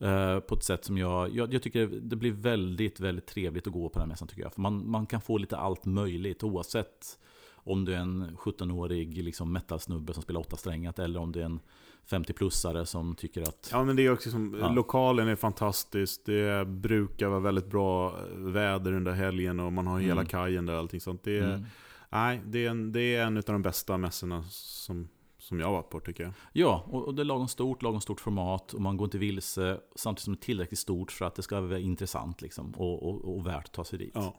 eh, 0.00 0.40
På 0.40 0.54
ett 0.54 0.64
sätt 0.64 0.84
som 0.84 0.98
jag, 0.98 1.34
jag, 1.36 1.54
jag 1.54 1.62
tycker 1.62 1.86
det 1.86 2.16
blir 2.16 2.32
väldigt, 2.32 3.00
väldigt 3.00 3.26
trevligt 3.26 3.66
att 3.66 3.72
gå 3.72 3.88
på 3.88 3.98
den 3.98 4.02
här 4.02 4.08
mässan 4.08 4.28
tycker 4.28 4.42
jag. 4.42 4.52
För 4.54 4.60
man, 4.60 4.90
man 4.90 5.06
kan 5.06 5.20
få 5.20 5.38
lite 5.38 5.56
allt 5.56 5.84
möjligt 5.84 6.42
oavsett 6.42 7.18
om 7.54 7.84
du 7.84 7.94
är 7.94 7.98
en 7.98 8.36
17-årig 8.36 9.22
liksom 9.22 9.52
metalsnubbe 9.52 10.14
som 10.14 10.22
spelar 10.22 10.40
åtta 10.40 10.56
strängat 10.56 10.98
eller 10.98 11.20
om 11.20 11.32
du 11.32 11.40
är 11.40 11.44
en 11.44 11.60
50-plussare 12.08 12.84
som 12.84 13.14
tycker 13.14 13.42
att... 13.42 13.68
Ja 13.72 13.84
men 13.84 13.96
det 13.96 14.06
är 14.06 14.12
också 14.12 14.30
som, 14.30 14.56
Ja. 14.60 14.72
lokalen 14.72 15.28
är 15.28 15.36
fantastisk. 15.36 16.20
Det 16.24 16.66
brukar 16.68 17.28
vara 17.28 17.40
väldigt 17.40 17.66
bra 17.70 18.16
väder 18.36 18.92
under 18.92 19.12
helgen 19.12 19.60
och 19.60 19.72
man 19.72 19.86
har 19.86 20.00
hela 20.00 20.12
Mm. 20.20 20.26
kajen 20.26 20.66
där 20.66 20.72
och 20.74 20.78
allting 20.78 21.00
sånt. 21.00 21.24
Det 21.24 21.38
är, 21.38 21.48
Mm. 21.54 21.64
Nej, 22.12 22.42
det 22.46 22.66
är, 22.66 22.70
en, 22.70 22.92
det 22.92 23.00
är 23.00 23.26
en 23.26 23.36
av 23.36 23.42
de 23.42 23.62
bästa 23.62 23.98
mässorna 23.98 24.44
som, 24.50 25.08
som 25.38 25.60
jag 25.60 25.70
varit 25.72 25.90
på 25.90 26.00
tycker 26.00 26.24
jag. 26.24 26.32
Ja, 26.52 26.84
och 26.86 27.04
och 27.04 27.14
det 27.14 27.22
är 27.22 27.24
lagom 27.24 27.48
stort, 27.48 27.82
lagom 27.82 28.00
stort 28.00 28.20
format 28.20 28.74
och 28.74 28.80
man 28.80 28.96
går 28.96 29.04
inte 29.04 29.18
vilse 29.18 29.80
samtidigt 29.96 30.24
som 30.24 30.34
det 30.34 30.38
är 30.38 30.44
tillräckligt 30.44 30.78
stort 30.78 31.12
för 31.12 31.24
att 31.24 31.34
det 31.34 31.42
ska 31.42 31.60
vara 31.60 31.78
intressant 31.78 32.42
liksom, 32.42 32.70
och, 32.70 33.02
och, 33.08 33.36
och 33.36 33.46
värt 33.46 33.64
att 33.64 33.72
ta 33.72 33.84
sig 33.84 33.98
dit. 33.98 34.12
Ja. 34.14 34.34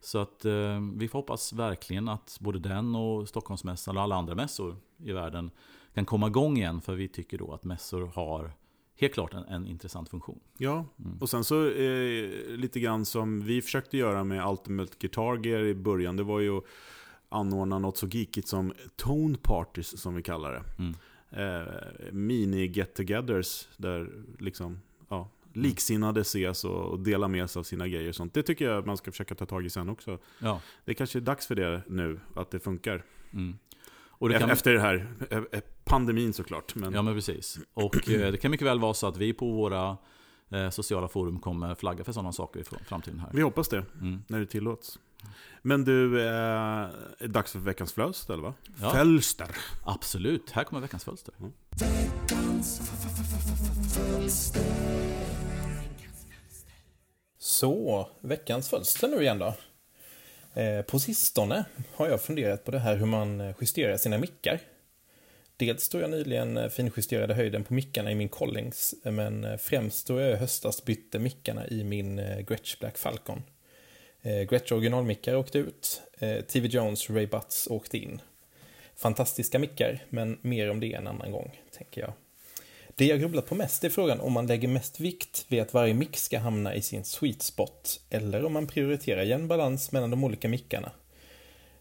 Så 0.00 0.18
att 0.18 0.44
eh, 0.44 0.80
vi 0.94 1.08
får 1.08 1.18
hoppas 1.18 1.52
verkligen 1.52 2.08
att 2.08 2.36
både 2.40 2.58
den 2.58 2.94
och 2.94 3.28
Stockholmsmässan 3.28 3.96
och 3.96 4.02
alla 4.02 4.14
andra 4.16 4.34
mässor 4.34 4.76
i 5.04 5.12
världen 5.12 5.50
kan 5.94 6.04
komma 6.04 6.26
igång 6.26 6.56
igen. 6.56 6.80
För 6.80 6.94
vi 6.94 7.08
tycker 7.08 7.38
då 7.38 7.52
att 7.52 7.64
mässor 7.64 8.06
har 8.06 8.52
helt 9.00 9.14
klart 9.14 9.34
en, 9.34 9.44
en 9.44 9.66
intressant 9.66 10.08
funktion. 10.08 10.40
Ja, 10.58 10.84
Mm. 10.98 11.18
och 11.20 11.30
sen 11.30 11.44
så 11.44 11.70
eh, 11.70 12.30
lite 12.48 12.80
grann 12.80 13.04
som 13.04 13.40
vi 13.40 13.62
försökte 13.62 13.96
göra 13.96 14.24
med 14.24 14.48
Ultimate 14.48 14.92
Guitar 14.98 15.46
Gear 15.46 15.62
i 15.62 15.74
början. 15.74 16.16
Det 16.16 16.22
var 16.22 16.40
ju 16.40 16.58
att 16.58 16.64
anordna 17.30 17.78
något 17.78 17.96
så 17.96 18.06
geekigt 18.06 18.48
som 18.48 18.72
Tone 18.96 19.38
Parties 19.42 20.00
som 20.00 20.14
vi 20.14 20.22
kallar 20.22 20.52
det. 20.52 20.62
Mm. 20.78 20.94
Eh, 21.32 21.72
mini 22.12 22.66
get-togethers 22.66 23.68
där 23.76 24.10
liksom, 24.38 24.80
ja, 25.08 25.28
liksinnade 25.52 26.20
ses 26.20 26.64
och, 26.64 26.84
och 26.86 27.00
delar 27.00 27.28
med 27.28 27.50
sig 27.50 27.60
av 27.60 27.64
sina 27.64 27.88
grejer 27.88 28.08
och 28.08 28.14
sånt. 28.14 28.34
Det 28.34 28.42
tycker 28.42 28.64
jag 28.70 28.86
man 28.86 28.96
ska 28.96 29.10
försöka 29.10 29.34
ta 29.34 29.46
tag 29.46 29.66
i 29.66 29.70
sen 29.70 29.88
också. 29.88 30.18
Ja. 30.38 30.60
Det 30.84 30.94
kanske 30.94 31.18
är 31.18 31.20
dags 31.20 31.46
för 31.46 31.54
det 31.54 31.82
nu, 31.88 32.20
att 32.36 32.50
det 32.50 32.60
funkar. 32.60 33.04
Mm. 33.32 33.58
Och 33.92 34.28
det 34.28 34.38
kan, 34.38 34.50
Efter 34.50 34.72
det 34.72 34.80
här 34.80 35.06
eh, 35.30 35.38
eh, 35.52 35.60
pandemin 35.84 36.32
såklart. 36.32 36.74
Men, 36.74 36.92
Ja 36.92 37.02
men 37.02 37.14
precis. 37.14 37.58
Och 37.74 38.08
eh, 38.08 38.32
det 38.32 38.38
kan 38.38 38.50
mycket 38.50 38.66
väl 38.66 38.80
vara 38.80 38.94
så 38.94 39.06
att 39.06 39.16
vi 39.16 39.32
på 39.32 39.50
våra 39.52 39.96
sociala 40.70 41.08
forum 41.08 41.38
kommer 41.40 41.74
flagga 41.74 42.04
för 42.04 42.12
sådana 42.12 42.32
saker 42.32 42.60
i 42.60 42.62
fr- 42.62 42.84
framtiden 42.84 43.20
här. 43.20 43.30
Vi 43.32 43.42
hoppas 43.42 43.68
det, 43.68 43.84
Mm. 44.00 44.22
när 44.28 44.40
det 44.40 44.46
tillåts. 44.46 44.98
Men 45.62 45.84
du, 45.84 46.20
eh, 46.20 46.26
är 46.26 47.16
det 47.18 47.26
dags 47.26 47.52
för 47.52 47.58
veckans 47.58 47.92
flöst 47.92 48.30
eller 48.30 48.42
va? 48.42 48.54
Ja. 48.80 48.90
Fölster. 48.92 49.48
Absolut, 49.84 50.50
här 50.50 50.64
kommer 50.64 50.82
veckans 50.82 51.04
fölster. 51.04 51.34
Så, 57.38 58.08
veckans 58.20 58.68
fölster 58.68 59.08
nu 59.08 59.22
igen 59.22 59.38
då. 59.38 59.54
Eh, 60.54 60.82
på 60.82 60.98
sistone 60.98 61.64
har 61.94 62.08
jag 62.08 62.22
funderat 62.22 62.64
på 62.64 62.70
det 62.70 62.78
här 62.78 62.96
hur 62.96 63.06
man 63.06 63.40
eh, 63.40 63.54
justerar 63.60 63.96
sina 63.96 64.18
mickar. 64.18 64.60
Dels 65.56 65.88
då 65.88 66.00
jag 66.00 66.10
nyligen 66.10 66.56
eh, 66.56 66.68
finjusterade 66.68 67.34
höjden 67.34 67.64
på 67.64 67.74
mickarna 67.74 68.10
i 68.10 68.14
min 68.14 68.28
Collings, 68.28 68.94
men 69.02 69.58
främst 69.58 70.06
då 70.06 70.20
jag 70.20 70.30
i 70.30 70.36
höstas 70.36 70.84
bytte 70.84 71.18
mickarna 71.18 71.66
i 71.66 71.84
min 71.84 72.16
Gretsch 72.46 72.78
Black 72.80 72.98
Falcon. 72.98 73.42
Eh, 74.22 74.42
Gretsch 74.42 74.72
originalmickar 74.72 75.34
åkte 75.34 75.58
ut, 75.58 76.02
eh, 76.18 76.40
TV 76.40 76.68
Jones 76.68 77.10
Ray 77.10 77.26
Butts 77.26 77.68
åkte 77.70 77.98
in. 77.98 78.20
Fantastiska 78.96 79.58
mickar, 79.58 80.04
men 80.08 80.38
mer 80.42 80.70
om 80.70 80.80
det 80.80 80.94
en 80.94 81.06
annan 81.06 81.32
gång, 81.32 81.60
tänker 81.78 82.00
jag. 82.00 82.12
Det 82.94 83.04
jag 83.04 83.20
grubblat 83.20 83.46
på 83.46 83.54
mest 83.54 83.84
är 83.84 83.88
frågan 83.88 84.20
om 84.20 84.32
man 84.32 84.46
lägger 84.46 84.68
mest 84.68 85.00
vikt 85.00 85.44
vid 85.48 85.60
att 85.60 85.74
varje 85.74 85.94
mick 85.94 86.16
ska 86.16 86.38
hamna 86.38 86.74
i 86.74 86.82
sin 86.82 87.04
sweet 87.04 87.42
spot 87.42 88.00
eller 88.10 88.44
om 88.44 88.52
man 88.52 88.66
prioriterar 88.66 89.22
jämn 89.22 89.48
balans 89.48 89.92
mellan 89.92 90.10
de 90.10 90.24
olika 90.24 90.48
mickarna. 90.48 90.92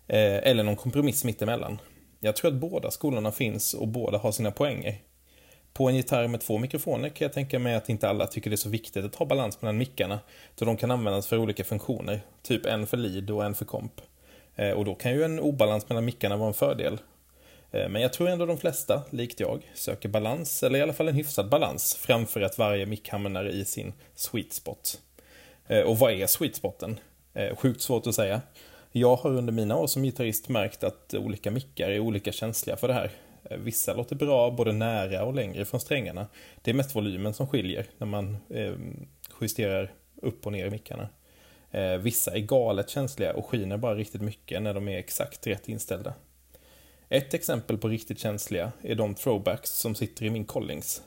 Eh, 0.08 0.38
eller 0.38 0.64
någon 0.64 0.76
kompromiss 0.76 1.24
mittemellan. 1.24 1.82
Jag 2.20 2.36
tror 2.36 2.52
att 2.52 2.60
båda 2.60 2.92
skolorna 2.92 3.32
finns 3.32 3.74
och 3.74 3.88
båda 3.88 4.18
har 4.18 4.32
sina 4.32 4.52
poänger. 4.52 5.02
På 5.74 5.90
en 5.90 5.96
gitarr 5.96 6.28
med 6.28 6.42
två 6.42 6.58
mikrofoner 6.58 7.10
kan 7.10 7.26
jag 7.26 7.34
tänka 7.34 7.60
mig 7.60 7.76
att 7.76 7.90
inte 7.90 8.10
alla 8.10 8.28
tycker 8.28 8.50
det 8.50 8.56
är 8.56 8.58
så 8.58 8.70
viktigt 8.70 9.06
att 9.06 9.16
ha 9.16 9.26
balans 9.26 9.62
mellan 9.62 9.78
mickarna 9.78 10.20
då 10.56 10.66
de 10.66 10.78
kan 10.78 10.92
användas 10.92 11.28
för 11.28 11.38
olika 11.38 11.64
funktioner, 11.64 12.22
typ 12.42 12.66
en 12.66 12.88
för 12.88 12.98
lead 12.98 13.32
och 13.32 13.46
en 13.46 13.56
för 13.56 13.66
komp. 13.66 14.02
Eh, 14.56 14.72
och 14.72 14.86
då 14.86 14.96
kan 14.96 15.12
ju 15.12 15.24
en 15.24 15.40
obalans 15.40 15.90
mellan 15.90 16.06
mickarna 16.06 16.38
vara 16.38 16.48
en 16.48 16.54
fördel. 16.54 16.98
Eh, 17.72 17.90
men 17.90 18.02
jag 18.02 18.14
tror 18.14 18.30
ändå 18.30 18.46
de 18.46 18.58
flesta, 18.58 19.02
likt 19.10 19.40
jag, 19.40 19.72
söker 19.74 20.10
balans, 20.10 20.64
eller 20.64 20.80
i 20.80 20.82
alla 20.82 20.94
fall 20.94 21.08
en 21.08 21.16
hyfsad 21.16 21.50
balans, 21.50 21.96
framför 21.96 22.42
att 22.42 22.58
varje 22.58 22.86
mick 22.86 23.10
hamnar 23.10 23.46
i 23.46 23.66
sin 23.66 23.94
sweet 24.16 24.54
spot. 24.54 25.02
Eh, 25.68 25.82
och 25.82 26.00
vad 26.00 26.12
är 26.12 26.28
sweet 26.28 26.56
spoten? 26.56 27.00
Sjukt 27.56 27.82
svårt 27.82 28.08
att 28.08 28.16
säga. 28.16 28.42
Jag 28.92 29.16
har 29.16 29.30
under 29.30 29.54
mina 29.54 29.76
år 29.76 29.88
som 29.88 30.04
gitarrist 30.04 30.50
märkt 30.50 30.84
att 30.84 31.14
olika 31.14 31.52
mickar 31.52 31.90
är 31.90 32.00
olika 32.00 32.32
känsliga 32.32 32.78
för 32.78 32.88
det 32.88 32.94
här. 32.94 33.12
Eh, 33.44 33.58
vissa 33.58 33.94
låter 33.94 34.16
bra 34.16 34.52
både 34.52 34.72
nära 34.72 35.24
och 35.24 35.34
längre 35.34 35.66
från 35.66 35.80
strängarna. 35.80 36.28
Det 36.62 36.72
är 36.72 36.76
mest 36.76 36.96
volymen 36.96 37.34
som 37.34 37.48
skiljer 37.48 37.86
när 37.98 38.08
man 38.08 38.38
eh, 38.50 38.74
justerar 39.42 39.94
upp 40.22 40.46
och 40.46 40.52
ner 40.52 40.66
i 40.66 40.70
mickarna. 40.70 41.10
Eh, 41.72 41.98
Vissa 41.98 42.36
är 42.36 42.40
galet 42.40 42.90
känsliga 42.90 43.34
och 43.34 43.46
skiner 43.46 43.78
bara 43.78 43.96
riktigt 43.96 44.22
mycket 44.22 44.62
när 44.62 44.74
de 44.74 44.88
är 44.88 44.98
exakt 44.98 45.48
rätt 45.48 45.70
inställda. 45.70 46.14
Ett 47.10 47.34
exempel 47.34 47.78
på 47.78 47.88
riktigt 47.88 48.20
känsliga 48.20 48.72
är 48.82 48.96
de 48.96 49.16
throwbacks 49.16 49.70
som 49.70 49.96
sitter 49.96 50.26
i 50.26 50.30
min 50.30 50.46
Collings. 50.46 51.04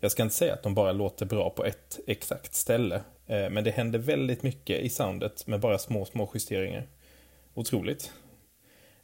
Jag 0.00 0.12
ska 0.12 0.22
inte 0.22 0.34
säga 0.34 0.54
att 0.54 0.62
de 0.62 0.74
bara 0.74 0.92
låter 0.92 1.26
bra 1.26 1.50
på 1.50 1.64
ett 1.64 1.98
exakt 2.06 2.54
ställe, 2.54 2.96
eh, 3.26 3.50
men 3.50 3.64
det 3.64 3.70
händer 3.70 3.98
väldigt 3.98 4.42
mycket 4.42 4.80
i 4.80 4.88
soundet 4.88 5.46
med 5.46 5.60
bara 5.60 5.78
små, 5.78 6.04
små 6.04 6.30
justeringar. 6.34 6.86
Otroligt. 7.54 8.12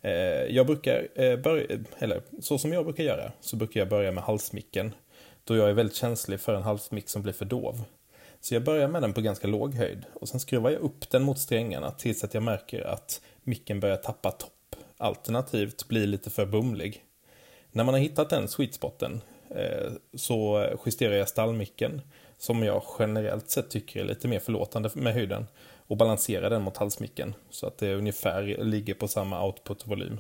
Eh, 0.03 0.13
Jag 0.57 0.67
brukar 0.67 1.09
eh, 1.15 1.37
börja, 1.37 1.79
eller 1.99 2.23
så 2.41 2.59
som 2.59 2.73
jag 2.73 2.85
brukar 2.85 3.05
göra, 3.05 3.33
så 3.41 3.57
brukar 3.57 3.81
jag 3.81 3.89
börja 3.89 4.13
med 4.13 4.25
halsmicken, 4.25 4.95
då 5.45 5.57
jag 5.57 5.69
är 5.69 5.73
väldigt 5.73 5.97
känslig 5.97 6.41
för 6.41 6.55
en 6.55 6.63
halsmick 6.63 7.09
som 7.09 7.23
blir 7.23 7.33
för 7.33 7.45
dov. 7.45 7.83
Så 8.41 8.55
jag 8.55 8.65
börjar 8.65 8.89
med 8.89 9.03
den 9.03 9.13
på 9.13 9.21
ganska 9.21 9.47
låg 9.49 9.75
höjd 9.75 10.05
och 10.15 10.29
sen 10.29 10.41
skruvar 10.41 10.71
jag 10.71 10.81
upp 10.81 11.11
den 11.11 11.23
mot 11.23 11.39
strängarna 11.39 11.91
tills 11.91 12.25
att 12.25 12.35
jag 12.35 12.43
märker 12.43 12.81
att 12.81 13.21
micken 13.43 13.81
börjar 13.81 13.97
tappa 13.97 14.31
topp, 14.31 14.77
alternativt 14.97 15.89
blir 15.89 16.07
lite 16.07 16.31
för 16.31 16.47
bumlig. 16.47 17.05
När 17.73 17.85
man 17.85 17.95
har 17.95 18.01
hittat 18.01 18.31
den 18.31 18.49
sweet 18.49 18.75
spoten 18.75 19.21
eh, 19.51 19.93
så 20.15 20.67
justerar 20.87 21.15
jag 21.15 21.29
stallmicken 21.29 22.01
som 22.39 22.63
jag 22.63 22.83
generellt 22.99 23.51
sett 23.51 23.71
tycker 23.71 24.01
är 24.01 24.05
lite 24.05 24.29
mer 24.29 24.39
förlåtande 24.39 24.91
med 24.95 25.15
höjden 25.15 25.47
och 25.87 25.97
balansera 25.97 26.49
den 26.49 26.63
mot 26.63 26.77
halsmicken 26.77 27.35
så 27.51 27.67
att 27.67 27.79
det 27.79 27.95
ungefär 27.95 28.43
ligger 28.43 28.95
på 28.95 29.09
samma 29.09 29.47
output-volym. 29.47 30.19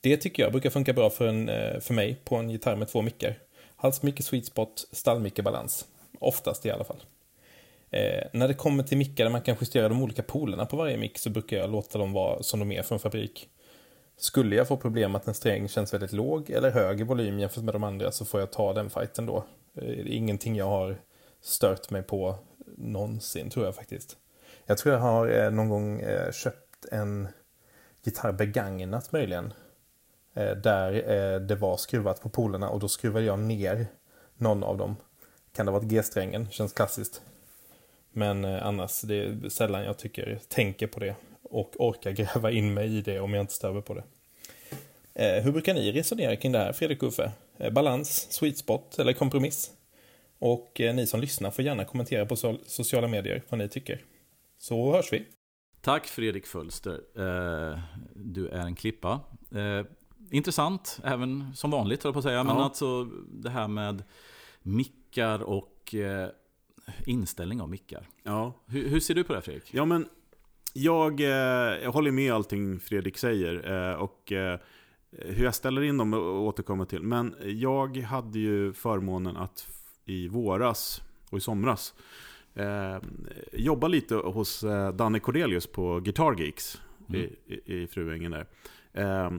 Det 0.00 0.16
tycker 0.16 0.42
jag 0.42 0.52
brukar 0.52 0.70
funka 0.70 0.92
bra 0.92 1.10
för, 1.10 1.28
en, 1.28 1.48
eh, 1.48 1.80
för 1.80 1.94
mig 1.94 2.16
på 2.24 2.36
en 2.36 2.50
gitarr 2.50 2.76
med 2.76 2.88
två 2.88 3.02
mickar. 3.02 3.38
Halsmick 3.76 4.24
sweet 4.24 4.46
spot, 4.46 4.88
stallmicke, 4.92 5.42
balans. 5.42 5.86
Oftast 6.18 6.66
i 6.66 6.70
alla 6.70 6.84
fall. 6.84 7.02
Eh, 7.90 8.24
när 8.32 8.48
det 8.48 8.54
kommer 8.54 8.82
till 8.82 8.98
mickar 8.98 9.24
där 9.24 9.30
man 9.30 9.42
kan 9.42 9.56
justera 9.60 9.88
de 9.88 10.02
olika 10.02 10.22
polerna 10.22 10.66
på 10.66 10.76
varje 10.76 10.96
mick 10.96 11.18
så 11.18 11.30
brukar 11.30 11.56
jag 11.56 11.70
låta 11.70 11.98
dem 11.98 12.12
vara 12.12 12.42
som 12.42 12.60
de 12.60 12.72
är 12.72 12.82
från 12.82 12.98
fabrik. 12.98 13.48
Skulle 14.16 14.56
jag 14.56 14.68
få 14.68 14.76
problem 14.76 15.14
att 15.14 15.28
en 15.28 15.34
sträng 15.34 15.68
känns 15.68 15.94
väldigt 15.94 16.12
låg 16.12 16.50
eller 16.50 16.70
hög 16.70 17.00
i 17.00 17.04
volym 17.04 17.38
jämfört 17.38 17.64
med 17.64 17.74
de 17.74 17.84
andra 17.84 18.12
så 18.12 18.24
får 18.24 18.40
jag 18.40 18.52
ta 18.52 18.72
den 18.72 18.90
fighten 18.90 19.26
då. 19.26 19.36
Eh, 19.74 19.82
det 19.82 20.00
är 20.00 20.06
ingenting 20.08 20.56
jag 20.56 20.66
har 20.66 20.96
stört 21.40 21.90
mig 21.90 22.02
på 22.02 22.38
någonsin, 22.76 23.50
tror 23.50 23.64
jag 23.64 23.74
faktiskt. 23.74 24.16
Jag 24.66 24.78
tror 24.78 24.94
jag 24.94 25.00
har 25.00 25.28
eh, 25.28 25.50
någon 25.50 25.68
gång 25.68 26.00
eh, 26.00 26.32
köpt 26.32 26.86
en 26.92 27.28
gitarr 28.02 28.32
begagnat 28.32 29.12
möjligen. 29.12 29.52
Eh, 30.34 30.50
där 30.50 30.92
eh, 30.92 31.40
det 31.40 31.54
var 31.54 31.76
skruvat 31.76 32.20
på 32.20 32.28
polerna 32.28 32.68
och 32.68 32.80
då 32.80 32.88
skruvade 32.88 33.24
jag 33.24 33.38
ner 33.38 33.86
någon 34.36 34.64
av 34.64 34.78
dem. 34.78 34.96
Kan 35.52 35.66
det 35.66 35.72
ha 35.72 35.78
varit 35.78 35.88
G-strängen, 35.88 36.50
känns 36.50 36.72
klassiskt. 36.72 37.22
Men 38.12 38.44
eh, 38.44 38.66
annars, 38.66 39.00
det 39.00 39.14
är 39.14 39.48
sällan 39.48 39.84
jag 39.84 39.98
tycker, 39.98 40.38
tänker 40.48 40.86
på 40.86 41.00
det 41.00 41.14
och 41.42 41.74
orkar 41.78 42.10
gräva 42.12 42.50
in 42.50 42.74
mig 42.74 42.98
i 42.98 43.02
det 43.02 43.20
om 43.20 43.34
jag 43.34 43.40
inte 43.42 43.54
stör 43.54 43.80
på 43.80 43.94
det. 43.94 44.04
Eh, 45.14 45.42
hur 45.42 45.52
brukar 45.52 45.74
ni 45.74 45.92
resonera 45.92 46.36
kring 46.36 46.52
det 46.52 46.58
här, 46.58 46.72
Fredrik 46.72 47.02
och 47.02 47.08
Uffe? 47.08 47.32
Eh, 47.58 47.72
balans, 47.72 48.26
sweet 48.30 48.58
spot 48.58 48.98
eller 48.98 49.12
kompromiss? 49.12 49.70
Och 50.38 50.80
eh, 50.80 50.94
ni 50.94 51.06
som 51.06 51.20
lyssnar 51.20 51.50
får 51.50 51.64
gärna 51.64 51.84
kommentera 51.84 52.26
på 52.26 52.36
so 52.36 52.58
sociala 52.66 53.08
medier 53.08 53.42
vad 53.48 53.58
ni 53.58 53.68
tycker. 53.68 54.04
Så 54.58 54.92
hörs 54.92 55.12
vi! 55.12 55.26
Tack 55.80 56.06
Fredrik 56.06 56.46
Fölster. 56.46 57.00
Eh, 57.16 57.78
du 58.14 58.48
är 58.48 58.60
en 58.66 58.74
klippa. 58.74 59.20
Eh, 59.54 59.86
intressant, 60.30 61.00
även 61.04 61.54
som 61.54 61.70
vanligt 61.70 62.02
höll 62.02 62.08
jag 62.08 62.14
på 62.14 62.18
att 62.18 62.24
säga. 62.24 62.44
Men 62.44 62.56
Ja. 62.56 62.64
alltså 62.64 63.04
det 63.28 63.50
här 63.50 63.68
med 63.68 64.02
mickar 64.62 65.42
och 65.42 65.94
eh, 65.94 66.28
inställning 67.06 67.60
av 67.60 67.68
mickar. 67.68 68.08
Ja, 68.22 68.52
Hur, 68.66 68.88
hur 68.88 69.00
ser 69.00 69.14
du 69.14 69.24
på 69.24 69.34
det 69.34 69.42
Fredrik? 69.42 69.74
ja 69.74 69.84
men 69.84 70.08
jag, 70.72 71.20
jag 71.20 71.92
håller 71.92 72.10
med 72.10 72.32
allting 72.32 72.80
Fredrik 72.80 73.18
säger. 73.18 73.66
Och 73.96 74.32
hur 75.10 75.44
jag 75.44 75.54
ställer 75.54 75.82
in 75.82 75.96
dem 75.98 76.14
och 76.14 76.42
återkommer 76.42 76.84
till. 76.84 77.02
Men 77.02 77.34
jag 77.44 77.96
hade 77.96 78.38
ju 78.38 78.72
förmånen 78.72 79.36
att 79.36 79.68
i 80.06 80.28
våras 80.28 81.02
och 81.30 81.38
i 81.38 81.40
somras 81.40 81.94
eh, 82.54 82.98
jobba 83.52 83.88
lite 83.88 84.14
hos 84.14 84.64
eh, 84.64 84.92
Danne 84.92 85.20
Cordelius 85.20 85.66
på 85.66 86.00
Guitar 86.00 86.34
Geeks 86.40 86.80
Mm. 87.08 87.20
i, 87.20 87.54
i, 87.54 87.74
i 87.82 87.86
Fruängen 87.86 88.30
där. 88.30 88.46
Eh, 88.92 89.30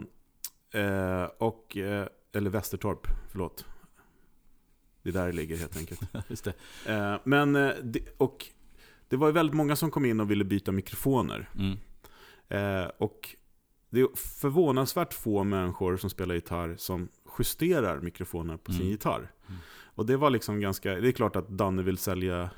eh, 0.84 1.24
och, 1.38 1.78
eh, 1.78 2.08
eller 2.34 2.50
Västertorp, 2.50 3.08
förlåt. 3.32 3.66
Det 5.04 5.10
är 5.10 5.14
där 5.14 5.26
det 5.28 5.32
ligger 5.34 5.58
helt 5.58 5.78
enkelt. 5.78 6.02
Just 6.30 6.44
det. 6.44 6.54
Eh, 6.94 7.16
men, 7.24 7.56
eh, 7.56 7.72
det, 7.84 8.00
och 8.18 8.46
det 9.10 9.16
var 9.16 9.28
ju 9.28 9.34
väldigt 9.34 9.56
många 9.56 9.76
som 9.76 9.92
kom 9.92 10.06
in 10.06 10.20
och 10.20 10.32
ville 10.32 10.44
byta 10.44 10.72
mikrofoner. 10.72 11.50
Mm. 11.58 11.78
Och 12.98 13.36
det 13.90 14.00
är 14.02 14.08
förvånansvärt 14.16 15.14
få 15.14 15.44
människor 15.44 15.98
som 15.98 16.10
spelar 16.10 16.36
gitarr 16.36 16.76
som 16.78 17.08
justerar 17.40 18.00
mikrofoner 18.00 18.58
på 18.58 18.72
sin 18.72 18.82
Mm. 18.82 18.92
gitarr. 18.92 19.32
Mm. 19.98 20.02
Och 20.02 20.06
det 20.06 20.18
var 20.18 20.30
liksom 20.30 20.60
ganska, 20.60 20.96
det 20.96 21.08
är 21.08 21.12
klart 21.12 21.36
att 21.36 21.50
Danne 21.50 21.84
vill 21.84 21.98
sälja 21.98 22.50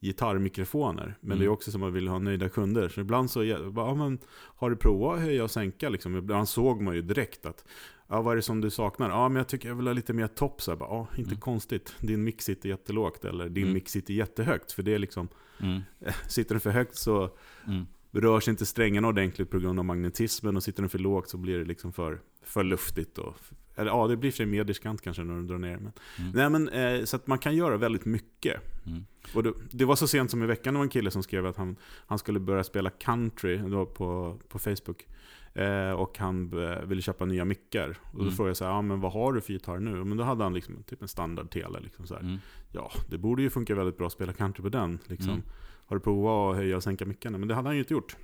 gitarrmikrofoner. 0.00 1.14
Men 1.20 1.28
Mm. 1.32 1.38
det 1.38 1.44
är 1.44 1.48
också 1.48 1.70
som 1.70 1.82
att 1.82 1.86
man 1.86 1.92
vill 1.92 2.08
ha 2.08 2.18
nöjda 2.18 2.48
kunder. 2.48 2.88
Så 2.88 3.00
ibland 3.00 3.30
så, 3.30 3.44
ja, 3.44 3.94
men, 3.94 4.18
har 4.32 4.70
du 4.70 4.76
provat 4.76 5.16
att 5.18 5.24
höja 5.24 5.44
och 5.44 5.50
sänka? 5.50 5.88
Liksom? 5.88 6.16
Ibland 6.16 6.48
såg 6.48 6.80
man 6.82 6.94
ju 6.94 7.02
direkt 7.02 7.46
att, 7.46 7.64
ja, 8.08 8.22
vad 8.22 8.32
är 8.32 8.36
det 8.36 8.42
som 8.42 8.60
du 8.60 8.70
saknar? 8.70 9.10
Ja, 9.10 9.28
men 9.28 9.36
jag 9.36 9.48
tycker 9.48 9.68
jag 9.68 9.76
vill 9.76 9.86
ha 9.86 9.94
lite 9.94 10.12
mer 10.12 10.26
topp. 10.26 10.62
Så 10.62 10.70
här, 10.70 10.78
bara, 10.78 10.88
ja, 10.90 11.06
inte 11.16 11.30
Mm. 11.30 11.40
konstigt. 11.40 11.94
Din 12.00 12.24
mix 12.24 12.44
sitter 12.44 12.68
jättelågt 12.68 13.24
eller 13.24 13.48
din 13.48 13.62
Mm. 13.64 13.74
mix 13.74 13.92
sitter 13.92 14.14
jättehögt. 14.14 14.72
För 14.72 14.82
det 14.82 14.94
är 14.94 14.98
liksom, 14.98 15.28
Mm. 15.60 15.80
sitter 16.28 16.54
den 16.54 16.60
för 16.60 16.70
högt 16.70 16.96
så 16.96 17.30
Mm. 17.66 17.86
rör 18.12 18.40
sig 18.40 18.50
inte 18.50 18.66
strängarna 18.66 19.08
ordentligt 19.08 19.50
på 19.50 19.58
grund 19.58 19.78
av 19.78 19.84
magnetismen 19.84 20.56
och 20.56 20.62
sitter 20.62 20.82
den 20.82 20.88
för 20.90 20.98
lågt 20.98 21.28
så 21.28 21.38
blir 21.38 21.58
det 21.58 21.64
liksom 21.64 21.92
för, 21.92 22.20
för 22.42 22.64
luftigt. 22.64 23.18
Och, 23.18 23.36
eller 23.80 23.90
ja, 23.90 24.06
det 24.06 24.16
blir 24.16 24.30
för 24.30 24.46
mer 24.46 24.64
diskant 24.64 25.02
kanske 25.02 25.22
när 25.24 25.34
du 25.40 25.46
drar 25.46 25.58
ner. 25.58 25.76
Men, 25.78 25.92
Mm. 26.18 26.30
nej, 26.34 26.50
men, 26.50 26.68
eh, 26.68 27.04
så 27.04 27.16
att 27.16 27.26
man 27.26 27.38
kan 27.38 27.56
göra 27.56 27.76
väldigt 27.76 28.04
mycket. 28.04 28.60
Mm. 28.86 29.04
Och 29.34 29.42
det, 29.42 29.52
det 29.70 29.84
var 29.84 29.96
så 29.96 30.08
sent 30.08 30.30
som 30.30 30.42
i 30.42 30.46
veckan 30.46 30.74
det 30.74 30.78
var 30.78 30.84
en 30.84 30.90
kille 30.90 31.10
som 31.10 31.22
skrev 31.22 31.46
att 31.46 31.56
han, 31.56 31.76
han 32.06 32.18
skulle 32.18 32.40
börja 32.40 32.64
spela 32.64 32.90
country 32.90 33.56
var 33.56 33.84
på, 33.86 34.38
på 34.48 34.58
Facebook. 34.58 35.06
Eh, 35.54 35.90
och 35.90 36.18
han 36.18 36.62
eh, 36.62 36.82
ville 36.84 37.02
köpa 37.02 37.24
nya 37.24 37.44
mickar. 37.44 37.88
Och 38.12 38.16
då 38.18 38.22
Mm. 38.22 38.34
frågade 38.34 38.50
jag 38.50 38.56
så 38.56 38.64
här, 38.64 38.72
ja, 38.72 38.82
men 38.82 39.00
vad 39.00 39.12
har 39.12 39.32
du 39.32 39.40
för 39.40 39.52
gitarr 39.52 39.78
nu? 39.78 40.04
Men 40.04 40.16
då 40.16 40.24
hade 40.24 40.42
han 40.44 40.54
liksom 40.54 40.82
typ 40.82 41.02
en 41.02 41.08
standard 41.08 41.50
tele. 41.50 41.80
Liksom 41.80 42.06
så. 42.06 42.16
Mm. 42.16 42.38
Ja, 42.72 42.90
det 43.10 43.18
borde 43.18 43.42
ju 43.42 43.50
funka 43.50 43.74
väldigt 43.74 43.98
bra 43.98 44.06
att 44.06 44.12
spela 44.12 44.32
country 44.32 44.62
på 44.62 44.68
den. 44.68 44.98
Liksom. 45.06 45.30
Mm. 45.30 45.42
Har 45.86 45.96
du 45.96 46.00
provat 46.02 46.50
att 46.50 46.56
höja 46.56 46.76
och 46.76 46.82
sänka 46.82 47.06
mickarna? 47.06 47.38
Men 47.38 47.48
det 47.48 47.54
hade 47.54 47.68
han 47.68 47.74
ju 47.76 47.80
inte 47.82 47.94
gjort. 47.94 48.16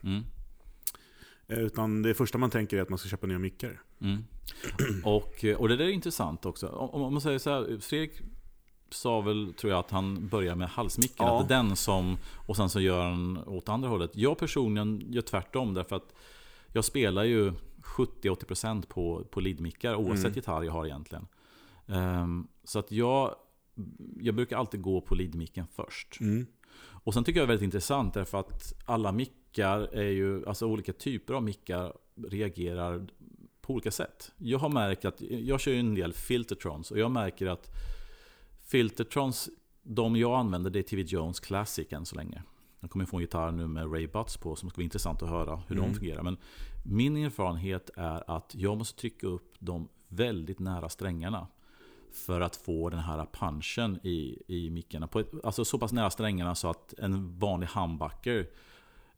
Mm. 1.49 1.61
Eh, 1.61 1.66
Utan 1.66 2.03
det 2.03 2.14
första 2.14 2.38
man 2.38 2.51
tänker 2.51 2.76
är 2.76 2.82
att 2.82 2.88
man 2.88 2.99
ska 2.99 3.09
köpa 3.09 3.26
nya 3.26 3.38
mickar. 3.38 3.82
Mm. 4.01 4.24
Och, 5.05 5.44
eh, 5.44 5.57
och 5.57 5.68
det 5.68 5.76
där 5.76 5.84
är 5.84 5.90
intressant 5.90 6.47
också. 6.47 6.68
Om, 6.68 7.03
om 7.03 7.12
man 7.12 7.20
säger 7.20 7.38
så 7.38 7.51
här, 7.51 7.78
Fredrik 7.80 8.12
sa 8.90 9.20
väl, 9.20 9.55
tror 9.55 9.72
jag, 9.72 9.78
att 9.78 9.90
han 9.90 10.28
börjar 10.28 10.55
med 10.55 10.68
halsmicken. 10.68 11.26
Ja. 11.26 11.40
Att 11.40 11.49
det 11.49 11.55
är 11.55 11.62
den 11.62 11.76
som, 11.76 12.16
och 12.47 12.57
sen 12.57 12.68
så 12.68 12.80
gör 12.80 13.05
han 13.11 13.38
åt 13.47 13.68
andra 13.68 13.88
hållet. 13.88 14.11
Jag 14.14 14.38
personligen 14.38 15.12
gör 15.12 15.22
tvärtom 15.22 15.74
därför 15.74 15.97
att 15.97 16.14
jag 16.72 16.84
spelar 16.84 17.24
ju 17.24 17.53
70-80% 17.82 18.86
på, 18.86 19.24
på 19.30 19.40
leadmickar 19.40 19.94
oavsett 19.94 20.24
Mm. 20.24 20.34
gitarr 20.34 20.62
jag 20.62 20.72
har 20.72 20.86
egentligen. 20.86 21.26
Ehm, 21.86 22.47
så 22.64 22.78
att 22.78 22.92
jag, 22.92 23.34
jag 24.20 24.34
brukar 24.34 24.57
alltid 24.57 24.82
gå 24.82 25.01
på 25.01 25.14
leadmicken 25.14 25.66
först. 25.76 26.20
Mm. 26.20 26.47
Och 26.78 27.14
sen 27.14 27.24
tycker 27.24 27.40
jag 27.40 27.49
det 27.49 27.53
är 27.53 27.57
väldigt 27.57 27.64
intressant 27.64 28.14
därför 28.14 28.38
att 28.38 28.74
alla 28.84 29.12
mickar 29.12 29.45
är 29.65 30.11
ju, 30.11 30.47
alltså 30.47 30.67
olika 30.67 30.93
typer 30.93 31.35
av 31.35 31.43
mickar 31.43 31.93
reagerar 32.29 33.07
på 33.61 33.73
olika 33.73 33.91
sätt. 33.91 34.33
Jag 34.37 34.59
har 34.59 34.69
märkt 34.69 35.05
att, 35.05 35.21
jag 35.21 35.61
kör 35.61 35.73
ju 35.73 35.81
en 35.81 35.95
del 35.95 36.13
Filtertrons 36.13 36.91
och 36.91 36.99
jag 36.99 37.11
märker 37.11 37.47
att 37.47 37.71
Filtertrons, 38.67 39.49
de 39.83 40.17
jag 40.17 40.39
använder 40.39 40.71
det 40.71 40.79
är 40.79 40.83
TV 40.83 41.03
Jones 41.03 41.41
Classic 41.41 41.93
än 41.93 42.07
så 42.07 42.17
länge. 42.17 42.43
Jag 42.81 42.91
kommer 42.91 43.05
få 43.05 43.17
en 43.17 43.21
gitarr 43.21 43.53
nu 43.53 43.67
med 43.67 43.93
Ray 43.93 44.07
Butts 44.07 44.37
på 44.37 44.57
som 44.57 44.71
ska 44.71 44.77
vara 44.77 44.85
intressant 44.85 45.23
att 45.23 45.29
höra 45.29 45.63
hur 45.69 45.77
Mm. 45.77 45.89
de 45.89 45.99
fungerar. 45.99 46.23
Men 46.23 46.37
min 46.85 47.17
erfarenhet 47.17 47.91
är 47.97 48.31
att 48.31 48.55
jag 48.55 48.79
måste 48.79 49.01
trycka 49.01 49.27
upp 49.27 49.55
dem 49.59 49.89
väldigt 50.09 50.59
nära 50.59 50.89
strängarna. 50.89 51.47
För 52.13 52.41
att 52.41 52.57
få 52.57 52.91
den 52.91 53.01
här 53.01 53.27
punchen 53.33 53.99
i, 54.03 54.43
i 54.47 54.71
mickarna. 54.71 55.07
På 55.07 55.21
ett, 55.21 55.31
alltså 55.45 55.65
så 55.65 55.79
pass 55.79 55.93
nära 55.93 56.11
strängarna 56.11 56.55
så 56.55 56.71
att 56.71 56.95
en 56.99 57.39
vanlig 57.39 57.67
humbucker 57.67 58.49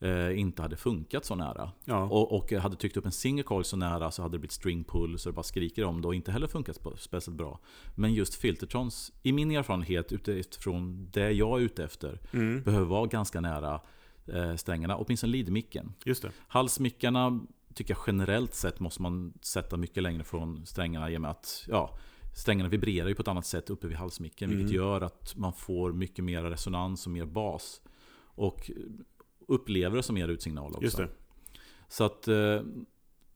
eh, 0.01 0.38
inte 0.38 0.62
hade 0.62 0.76
funkat 0.76 1.24
så 1.24 1.34
nära. 1.34 1.72
Ja. 1.84 2.03
Och, 2.05 2.32
och 2.36 2.53
hade 2.53 2.76
tryckt 2.76 2.96
upp 2.96 3.07
en 3.07 3.12
single 3.12 3.42
coil 3.42 3.64
så 3.64 3.76
nära 3.76 4.11
så 4.11 4.22
hade 4.22 4.34
det 4.34 4.38
blivit 4.38 4.53
string 4.53 4.84
pull 4.84 5.18
så 5.18 5.28
det 5.28 5.32
bara 5.32 5.42
skriker 5.42 5.84
om 5.84 6.03
det 6.03 6.09
och 6.09 6.14
inte 6.14 6.32
heller 6.32 6.46
funkat 6.46 6.80
spe- 6.80 6.96
speciellt 6.96 7.38
bra. 7.38 7.61
Men 7.94 8.14
just 8.14 8.34
Filtertrons, 8.34 9.12
i 9.22 9.32
min 9.32 9.51
erfarenhet 9.51 10.12
utifrån 10.12 11.09
det 11.12 11.30
jag 11.32 11.59
är 11.61 11.64
ute 11.64 11.84
efter, 11.84 12.20
Mm. 12.32 12.62
behöver 12.62 12.86
vara 12.86 13.07
ganska 13.07 13.40
nära 13.40 13.80
eh, 14.26 14.55
strängarna, 14.57 14.96
åtminstone 14.96 15.32
leadmicken. 15.32 15.92
Halsmickarna 16.49 17.40
tycker 17.74 17.94
jag 17.94 18.03
generellt 18.07 18.55
sett 18.55 18.80
måste 18.80 19.03
man 19.03 19.32
sätta 19.42 19.76
mycket 19.76 20.03
längre 20.03 20.24
från 20.24 20.66
strängarna 20.66 21.11
i 21.11 21.16
och 21.16 21.20
med 21.20 21.30
att 21.30 21.64
ja, 21.68 21.99
strängarna 22.36 22.68
vibrerar 22.68 23.09
ju 23.09 23.14
på 23.14 23.22
ett 23.22 23.28
annat 23.28 23.46
sätt 23.46 23.70
uppe 23.70 23.86
vid 23.86 23.96
halsmicken. 23.96 24.51
Vilket 24.51 24.64
Mm. 24.70 24.76
gör 24.76 25.01
att 25.01 25.36
man 25.36 25.53
får 25.53 25.92
mycket 25.92 26.24
mer 26.24 26.42
resonans 26.42 27.07
och 27.07 27.12
mer 27.12 27.24
bas. 27.26 27.80
Och 28.34 28.70
upplever 29.49 29.96
det 29.96 30.03
som 30.03 30.14
mer 30.14 30.28
utsignal 30.28 30.70
också. 30.70 30.82
Just 30.82 30.96
det. 30.96 31.09
Så 31.88 32.05
att, 32.05 32.28
eh, 32.28 32.62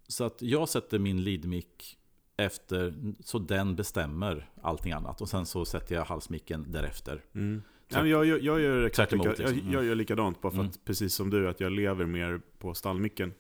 så 0.09 0.25
att 0.25 0.43
jag 0.43 0.69
sätter 0.69 0.99
min 0.99 1.25
leadmick 1.25 1.99
efter, 2.37 2.95
så 3.21 3.39
den 3.39 3.77
bestämmer 3.77 4.51
allting 4.63 4.93
annat. 4.93 5.21
Och 5.21 5.29
sen 5.29 5.47
så 5.47 5.65
sätter 5.65 5.95
jag 5.95 6.05
halsmicken 6.05 6.67
därefter. 6.69 7.25
Mm. 7.35 7.63
Ja, 7.89 8.07
jag, 8.07 8.27
jag, 8.27 8.43
jag, 8.43 8.61
gör 8.61 8.83
exakt 8.83 9.13
lika, 9.13 9.25
jag, 9.29 9.39
liksom. 9.39 9.73
jag 9.73 9.85
gör 9.85 9.95
likadant, 9.95 10.41
bara 10.41 10.53
för 10.53 10.59
Mm. 10.59 10.71
att, 10.71 10.85
precis 10.85 11.15
som 11.15 11.31
du, 11.31 11.49
att 11.49 11.61
jag 11.61 11.73
lever 11.73 12.07
mer 12.07 12.41
på 12.59 12.75
stallmicken. 12.75 13.35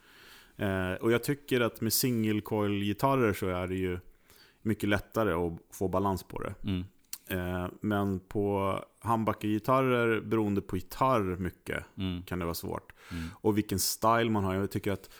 Eh, 0.56 0.92
och 0.92 1.12
jag 1.12 1.22
tycker 1.22 1.60
att 1.60 1.80
med 1.80 1.92
single 1.92 2.40
coil-gitarrer 2.40 3.32
så 3.32 3.48
är 3.48 3.66
det 3.66 3.74
ju 3.74 3.98
mycket 4.62 4.88
lättare 4.88 5.32
att 5.32 5.58
få 5.70 5.88
balans 5.88 6.22
på 6.22 6.38
det. 6.42 6.54
Mm. 6.64 6.84
Eh, 7.32 7.66
men 7.80 8.20
på 8.20 8.78
humbucker-gitarrer, 9.02 10.20
beroende 10.20 10.60
på 10.60 10.76
gitarr 10.76 11.36
mycket, 11.36 11.84
Mm. 11.96 12.22
kan 12.22 12.38
det 12.38 12.44
vara 12.44 12.54
svårt. 12.54 12.92
Mm. 13.10 13.24
Och 13.34 13.58
vilken 13.58 13.78
style 13.78 14.30
man 14.30 14.44
har. 14.44 14.54
Jag 14.54 14.70
tycker 14.70 14.92
att 14.92 15.10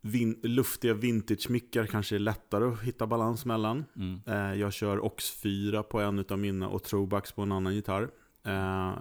vin, 0.00 0.40
luftiga 0.42 0.94
vintage-mickar 0.94 1.86
kanske 1.86 2.14
är 2.14 2.18
lättare 2.18 2.64
att 2.64 2.82
hitta 2.82 3.06
balans 3.06 3.44
mellan. 3.44 3.84
Mm. 3.96 4.20
Eh, 4.26 4.60
jag 4.60 4.72
kör 4.72 5.04
Ox 5.04 5.30
4 5.30 5.82
på 5.82 6.00
en 6.00 6.24
av 6.28 6.38
mina 6.38 6.68
och 6.68 6.82
Throwbacks 6.82 7.32
på 7.32 7.42
en 7.42 7.52
annan 7.52 7.74
gitarr. 7.74 8.10
Eh, 8.44 8.92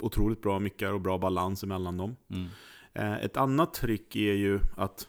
otroligt 0.00 0.42
bra 0.42 0.58
mickar 0.58 0.92
och 0.92 1.00
bra 1.00 1.18
balans 1.18 1.62
emellan 1.62 1.96
dem. 1.96 2.16
Mm. 2.30 2.46
Eh, 2.94 3.24
ett 3.24 3.36
annat 3.36 3.74
trick 3.74 4.16
är 4.16 4.32
ju 4.34 4.60
att 4.76 5.08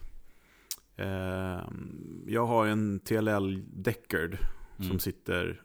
eh, 0.96 1.62
jag 2.28 2.46
har 2.46 2.68
en 2.68 3.00
TLL 3.00 3.64
Deckard 3.84 4.38
Mm. 4.78 4.90
som 4.90 5.00
sitter 5.00 5.62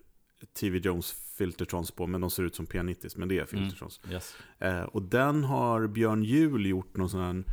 TV 0.61 0.79
Jones 0.79 1.13
Filtertrons 1.39 1.91
på, 1.91 2.07
men 2.07 2.21
de 2.21 2.31
ser 2.31 2.43
ut 2.43 2.55
som 2.55 2.67
P90, 2.67 3.15
men 3.17 3.29
det 3.29 3.39
är 3.39 3.45
Filtertrons. 3.47 4.01
Yes. 4.11 4.37
Eh, 4.59 4.83
och 4.83 5.03
den 5.03 5.45
har 5.45 5.87
Björn 5.87 6.23
Juhl 6.23 6.67
gjort 6.67 6.97
någon 6.97 7.11
sån 7.11 7.21
här 7.21 7.45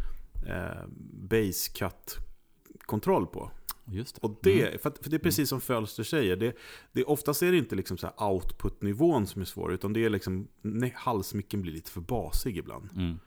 eh, 0.47 0.87
base 1.29 1.71
cut 1.71 2.17
kontroll 2.79 3.27
på. 3.27 3.51
Just 3.87 4.15
det. 4.15 4.27
Och 4.27 4.39
det, 4.43 4.67
Mm. 4.67 4.79
för, 4.79 4.89
att, 4.89 5.03
för 5.03 5.09
det 5.09 5.15
är 5.15 5.19
precis 5.19 5.49
som 5.49 5.61
Fölster 5.61 6.03
säger, 6.03 6.35
det, 6.35 6.55
det, 6.91 7.03
oftast 7.03 7.43
är 7.43 7.51
det 7.51 7.57
inte 7.57 7.75
liksom 7.75 7.97
så 7.97 8.07
här 8.07 8.27
output-nivån 8.31 9.27
som 9.27 9.41
är 9.41 9.45
svår, 9.45 9.73
utan 9.73 9.93
det 9.93 10.05
är 10.05 10.09
liksom, 10.09 10.47
nej, 10.61 10.93
halsmicken 10.97 11.61
blir 11.61 11.71
lite 11.73 11.91
för 11.91 12.01
basig 12.01 12.57
ibland. 12.57 12.89
Mm. 12.95 13.19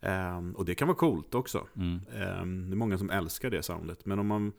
Ehm, 0.00 0.52
och 0.56 0.64
det 0.64 0.74
kan 0.74 0.88
vara 0.88 0.98
coolt 0.98 1.34
också. 1.34 1.66
Mm. 1.76 2.00
Ehm, 2.14 2.70
det 2.70 2.74
är 2.74 2.76
många 2.76 2.98
som 2.98 3.10
älskar 3.10 3.50
det 3.50 3.62
soundet. 3.62 4.06
Men 4.06 4.18
om 4.18 4.26
man, 4.26 4.52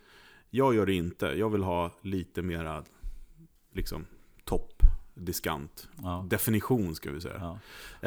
jag 0.50 0.76
gör 0.76 0.86
det 0.86 0.94
inte. 0.94 1.26
Jag 1.26 1.50
vill 1.50 1.64
ha 1.64 1.92
lite 2.02 2.42
mera 2.42 2.84
liksom, 3.76 4.06
topp, 4.44 4.84
diskant. 5.14 5.90
Ja. 6.04 6.26
Definition 6.30 6.96
ska 6.96 7.12
vi 7.12 7.22
säga. 7.22 7.38
Ja. 7.40 7.60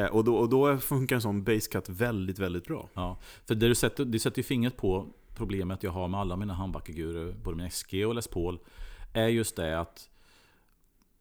Eh, 0.03 0.07
och, 0.07 0.25
då, 0.25 0.37
och 0.37 0.49
då 0.49 0.79
funkar 0.79 1.17
en 1.17 1.23
sån 1.23 1.45
basscut 1.45 1.89
väldigt, 1.89 2.39
väldigt 2.39 2.65
bra. 2.65 2.89
Ja, 2.95 3.19
för 3.47 3.55
det 3.55 3.69
du 3.69 3.75
sätter, 3.75 4.05
det 4.05 4.19
sätter 4.19 4.39
ju 4.39 4.43
fingret 4.43 4.77
på 4.77 5.07
problemet 5.35 5.83
jag 5.83 5.91
har 5.91 6.09
med 6.09 6.21
alla 6.21 6.37
mina 6.37 6.55
handbackegurer, 6.55 7.33
både 7.45 7.57
min 7.57 7.71
XG 7.71 8.07
och 8.07 8.15
Les 8.15 8.29
Paul, 8.29 8.59
är 9.13 9.29
just 9.29 9.57
det 9.57 9.81
att, 9.81 10.11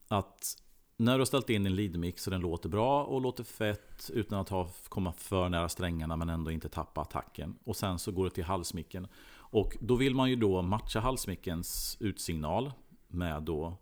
att 0.08 0.58
när 0.98 1.14
du 1.14 1.20
har 1.20 1.26
ställt 1.26 1.50
in 1.50 1.64
din 1.64 1.76
leadmix 1.76 2.28
och 2.28 2.32
den 2.32 2.42
låter 2.42 2.70
bra 2.70 3.04
och 3.04 3.22
låter 3.22 3.44
fett 3.44 4.12
utan 4.14 4.40
att 4.40 4.50
ha, 4.50 4.70
komma 4.90 5.14
för 5.14 5.50
nära 5.50 5.70
strängarna 5.70 6.16
men 6.16 6.30
ändå 6.30 6.52
inte 6.52 6.70
tappa 6.70 7.02
attacken. 7.02 7.58
Och 7.64 7.76
sen 7.76 8.00
så 8.00 8.12
går 8.12 8.24
det 8.24 8.32
till 8.32 8.44
halsmicken. 8.44 9.08
Och 9.50 9.78
då 9.82 9.96
vill 9.96 10.16
man 10.16 10.30
ju 10.30 10.36
då 10.36 10.62
matcha 10.62 11.00
halsmickens 11.00 11.98
utsignal 12.00 12.72
med 13.08 13.44
då 13.44 13.78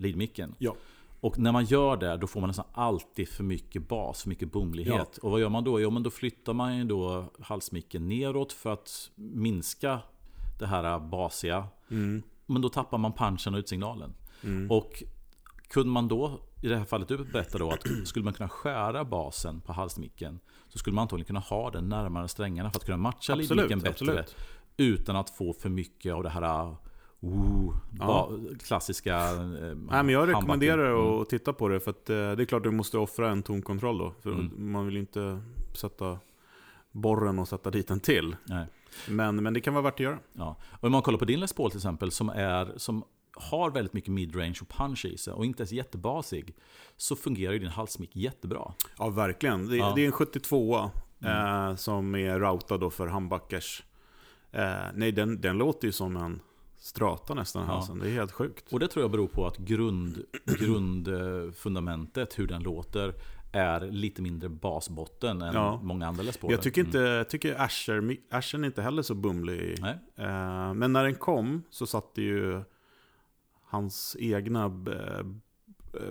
leadmicken. 0.00 0.54
Ja. 0.58 0.76
Och 1.20 1.38
när 1.38 1.52
man 1.52 1.64
gör 1.64 1.96
det, 1.96 2.16
då 2.16 2.26
får 2.26 2.40
man 2.40 2.48
nästan 2.48 2.66
alltid 2.72 3.28
för 3.28 3.44
mycket 3.44 3.88
bas, 3.88 4.22
för 4.22 4.28
mycket 4.28 4.52
boomlighet. 4.52 5.18
Och 5.18 5.30
vad 5.30 5.40
gör 5.40 5.48
man 5.48 5.64
då? 5.64 5.80
Jo, 5.80 5.90
men 5.90 6.02
då 6.02 6.10
flyttar 6.10 6.52
man 6.52 6.76
ju 6.76 6.84
då 6.84 7.24
halsmicken 7.40 8.08
neråt 8.08 8.52
för 8.52 8.72
att 8.72 9.10
minska 9.14 10.00
det 10.58 10.66
här 10.66 10.98
basiga. 11.00 11.66
Mm. 11.90 12.22
Men 12.46 12.62
då 12.62 12.68
tappar 12.68 12.98
man 12.98 13.12
punchen 13.12 13.54
och 13.54 13.58
utsignalen. 13.58 14.14
Mm. 14.44 14.70
Och 14.70 15.02
kunde 15.68 15.88
man 15.88 16.08
då, 16.08 16.40
i 16.62 16.68
det 16.68 16.76
här 16.76 16.84
fallet 16.84 17.08
du 17.08 17.18
berättar 17.18 17.58
då, 17.58 17.70
att 17.70 17.86
skulle 18.04 18.24
man 18.24 18.34
kunna 18.34 18.48
skära 18.48 19.04
basen 19.04 19.60
på 19.60 19.72
halsmicken 19.72 20.40
så 20.68 20.78
skulle 20.78 20.94
man 20.94 21.02
antagligen 21.02 21.26
kunna 21.26 21.40
ha 21.40 21.70
den 21.70 21.88
närmare 21.88 22.28
strängarna 22.28 22.70
för 22.70 22.78
att 22.78 22.84
kunna 22.84 22.96
matcha 22.96 23.34
leadmicken 23.34 23.78
bättre. 23.78 23.90
absolut. 23.90 24.36
Utan 24.76 25.16
att 25.16 25.30
få 25.30 25.52
för 25.52 25.68
mycket 25.68 26.14
av 26.14 26.22
det 26.22 26.28
här 26.28 26.76
Ooh, 27.20 27.76
Ja. 27.98 28.30
klassiska 28.64 29.16
eh, 29.16 29.40
Nej, 29.40 29.76
men 30.02 30.08
jag 30.08 30.28
rekommenderar 30.28 30.90
Mm. 31.08 31.20
att 31.22 31.28
titta 31.28 31.52
på 31.52 31.68
det, 31.68 31.80
för 31.80 31.90
att 31.90 32.10
eh, 32.10 32.16
det 32.16 32.42
är 32.42 32.44
klart 32.44 32.62
du 32.62 32.70
måste 32.70 32.98
offra 32.98 33.30
en 33.30 33.42
tonkontroll 33.42 33.98
då. 33.98 34.14
För 34.22 34.30
Mm. 34.32 34.72
man 34.72 34.86
vill 34.86 34.96
inte 34.96 35.40
sätta 35.74 36.18
borren 36.92 37.38
och 37.38 37.48
sätta 37.48 37.70
dit 37.70 37.90
en 37.90 38.00
till. 38.00 38.36
Nej. 38.44 38.66
Men, 39.08 39.36
men 39.42 39.54
det 39.54 39.60
kan 39.60 39.74
vara 39.74 39.82
värt 39.84 39.94
att 39.94 40.00
göra. 40.00 40.18
Ja. 40.32 40.56
Och 40.72 40.84
om 40.84 40.92
man 40.92 41.02
kollar 41.02 41.18
på 41.18 41.24
din 41.24 41.40
Les 41.40 41.52
Paul 41.52 41.70
till 41.70 41.78
exempel 41.78 42.10
som, 42.10 42.28
är, 42.28 42.72
som 42.76 43.04
har 43.34 43.70
väldigt 43.70 43.92
mycket 43.92 44.12
midrange 44.12 44.58
och 44.60 44.68
punch 44.68 45.04
i 45.04 45.18
sig 45.18 45.32
och 45.32 45.44
inte 45.44 45.62
är 45.62 45.74
jättebasig 45.74 46.54
så 46.96 47.16
fungerar 47.16 47.52
ju 47.52 47.58
din 47.58 47.68
halsmick 47.68 48.16
jättebra. 48.16 48.72
Ja, 48.98 49.08
verkligen. 49.08 49.68
Det, 49.68 49.76
Ja. 49.76 49.84
Mm. 49.84 49.94
det 49.94 50.02
är 50.02 50.06
en 50.06 50.12
72 50.12 50.90
eh, 51.24 51.74
som 51.76 52.14
är 52.14 52.40
routad 52.40 52.78
då 52.78 52.90
för 52.90 53.06
handbackers. 53.06 53.82
Eh, 54.52 54.70
nej, 54.94 55.12
den, 55.12 55.40
den 55.40 55.58
låter 55.58 55.86
ju 55.86 55.92
som 55.92 56.16
en 56.16 56.40
strata 56.80 57.34
nästan. 57.34 57.62
Ja. 57.66 57.72
Halsen. 57.74 57.98
Det 57.98 58.08
är 58.08 58.12
helt 58.12 58.32
sjukt. 58.32 58.72
Och 58.72 58.80
det 58.80 58.88
tror 58.88 59.02
jag 59.04 59.10
beror 59.10 59.28
på 59.28 59.46
att 59.46 59.56
grund, 59.56 60.24
grundfundamentet, 60.58 62.38
hur 62.38 62.46
den 62.46 62.62
låter, 62.62 63.14
är 63.52 63.80
lite 63.80 64.22
mindre 64.22 64.48
basbotten 64.48 65.42
än 65.42 65.54
Ja. 65.54 65.80
många 65.82 66.06
andra 66.06 66.22
Les 66.22 66.36
Pauler. 66.38 66.54
Jag 66.56 66.62
tycker 66.62 66.80
inte, 66.84 66.98
jag 66.98 67.28
tycker 67.28 67.60
Asher, 67.60 68.16
Ashern 68.30 68.62
är 68.64 68.66
inte 68.66 68.82
heller 68.82 69.02
så 69.02 69.14
bumlig. 69.14 69.78
Nej. 69.80 69.98
Eh, 70.16 70.74
men 70.74 70.92
när 70.92 71.04
den 71.04 71.14
kom 71.14 71.62
så 71.70 71.86
satte 71.86 72.22
ju 72.22 72.62
hans 73.64 74.16
egna 74.20 74.64
eh, 74.64 75.24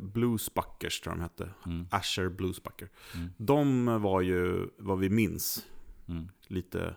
bluesbackers, 0.01 1.01
tror 1.01 1.11
jag 1.13 1.17
de 1.19 1.23
hette. 1.23 1.49
Mm. 1.65 1.87
Asher 1.91 2.29
Bluesbacker. 2.29 2.89
Mm. 3.15 3.29
De 3.37 3.85
var 4.01 4.21
ju, 4.21 4.67
vad 4.77 4.99
vi 4.99 5.09
minns, 5.09 5.65
Mm. 6.07 6.29
lite 6.47 6.95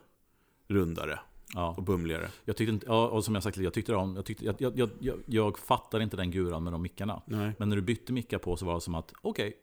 rundare 0.69 1.21
Ja. 1.55 1.75
och 1.77 1.83
bumligare. 1.83 2.29
Jag 2.45 2.57
tyckte 2.57 2.73
inte, 2.73 2.87
ja, 2.87 3.09
och 3.09 3.25
som 3.25 3.35
jag 3.35 3.43
sagt, 3.43 3.57
jag 3.57 3.73
tyckte 3.75 3.95
om, 3.95 4.17
jag, 4.17 4.25
tyckte, 4.25 4.45
jag, 4.45 4.55
jag, 4.59 4.79
jag, 4.79 4.91
jag, 5.01 5.17
jag 5.27 5.59
fattar 5.59 6.01
inte 6.01 6.17
den 6.17 6.31
guran 6.31 6.65
med 6.65 6.73
de 6.73 6.83
mickarna. 6.83 7.23
Nej. 7.27 7.53
Men 7.59 7.69
när 7.69 7.77
du 7.77 7.83
bytte 7.83 8.13
mickar 8.13 8.39
på 8.39 8.57
så 8.57 8.67
var 8.67 8.75
det 8.75 8.81
som 8.81 8.95
att, 8.95 9.13
okej, 9.23 9.55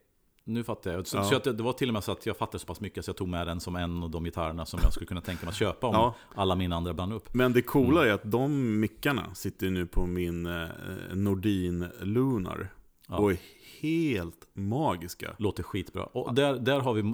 nu 0.43 0.63
fattar 0.63 0.91
jag. 0.93 1.07
Så, 1.07 1.17
Ja. 1.17 1.23
så 1.23 1.35
att 1.35 1.43
det, 1.43 1.53
var 1.63 1.73
till 1.73 1.89
och 1.89 1.93
med 1.93 2.03
så 2.03 2.11
att 2.11 2.25
jag 2.25 2.37
fattade 2.37 2.59
så 2.59 2.65
pass 2.67 2.81
mycket 2.81 3.05
så 3.05 3.09
jag 3.09 3.17
tog 3.17 3.27
med 3.27 3.47
den 3.47 3.59
som 3.59 3.75
en 3.75 4.03
av 4.03 4.09
de 4.09 4.23
gitarrerna 4.23 4.65
som 4.65 4.79
jag 4.83 4.93
skulle 4.93 5.07
kunna 5.07 5.21
tänka 5.21 5.45
mig 5.45 5.49
att 5.51 5.55
köpa 5.57 5.87
om 5.87 5.93
Ja. 5.93 6.15
alla 6.35 6.55
mina 6.55 6.75
andra 6.75 6.93
brann 6.93 7.11
upp. 7.11 7.33
Men 7.33 7.53
det 7.53 7.61
coola 7.61 8.05
är 8.07 8.11
att 8.11 8.31
de 8.31 8.79
mickarna 8.79 9.35
sitter 9.35 9.69
nu 9.69 9.85
på 9.87 10.05
min 10.05 10.45
eh, 10.45 10.67
Nordin 11.13 11.85
Lunar. 12.01 12.69
Ja. 13.07 13.17
Och 13.17 13.31
är 13.31 13.37
helt 13.81 14.47
magiska. 14.53 15.35
Låter 15.37 15.63
skitbra. 15.63 16.03
Och 16.03 16.33
där, 16.33 16.53
där 16.59 16.79
har 16.79 16.93
vi 16.93 17.13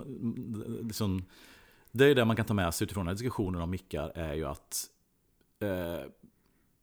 liksom, 0.84 1.24
Det 1.98 2.06
är 2.06 2.16
det 2.16 2.26
man 2.26 2.36
kan 2.36 2.46
ta 2.46 2.54
med 2.54 2.74
sig 2.74 2.86
utifrån 2.86 3.06
den 3.06 3.08
här 3.08 3.14
diskussionen 3.16 3.62
om 3.62 3.70
mickar 3.70 4.12
är 4.16 4.34
ju 4.34 4.46
att 4.46 4.90
eh, 5.60 6.12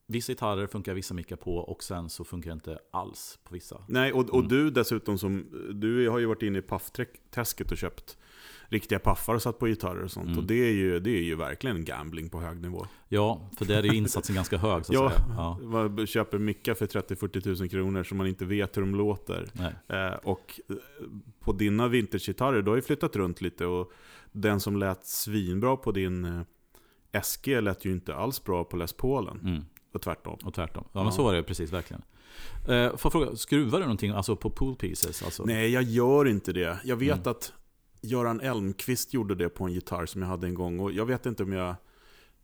Vissa 0.07 0.33
gitarrer 0.33 0.67
funkar 0.67 0.95
vissa 0.95 1.15
mickar 1.15 1.37
på 1.37 1.57
och 1.57 1.83
sen 1.83 2.11
så 2.11 2.25
funkar 2.25 2.51
det 2.51 2.55
inte 2.55 2.79
alls 2.91 3.39
på 3.45 3.55
vissa. 3.55 3.85
Nej, 3.89 4.13
och, 4.13 4.31
och 4.31 4.39
Mm. 4.39 4.49
du 4.49 4.71
dessutom 4.71 5.19
som, 5.19 5.47
du 5.81 6.09
har 6.09 6.19
ju 6.19 6.27
varit 6.27 6.43
inne 6.43 6.59
i 6.59 6.63
paffträsket 6.63 7.71
och 7.73 7.79
köpt 7.79 8.19
riktiga 8.73 8.99
paffar 8.99 9.35
och 9.35 9.43
satt 9.43 9.59
på 9.59 9.67
gitarrer 9.67 10.03
och 10.03 10.11
sånt. 10.11 10.27
Mm. 10.27 10.39
Och 10.39 10.45
det 10.45 10.55
är, 10.69 10.73
ju, 10.73 11.01
det 11.01 11.11
är 11.11 11.23
ju 11.23 11.35
verkligen 11.37 11.85
gambling 11.85 12.29
på 12.29 12.41
hög 12.41 12.61
nivå. 12.61 12.87
Ja, 13.09 13.51
för 13.59 13.65
där 13.65 13.79
är 13.79 13.83
ju 13.83 13.97
insatsen 13.97 14.35
ganska 14.35 14.57
hög 14.59 14.87
så 14.87 14.93
att 14.93 14.95
Ja. 14.95 15.11
säga. 15.11 15.35
Ja, 15.37 15.59
Man 15.89 16.07
köper 16.07 16.39
mickar 16.39 16.75
för 16.75 16.87
30-40 16.87 17.41
tusen 17.41 17.69
kronor 17.69 18.03
som 18.05 18.19
man 18.19 18.27
inte 18.27 18.45
vet 18.45 18.77
hur 18.77 18.83
de 18.83 18.95
låter. 18.95 19.49
Eh, 19.89 20.15
och 20.23 20.61
eh, 20.69 20.77
på 21.41 21.53
dina 21.53 21.89
vintagegitarrer, 21.89 22.63
du 22.63 22.71
har 22.71 22.77
ju 22.77 22.83
flyttat 22.83 23.17
runt 23.17 23.41
lite 23.41 23.67
och 23.67 23.93
den 24.33 24.61
som 24.61 24.77
lät 24.77 25.07
svinbra 25.07 25.77
på 25.77 25.93
din 25.93 26.25
eh, 26.25 27.21
SG 27.23 27.61
lät 27.61 27.85
ju 27.85 27.93
inte 27.93 28.15
alls 28.15 28.45
bra 28.45 28.65
på 28.65 28.77
Les 28.77 28.93
Paulen. 28.93 29.41
Mm. 29.41 29.65
Och 29.95 30.03
tvärtom. 30.03 30.39
Och 30.45 30.55
tvärtom. 30.55 30.85
Ja, 30.87 30.91
Ja. 31.01 31.05
men 31.05 31.13
så 31.13 31.23
var 31.25 31.35
det 31.35 31.43
precis 31.43 31.73
verkligen. 31.73 32.03
Eh, 32.69 32.97
får 32.97 33.01
jag 33.05 33.13
fråga, 33.13 33.37
skruvar 33.37 33.79
du 33.79 33.85
någonting 33.85 34.11
alltså 34.11 34.37
på 34.37 34.51
pool 34.51 34.75
pieces? 34.77 35.23
Alltså? 35.23 35.45
Nej, 35.45 35.71
jag 35.71 35.83
gör 35.83 36.29
inte 36.29 36.53
det. 36.53 36.79
Jag 36.85 36.97
vet 36.97 37.13
Mm. 37.19 37.31
att 37.31 37.53
Göran 38.03 38.41
Elmqvist 38.41 39.15
gjorde 39.15 39.35
det 39.35 39.49
på 39.49 39.65
en 39.65 39.73
gitarr 39.73 40.07
som 40.07 40.23
jag 40.23 40.29
hade 40.29 40.47
en 40.47 40.55
gång. 40.55 40.81
Och 40.81 40.93
jag 40.93 41.07
vet 41.07 41.27
inte 41.27 41.43
om 41.43 41.53
jag... 41.53 41.75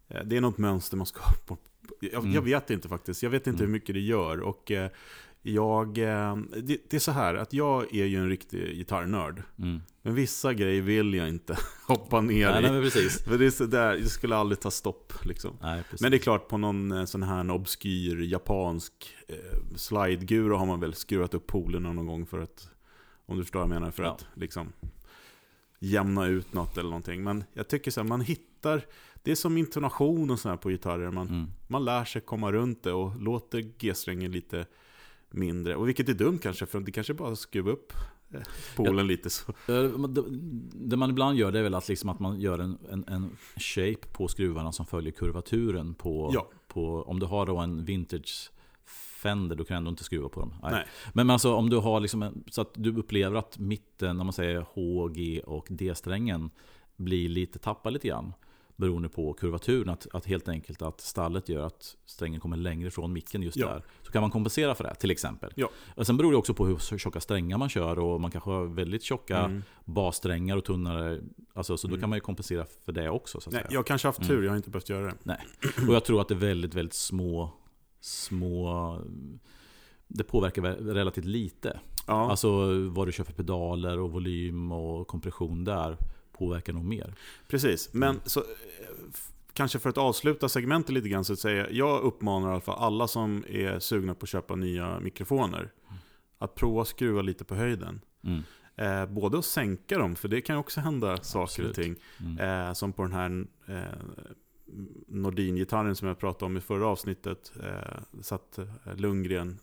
eh, 0.08 0.22
Det 0.24 0.36
är 0.36 0.40
något 0.40 0.58
mönster 0.58 0.96
man 0.96 1.06
ska 1.06 1.20
ha 1.24 1.32
på. 1.46 1.58
Jag, 2.00 2.14
Mm. 2.22 2.32
jag 2.34 2.42
vet 2.42 2.70
inte 2.70 2.88
faktiskt. 2.88 3.22
Jag 3.22 3.30
vet 3.30 3.46
inte 3.46 3.58
Mm. 3.62 3.66
hur 3.66 3.72
mycket 3.72 3.94
det 3.94 4.00
gör. 4.00 4.40
Och 4.40 4.70
eh, 4.70 4.90
jag... 5.42 5.98
eh, 5.98 6.36
Det, 6.36 6.80
det 6.90 6.96
är 6.96 6.98
så 7.00 7.12
här 7.12 7.34
att 7.34 7.52
jag 7.52 7.94
är 7.94 8.04
ju 8.04 8.16
en 8.16 8.28
riktig 8.28 8.76
gitarrnörd. 8.76 9.42
Mm. 9.58 9.80
Men 10.02 10.14
vissa 10.14 10.54
grejer 10.54 10.82
vill 10.82 11.14
jag 11.14 11.28
inte 11.28 11.58
hoppa 11.86 12.20
ner 12.20 12.50
Nej, 12.50 12.58
i. 12.58 12.62
nej, 12.62 12.72
men 12.72 12.82
precis. 12.82 13.22
För 13.24 13.38
det 13.38 13.46
är 13.46 13.50
så 13.50 13.66
där, 13.66 13.96
det 13.96 14.08
skulle 14.08 14.36
aldrig 14.36 14.60
ta 14.60 14.70
stopp 14.70 15.12
liksom. 15.24 15.56
Nej. 15.62 15.82
Men 16.00 16.10
det 16.10 16.16
är 16.16 16.18
klart, 16.18 16.48
på 16.48 16.58
någon 16.58 17.06
sån 17.06 17.22
här 17.22 17.50
obskyr 17.50 18.20
japansk 18.22 18.92
eh, 19.28 19.36
slidegura 19.76 20.56
har 20.56 20.66
man 20.66 20.80
väl 20.80 20.94
skruvat 20.94 21.34
upp 21.34 21.46
polerna 21.46 21.92
någon 21.92 22.06
gång 22.06 22.26
för 22.26 22.38
att, 22.38 22.70
om 23.26 23.36
du 23.36 23.42
förstår 23.44 23.58
vad 23.60 23.68
jag 23.70 23.74
menar, 23.80 23.90
för 23.90 24.02
Ja. 24.02 24.10
att 24.10 24.26
liksom 24.34 24.72
jämna 25.78 26.26
ut 26.26 26.52
något 26.52 26.78
eller 26.78 26.90
någonting. 26.90 27.22
Men 27.24 27.44
jag 27.52 27.68
tycker 27.68 27.90
så 27.90 28.00
här, 28.00 28.08
man 28.08 28.20
hittar, 28.20 28.82
det 29.22 29.30
är 29.30 29.34
som 29.34 29.56
intonation 29.56 30.30
och 30.30 30.40
sådär 30.40 30.56
på 30.56 30.70
gitarrer. 30.70 31.10
Man, 31.10 31.28
Mm. 31.28 31.46
man 31.68 31.84
lär 31.84 32.04
sig 32.04 32.22
komma 32.22 32.52
runt 32.52 32.82
det 32.82 32.92
och 32.92 33.20
låter 33.22 33.58
G-strängen 33.78 34.32
lite 34.32 34.66
mindre. 35.30 35.76
Och 35.76 35.88
vilket 35.88 36.08
är 36.08 36.14
dumt 36.14 36.38
kanske, 36.42 36.66
för 36.66 36.80
det 36.80 36.92
kanske 36.92 37.14
bara 37.14 37.36
skruva 37.36 37.70
upp 37.70 37.92
eh, 38.34 38.40
polen 38.76 39.06
lite 39.06 39.30
så. 39.30 39.52
Eh, 39.68 39.84
det 40.74 40.96
man 40.96 41.10
ibland 41.10 41.38
gör 41.38 41.52
det 41.52 41.58
är 41.58 41.62
väl 41.62 41.74
att, 41.74 41.88
liksom 41.88 42.08
att 42.10 42.20
man 42.20 42.40
gör 42.40 42.58
en, 42.58 42.78
en, 42.90 43.04
en 43.08 43.36
shape 43.56 44.08
på 44.12 44.28
skruvarna 44.28 44.72
som 44.72 44.86
följer 44.86 45.12
kurvaturen 45.12 45.94
på, 45.94 46.30
Ja. 46.34 46.50
på 46.68 47.02
om 47.02 47.20
du 47.20 47.26
har 47.26 47.46
då 47.46 47.56
en 47.56 47.84
vintage 47.84 48.50
Fender, 49.18 49.56
då 49.56 49.64
kan 49.64 49.74
du 49.74 49.78
ändå 49.78 49.88
inte 49.90 50.04
skruva 50.04 50.28
på 50.28 50.40
dem. 50.40 50.54
Nej. 50.62 50.72
Nej. 50.72 50.84
Men 51.12 51.30
alltså 51.30 51.54
om 51.54 51.70
du 51.70 51.76
har 51.76 52.00
liksom 52.00 52.22
en, 52.22 52.44
så 52.50 52.60
att 52.60 52.70
du 52.74 52.96
upplever 52.96 53.36
att 53.36 53.58
mitten, 53.58 54.20
om 54.20 54.26
man 54.26 54.32
säger 54.32 54.66
H, 54.72 55.08
G 55.08 55.40
och 55.46 55.66
D-strängen 55.70 56.50
blir 56.96 57.28
lite 57.28 57.58
tappad 57.58 57.92
lite 57.92 58.08
grann. 58.08 58.32
Beroende 58.76 59.08
på 59.08 59.32
kurvaturen, 59.32 59.88
att, 59.88 60.06
att 60.12 60.26
helt 60.26 60.48
enkelt 60.48 60.82
att 60.82 61.00
stallet 61.00 61.48
gör 61.48 61.66
att 61.66 61.96
strängen 62.06 62.40
kommer 62.40 62.56
längre 62.56 62.90
från 62.90 63.12
micken 63.12 63.42
just 63.42 63.56
Ja. 63.56 63.66
där. 63.68 63.82
Så 64.02 64.12
kan 64.12 64.20
man 64.22 64.30
kompensera 64.30 64.74
för 64.74 64.84
det, 64.84 64.94
till 64.94 65.10
exempel. 65.10 65.52
Ja. 65.54 65.68
Och 65.94 66.06
sen 66.06 66.16
beror 66.16 66.32
det 66.32 66.38
också 66.38 66.54
på 66.54 66.66
hur 66.66 66.98
tjocka 66.98 67.20
strängar 67.20 67.58
man 67.58 67.68
kör 67.68 67.98
och 67.98 68.20
man 68.20 68.30
kanske 68.30 68.50
har 68.50 68.64
väldigt 68.64 69.02
tjocka 69.02 69.38
Mm. 69.38 69.62
bassträngar 69.84 70.56
och 70.56 70.64
tunnare. 70.64 71.20
Alltså, 71.54 71.76
så 71.76 71.86
då 71.86 71.90
Mm. 71.94 72.00
kan 72.00 72.10
man 72.10 72.16
ju 72.16 72.20
kompensera 72.20 72.66
för 72.84 72.92
det 72.92 73.10
också. 73.10 73.40
Så 73.40 73.50
att 73.50 73.54
Nej, 73.54 73.62
säga. 73.62 73.74
jag 73.74 73.86
kanske 73.86 74.08
har 74.08 74.12
haft 74.12 74.18
Mm. 74.18 74.28
tur, 74.28 74.42
jag 74.42 74.50
har 74.50 74.56
inte 74.56 74.70
behövt 74.70 74.88
göra 74.88 75.12
det. 75.22 75.38
Och 75.88 75.94
jag 75.94 76.04
tror 76.04 76.20
att 76.20 76.28
det 76.28 76.34
är 76.34 76.38
väldigt, 76.38 76.74
väldigt 76.74 76.94
små, 76.94 77.50
små... 78.00 79.00
Det 80.08 80.24
påverkar 80.24 80.62
relativt 80.62 81.24
lite. 81.24 81.80
Ja. 82.06 82.30
Alltså 82.30 82.48
vad 82.88 83.08
du 83.08 83.12
kör 83.12 83.24
för 83.24 83.32
pedaler 83.32 83.98
och 83.98 84.12
volym 84.12 84.72
och 84.72 85.06
kompression 85.06 85.64
där 85.64 85.96
påverkar 86.32 86.72
nog 86.72 86.84
mer. 86.84 87.14
Precis, 87.48 87.88
men 87.92 88.08
Mm. 88.10 88.20
så 88.24 88.40
eh, 88.40 88.46
kanske 89.52 89.78
för 89.78 89.90
att 89.90 89.98
avsluta 89.98 90.48
segmentet 90.48 90.94
lite 90.94 91.08
grann 91.08 91.24
så 91.24 91.32
att 91.32 91.38
säga, 91.38 91.70
jag 91.70 92.00
uppmanar 92.02 92.48
i 92.48 92.52
alla 92.52 92.60
fall 92.60 92.78
alla 92.78 93.08
som 93.08 93.44
är 93.48 93.78
sugna 93.78 94.14
på 94.14 94.24
att 94.24 94.28
köpa 94.28 94.54
nya 94.54 95.00
mikrofoner 95.00 95.72
att 96.38 96.54
prova 96.54 96.82
att 96.82 96.88
skruva 96.88 97.22
lite 97.22 97.44
på 97.44 97.54
höjden. 97.54 98.00
Mm. 98.24 98.42
Eh, 98.76 99.06
både 99.06 99.38
att 99.38 99.44
sänka 99.44 99.98
dem, 99.98 100.16
för 100.16 100.28
det 100.28 100.40
kan 100.40 100.56
ju 100.56 100.60
också 100.60 100.80
hända 100.80 101.16
saker 101.16 101.42
Absolut. 101.42 101.70
och 101.70 101.76
ting. 101.76 101.96
Mm. 102.20 102.66
Eh, 102.68 102.72
som 102.72 102.92
på 102.92 103.02
den 103.02 103.12
här 103.12 103.46
eh, 103.66 103.98
Nordin-gitarren 105.08 105.96
som 105.96 106.08
jag 106.08 106.18
pratade 106.18 106.44
om 106.44 106.56
i 106.56 106.60
förra 106.60 106.86
avsnittet. 106.86 107.52
Eh, 107.62 108.20
satt 108.22 108.58
Lundgren 108.96 109.58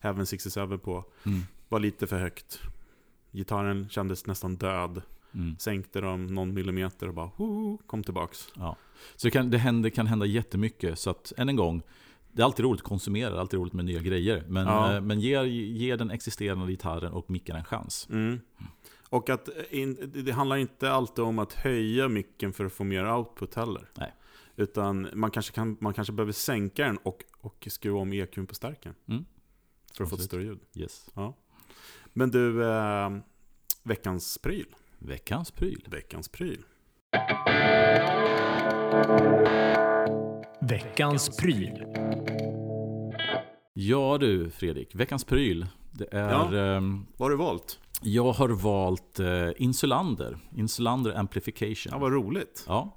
Heaven 0.00 0.26
67 0.26 0.78
på. 0.78 1.04
Mm. 1.26 1.40
Var 1.68 1.80
lite 1.80 2.06
för 2.06 2.18
högt. 2.18 2.60
Gitarren 3.32 3.88
kändes 3.88 4.26
nästan 4.26 4.56
död. 4.56 5.02
Mm. 5.34 5.56
Sänkte 5.58 6.00
dem 6.00 6.26
någon 6.26 6.54
millimeter 6.54 7.08
och 7.08 7.14
bara 7.14 7.30
ho, 7.36 7.78
kom 7.86 8.02
tillbaks. 8.04 8.48
Ja. 8.56 8.76
Så 9.16 9.26
det 9.26 9.30
kan, 9.30 9.50
det, 9.50 9.58
händer, 9.58 9.90
kan 9.90 10.06
hända 10.06 10.26
jättemycket. 10.26 10.98
Så 10.98 11.10
att 11.10 11.32
än 11.36 11.48
en 11.48 11.56
gång, 11.56 11.82
det 12.32 12.42
är 12.42 12.44
alltid 12.44 12.64
roligt 12.64 12.80
att 12.80 12.86
konsumera, 12.88 13.30
det 13.30 13.36
är 13.36 13.40
alltid 13.40 13.60
roligt 13.60 13.72
med 13.72 13.84
nya 13.84 14.00
grejer. 14.00 14.44
Men, 14.48 14.66
Ja. 14.66 14.94
eh, 14.94 15.00
men 15.00 15.20
ge, 15.20 15.42
ge 15.44 15.96
den 15.96 16.10
existerande 16.10 16.66
gitarren 16.66 17.12
och 17.12 17.30
micken 17.30 17.56
en 17.56 17.64
chans. 17.64 18.08
Mm. 18.10 18.40
Och 19.10 19.30
att 19.30 19.48
in, 19.70 20.12
det 20.14 20.32
handlar 20.32 20.56
inte 20.56 20.90
alltid 20.90 21.24
om 21.24 21.38
att 21.38 21.52
höja 21.52 22.08
micken 22.08 22.52
för 22.52 22.64
att 22.64 22.72
få 22.72 22.84
mer 22.84 23.12
output 23.12 23.54
heller. 23.54 23.88
Nej. 23.94 24.14
Utan 24.58 25.08
man 25.14 25.30
kanske, 25.30 25.52
kan, 25.52 25.76
man 25.80 25.94
kanske 25.94 26.12
behöver 26.12 26.32
sänka 26.32 26.84
den 26.84 26.96
och, 26.96 27.24
och 27.40 27.68
skruva 27.70 27.98
om 27.98 28.12
EQn 28.12 28.46
på 28.46 28.54
stärken. 28.54 28.94
Mm. 29.08 29.24
För 29.96 30.04
att 30.04 30.10
få 30.10 30.16
ett 30.16 30.22
större 30.22 30.42
ljud. 30.44 30.58
Yes. 30.74 31.06
Men 32.12 32.30
du, 32.30 32.64
eh, 32.64 33.10
veckans 33.82 34.38
pryl. 34.38 34.66
Veckans 34.98 35.50
pryl. 35.50 35.84
Veckans 35.90 36.28
pryl. 36.28 36.64
Veckans 40.60 41.36
pryl. 41.36 41.84
Ja 43.72 44.18
du 44.18 44.50
Fredrik, 44.50 44.94
veckans 44.94 45.24
pryl. 45.24 45.66
Det 45.92 46.08
är, 46.12 46.30
Ja. 46.30 46.56
ehm, 46.76 47.06
Vad 47.16 47.26
har 47.26 47.30
du 47.30 47.36
valt? 47.36 47.78
jag 48.02 48.32
har 48.32 48.48
valt 48.48 49.20
eh, 49.20 49.48
Insulander. 49.56 50.38
Insulander 50.56 51.14
Amplification. 51.18 51.90
Ja, 51.92 51.98
vad 51.98 52.12
roligt. 52.12 52.64
Ja. 52.66 52.94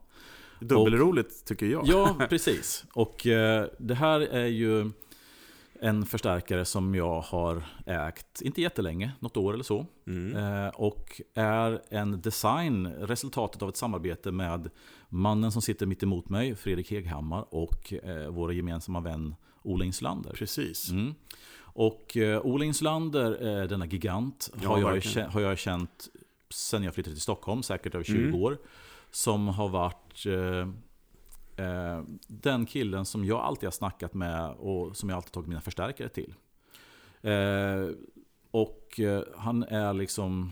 Dubbelroligt 0.62 1.45
tycker 1.45 1.66
jag. 1.66 1.88
Ja, 1.88 2.16
precis. 2.30 2.86
Och 2.93 3.28
eh, 3.28 3.68
det 3.80 3.95
här 3.95 4.20
är 4.20 4.45
ju 4.47 4.91
en 5.84 6.05
förstärkare 6.05 6.66
som 6.66 6.95
jag 6.95 7.22
har 7.22 7.64
ägt, 7.86 8.41
inte 8.41 8.62
jättelänge, 8.62 9.12
något 9.20 9.38
år 9.38 9.53
eller 9.53 9.64
så. 9.64 9.86
Mm. 10.07 10.36
Eh, 10.66 10.68
och 10.70 11.22
är 11.34 11.82
en 11.89 12.22
design, 12.22 12.88
resultatet 12.88 13.62
av 13.62 13.70
ett 13.70 13.78
samarbete 13.78 14.32
med 14.32 14.70
mannen 15.09 15.51
som 15.51 15.62
sitter 15.62 15.86
mitt 15.86 16.03
emot 16.03 16.30
mig, 16.30 16.55
Fredrik 16.55 16.91
Heghammar, 16.91 17.45
och 17.49 17.93
eh, 17.93 18.30
vår 18.30 18.53
gemensamma 18.53 18.99
vän 18.99 19.36
Ola 19.64 19.86
Insulander. 19.86 20.32
Precis. 20.34 20.89
Mm. 20.89 21.14
Och 21.74 22.18
eh, 22.18 22.41
Ola 22.45 22.66
Insulander, 22.66 23.62
eh, 23.62 23.68
denna 23.68 23.86
gigant, 23.86 24.49
Ja, 24.62 24.70
har, 24.70 25.01
jag, 25.16 25.26
har 25.26 25.41
jag 25.41 25.57
känt 25.57 26.07
sen 26.49 26.84
jag 26.84 26.93
flyttade 26.93 27.16
till 27.16 27.22
Stockholm, 27.22 27.64
säkert 27.64 27.95
över 27.95 28.03
20 28.05 28.18
Mm. 28.18 28.36
år. 28.36 28.57
Som 29.14 29.47
har 29.47 29.70
varit 29.70 30.01
eh, 30.26 30.68
eh, 31.66 32.03
den 32.28 32.66
killen 32.66 33.05
som 33.05 33.26
jag 33.26 33.39
alltid 33.39 33.68
har 33.68 33.72
snackat 33.72 34.14
med 34.14 34.51
och 34.51 34.97
som 34.97 35.09
jag 35.09 35.16
alltid 35.16 35.32
tagit 35.32 35.47
mina 35.47 35.62
förstärkare 35.62 36.09
till. 36.09 36.34
Eh, 37.22 37.89
och 38.51 38.99
eh, 38.99 39.24
han 39.38 39.64
är 39.64 39.93
liksom 39.93 40.51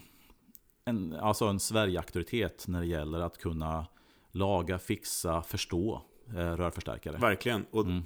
en, 0.85 1.13
alltså 1.15 1.45
en 1.45 1.59
Sverige-auktoritet 1.59 2.67
när 2.67 2.79
det 2.79 2.87
gäller 2.87 3.19
att 3.19 3.37
kunna 3.37 3.85
laga, 4.31 4.79
fixa, 4.79 5.41
förstå 5.41 6.01
eh, 6.27 6.33
rörförstärkare. 6.35 7.17
Verkligen. 7.17 7.65
Och, 7.71 7.85
Mm. 7.85 8.03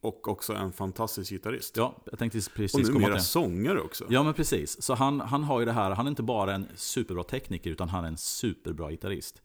och 0.00 0.28
också 0.28 0.52
en 0.52 0.72
fantastisk 0.72 1.30
gitarrist. 1.30 1.76
Ja, 1.76 1.94
jag 2.04 2.18
tänkte 2.18 2.40
precis 2.54 2.74
och 2.74 2.80
komma 2.80 2.94
till 2.94 3.02
numera 3.02 3.20
sångare 3.20 3.80
också. 3.80 4.04
Ja 4.08 4.22
men 4.22 4.34
precis. 4.34 4.82
Så 4.82 4.94
han, 4.94 5.20
han 5.20 5.44
har 5.44 5.60
ju 5.60 5.66
det 5.66 5.72
här, 5.72 5.90
han 5.90 6.06
är 6.06 6.10
inte 6.10 6.22
bara 6.22 6.54
en 6.54 6.66
superbra 6.74 7.22
tekniker 7.22 7.70
utan 7.70 7.88
han 7.88 8.04
är 8.04 8.08
en 8.08 8.16
superbra 8.16 8.90
gitarrist. 8.90 9.42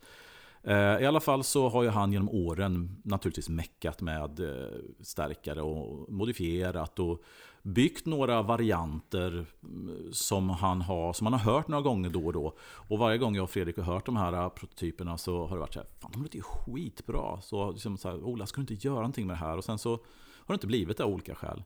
Eh, 0.64 1.02
I 1.02 1.06
alla 1.06 1.20
fall 1.20 1.44
så 1.44 1.70
har 1.70 1.84
ju 1.84 1.90
han 1.90 2.12
genom 2.14 2.30
åren 2.30 3.02
naturligtvis 3.04 3.50
meckat 3.50 4.02
med 4.02 4.40
eh, 4.40 4.68
stärkare 5.02 5.62
och 5.62 6.12
modifierat 6.12 7.00
och 7.00 7.22
byggt 7.64 8.06
några 8.06 8.42
varianter 8.42 9.46
mm, 9.64 10.14
som 10.14 10.50
han 10.50 10.82
har, 10.82 11.14
som 11.14 11.28
han 11.28 11.34
har 11.40 11.54
hört 11.54 11.68
några 11.68 11.82
gånger 11.82 12.10
då 12.10 12.26
och 12.26 12.34
då. 12.34 12.54
Och 12.62 12.98
varje 13.00 13.18
gång 13.18 13.36
jag 13.36 13.44
och 13.44 13.50
Fredrik 13.50 13.78
har 13.78 13.84
hört 13.84 14.06
de 14.06 14.16
här 14.18 14.34
eh, 14.34 14.50
prototyperna 14.50 15.18
så 15.18 15.46
har 15.48 15.56
det 15.56 15.60
varit 15.60 15.74
så 15.74 15.80
här, 15.80 15.88
fan 16.00 16.12
de 16.14 16.22
låter 16.24 16.36
ju 16.36 16.42
skitbra. 16.44 17.42
Så 17.42 17.72
liksom 17.72 17.98
så 17.98 18.10
här, 18.10 18.24
Ola, 18.24 18.46
ska 18.46 18.62
du 18.62 18.74
inte 18.74 18.88
göra 18.88 18.96
någonting 18.96 19.28
med 19.28 19.36
det 19.36 19.40
här? 19.40 19.58
Och 19.58 19.64
sen 19.64 19.80
så 19.80 19.90
har 19.90 20.48
det 20.48 20.54
inte 20.54 20.68
blivit 20.68 20.98
det 20.98 21.04
av 21.04 21.10
olika 21.12 21.36
skäl. 21.36 21.64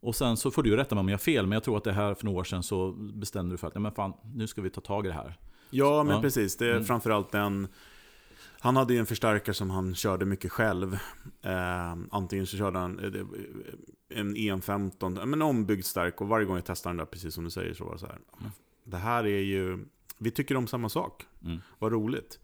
Och 0.00 0.14
sen 0.14 0.36
så 0.36 0.50
får 0.50 0.62
du 0.62 0.76
rätta 0.76 0.94
mig 0.94 1.00
om 1.00 1.08
jag 1.08 1.12
har 1.14 1.18
fel, 1.18 1.46
men 1.46 1.52
jag 1.56 1.62
tror 1.62 1.76
att 1.76 1.84
det 1.84 1.92
här 1.92 2.14
för 2.14 2.24
några 2.24 2.38
år 2.40 2.44
sedan 2.44 2.62
så 2.62 2.92
bestämde 2.92 3.54
du 3.54 3.58
för 3.58 3.66
att 3.66 3.74
nej 3.74 3.82
men 3.82 3.92
fan, 3.92 4.12
nu 4.34 4.46
ska 4.46 4.62
vi 4.62 4.70
ta 4.70 4.80
tag 4.80 5.04
i 5.06 5.08
det 5.08 5.14
här. 5.14 5.38
Ja, 5.70 6.02
men 6.02 6.14
Ja. 6.16 6.20
precis. 6.22 6.56
Det 6.56 6.66
är 6.66 6.70
Mm. 6.72 6.84
framförallt 6.84 7.30
den... 7.32 7.68
Han 8.62 8.76
hade 8.76 8.92
ju 8.92 8.98
en 8.98 9.06
förstärkare 9.06 9.54
som 9.54 9.70
han 9.70 9.94
körde 9.94 10.24
mycket 10.24 10.52
själv. 10.52 10.94
Eh, 11.42 11.96
antingen 12.10 12.46
så 12.46 12.56
körde 12.56 12.78
han 12.78 12.98
eh, 12.98 14.18
en 14.18 14.36
EM15, 14.36 15.26
men 15.26 15.42
ombyggd 15.42 15.84
stärk. 15.84 16.20
Och 16.20 16.28
varje 16.28 16.46
gång 16.46 16.56
jag 16.56 16.64
testade 16.64 16.90
den 16.90 16.96
där, 16.96 17.04
precis 17.04 17.34
som 17.34 17.44
du 17.44 17.50
säger, 17.50 17.74
så 17.74 17.84
var 17.84 17.92
det 17.92 17.98
så 17.98 18.06
här. 18.06 18.18
Mm. 18.40 18.50
Det 18.84 18.96
här 18.96 19.24
är 19.24 19.40
ju... 19.40 19.84
Vi 20.18 20.30
tycker 20.30 20.56
om 20.56 20.66
samma 20.66 20.88
sak. 20.88 21.26
Mm. 21.44 21.58
Vad 21.78 21.92
roligt. 21.92 22.38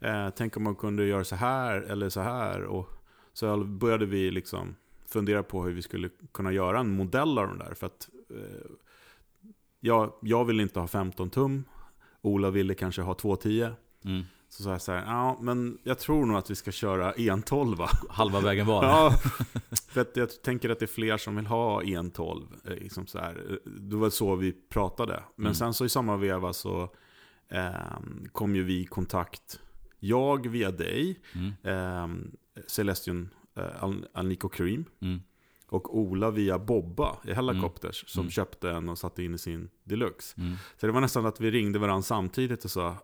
Eh, 0.00 0.30
tänk 0.36 0.56
om 0.56 0.62
man 0.62 0.74
kunde 0.74 1.04
göra 1.04 1.24
så 1.24 1.36
här 1.36 1.80
eller 1.80 2.08
så 2.08 2.20
här. 2.20 2.62
Och 2.62 2.88
så 3.32 3.64
började 3.64 4.06
vi 4.06 4.30
liksom 4.30 4.76
fundera 5.06 5.42
på 5.42 5.64
hur 5.64 5.72
vi 5.72 5.82
skulle 5.82 6.10
kunna 6.32 6.52
göra 6.52 6.80
en 6.80 6.90
modell 6.90 7.38
av 7.38 7.48
den 7.48 7.58
där. 7.58 7.74
För 7.74 7.86
att 7.86 8.08
eh, 8.30 8.70
jag, 9.80 10.12
jag 10.22 10.44
vill 10.44 10.60
inte 10.60 10.80
ha 10.80 10.86
15 10.86 11.30
tum. 11.30 11.64
Ola 12.22 12.50
ville 12.50 12.74
kanske 12.74 13.02
ha 13.02 13.14
210. 13.14 13.70
Mm. 14.04 14.22
Så 14.48 14.62
sa 14.62 14.70
jag 14.70 14.82
så 14.82 14.92
här, 14.92 15.04
ja 15.06 15.38
men 15.40 15.78
jag 15.82 15.98
tror 15.98 16.26
nog 16.26 16.36
att 16.36 16.50
vi 16.50 16.54
ska 16.54 16.72
köra 16.72 17.12
en 17.12 17.42
12 17.42 17.76
Halva 18.10 18.40
vägen 18.40 18.66
var. 18.66 18.84
Ja, 18.84 19.14
för 19.92 20.00
att 20.00 20.16
jag 20.16 20.42
tänker 20.42 20.70
att 20.70 20.78
det 20.78 20.84
är 20.84 20.86
fler 20.86 21.16
som 21.16 21.36
vill 21.36 21.46
ha 21.46 21.82
en 21.82 22.10
12 22.10 22.46
eh, 22.64 22.70
liksom 22.74 23.06
så 23.06 23.18
här. 23.18 23.58
Det 23.64 23.96
var 23.96 24.10
så 24.10 24.36
vi 24.36 24.52
pratade. 24.52 25.22
Men 25.36 25.46
Mm. 25.46 25.54
sen 25.54 25.74
så 25.74 25.84
i 25.84 25.88
samma 25.88 26.16
veva 26.16 26.52
så 26.52 26.88
eh, 27.48 27.70
kom 28.32 28.56
ju 28.56 28.62
vi 28.64 28.80
i 28.80 28.84
kontakt. 28.84 29.60
Jag 29.98 30.48
via 30.48 30.70
dig, 30.70 31.20
Mm. 31.34 31.52
eh, 31.62 32.26
Celestion 32.66 33.28
eh, 33.56 33.82
Al- 33.84 34.06
Alnico 34.14 34.48
Cream. 34.48 34.84
Mm. 35.00 35.20
Och 35.68 35.98
Ola 35.98 36.30
via 36.30 36.58
Bobba 36.58 37.16
i 37.24 37.32
Helicopters 37.32 38.04
som 38.08 38.20
Mm. 38.20 38.30
köpte 38.30 38.70
en 38.70 38.88
och 38.88 38.98
satte 38.98 39.22
in 39.22 39.34
i 39.34 39.38
sin 39.38 39.68
Deluxe. 39.84 40.34
Mm. 40.40 40.56
Så 40.80 40.86
det 40.86 40.92
var 40.92 41.00
nästan 41.00 41.26
att 41.26 41.40
vi 41.40 41.50
ringde 41.50 41.78
varandra 41.78 42.02
samtidigt 42.02 42.64
och 42.64 42.70
sa 42.70 42.96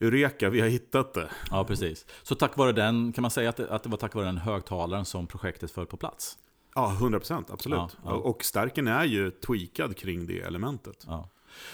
Eureka, 0.00 0.50
vi 0.50 0.60
har 0.60 0.68
hittat 0.68 1.14
det. 1.14 1.28
Ja, 1.50 1.64
precis. 1.64 2.06
Så 2.22 2.34
tack 2.34 2.56
vare 2.56 2.72
den, 2.72 3.12
kan 3.12 3.22
man 3.22 3.30
säga 3.30 3.48
att 3.48 3.56
det, 3.56 3.70
att 3.70 3.82
det 3.82 3.88
var 3.88 3.96
tack 3.96 4.14
vare 4.14 4.24
den 4.26 4.38
högtalaren 4.38 5.04
som 5.04 5.26
projektet 5.26 5.70
föll 5.70 5.86
på 5.86 5.96
plats? 5.96 6.38
Ja, 6.74 6.96
100% 7.00 7.44
absolut. 7.52 7.78
Ja, 7.78 7.88
ja. 8.04 8.12
Och 8.12 8.44
stärken 8.44 8.88
är 8.88 9.04
ju 9.04 9.30
tweakad 9.30 9.96
kring 9.96 10.26
det 10.26 10.40
elementet. 10.40 11.04
Ja. 11.06 11.28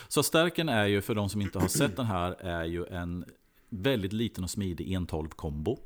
Så 0.09 0.23
stärken 0.23 0.69
är 0.69 0.87
ju, 0.87 1.01
för 1.03 1.15
de 1.15 1.29
som 1.29 1.41
inte 1.41 1.59
har 1.59 1.69
sett 1.69 1.97
den 1.97 2.07
här, 2.07 2.33
är 2.33 2.65
ju 2.65 2.87
en 2.87 3.25
väldigt 3.69 4.13
liten 4.13 4.45
och 4.45 4.51
smidig 4.51 4.89
112-kombo. 4.99 5.79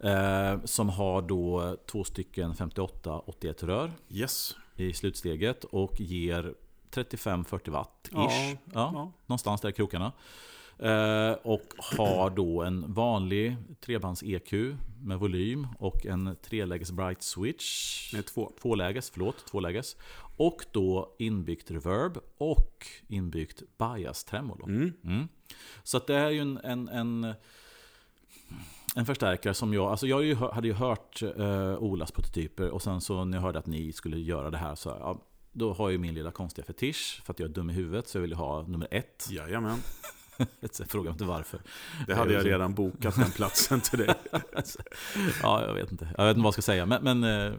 Eh, 0.00 0.64
som 0.64 0.88
har 0.88 1.22
då 1.22 1.76
två 1.90 2.04
stycken 2.04 2.52
58-81 2.54 3.66
rör 3.66 3.92
Yes. 4.08 4.56
i 4.76 4.92
slutsteget 4.92 5.64
och 5.64 6.00
ger 6.00 6.54
35-40 6.90 7.70
watt 7.70 8.08
ish. 8.10 8.14
Ja, 8.14 8.30
Ja, 8.50 8.90
ja. 8.94 9.12
Någonstans 9.26 9.60
där 9.60 9.68
i 9.68 9.72
krokarna. 9.72 10.12
Eh, 10.78 11.32
och 11.42 11.74
har 11.78 12.30
då 12.30 12.62
en 12.62 12.92
vanlig 12.92 13.56
trebands 13.80 14.22
EQ 14.22 14.52
med 15.02 15.18
volym 15.18 15.66
och 15.78 16.06
en 16.06 16.36
treläges 16.42 16.92
bright 16.92 17.22
switch. 17.22 18.12
Med 18.12 18.26
två. 18.26 18.52
Tvåläges, 18.62 19.10
förlåt, 19.10 19.46
tvåläges. 19.46 19.96
Och 20.36 20.64
då 20.72 21.16
inbyggt 21.18 21.70
reverb 21.70 22.18
och 22.38 22.86
inbyggt 23.08 23.62
bias 23.78 24.24
tremolo. 24.24 24.66
Mm. 24.66 24.92
Mm. 25.04 25.28
Så 25.82 25.96
att 25.96 26.06
det 26.06 26.14
är 26.14 26.30
ju 26.30 26.40
en, 26.40 26.58
en, 26.58 26.88
en, 26.88 27.34
en 28.96 29.06
förstärkare 29.06 29.54
som 29.54 29.74
jag, 29.74 29.90
alltså 29.90 30.06
jag 30.06 30.34
hade 30.34 30.68
ju 30.68 30.74
hört 30.74 31.22
eh, 31.22 31.76
Olas 31.78 32.10
prototyper 32.10 32.70
och 32.70 32.82
sen 32.82 33.00
så 33.00 33.24
när 33.24 33.38
jag 33.38 33.42
hörde 33.42 33.58
att 33.58 33.66
ni 33.66 33.92
skulle 33.92 34.18
göra 34.18 34.50
det 34.50 34.58
här 34.58 34.74
så 34.74 34.88
ja, 34.88 35.22
då 35.52 35.72
har 35.72 35.84
jag 35.84 35.92
ju 35.92 35.98
min 35.98 36.14
lilla 36.14 36.30
konstiga 36.30 36.64
fetisch 36.64 37.22
för 37.24 37.32
att 37.32 37.38
jag 37.38 37.48
är 37.48 37.54
dum 37.54 37.70
i 37.70 37.72
huvudet 37.72 38.08
så 38.08 38.18
jag 38.18 38.22
vill 38.22 38.30
ju 38.30 38.36
ha 38.36 38.62
nummer 38.62 38.88
ett. 38.90 39.28
Jajamän. 39.30 39.78
Jag 40.60 40.90
frågar 40.90 41.10
inte 41.10 41.24
varför. 41.24 41.60
Det 42.06 42.14
hade 42.14 42.32
jag 42.32 42.46
redan 42.46 42.74
bokat 42.74 43.16
den 43.16 43.30
platsen 43.30 43.80
till 43.80 43.98
dig. 43.98 44.14
Ja, 45.42 45.66
jag 45.66 45.74
vet 45.74 45.92
inte. 45.92 46.14
Jag 46.18 46.24
vet 46.24 46.36
inte 46.36 46.42
vad 46.42 46.46
jag 46.46 46.52
ska 46.52 46.62
säga. 46.62 46.86
Men, 46.86 47.02
men 47.02 47.24
eh, 47.24 47.58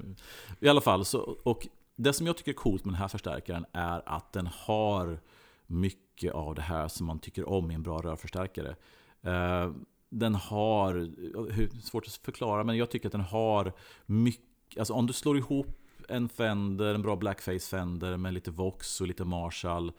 i 0.60 0.70
alla 0.70 0.82
fall, 0.82 1.06
så, 1.06 1.38
och 1.44 1.68
det 1.96 2.14
som 2.14 2.28
jag 2.28 2.38
tycker 2.38 2.52
är 2.52 2.56
coolt 2.56 2.86
med 2.86 2.94
den 2.94 3.02
här 3.02 3.08
förstärkaren 3.08 3.66
är 3.72 4.02
att 4.06 4.34
den 4.34 4.48
har 4.48 5.20
mycket 5.68 6.34
av 6.34 6.56
det 6.56 6.62
här 6.62 6.88
som 6.88 7.08
man 7.08 7.20
tycker 7.20 7.50
om 7.50 7.72
i 7.72 7.74
en 7.74 7.84
bra 7.84 8.02
rörförstärkare. 8.02 8.76
Eh, 9.22 9.72
den 10.10 10.36
har, 10.36 11.10
svårt 11.82 12.08
att 12.08 12.14
förklara, 12.14 12.64
men 12.64 12.78
jag 12.78 12.90
tycker 12.90 13.08
att 13.08 13.12
den 13.12 13.22
har 13.22 13.74
mycket, 14.06 14.80
alltså 14.80 14.94
om 14.94 15.08
du 15.08 15.14
slår 15.14 15.38
ihop 15.38 15.68
en 16.10 16.30
Fender, 16.30 16.96
en 16.96 17.02
bra 17.02 17.16
Blackface 17.16 17.70
Fender 17.70 18.18
med 18.18 18.34
lite 18.34 18.52
Vox 18.52 19.02
och 19.02 19.08
lite 19.08 19.26
Marshall 19.26 19.88
eh, 19.88 19.94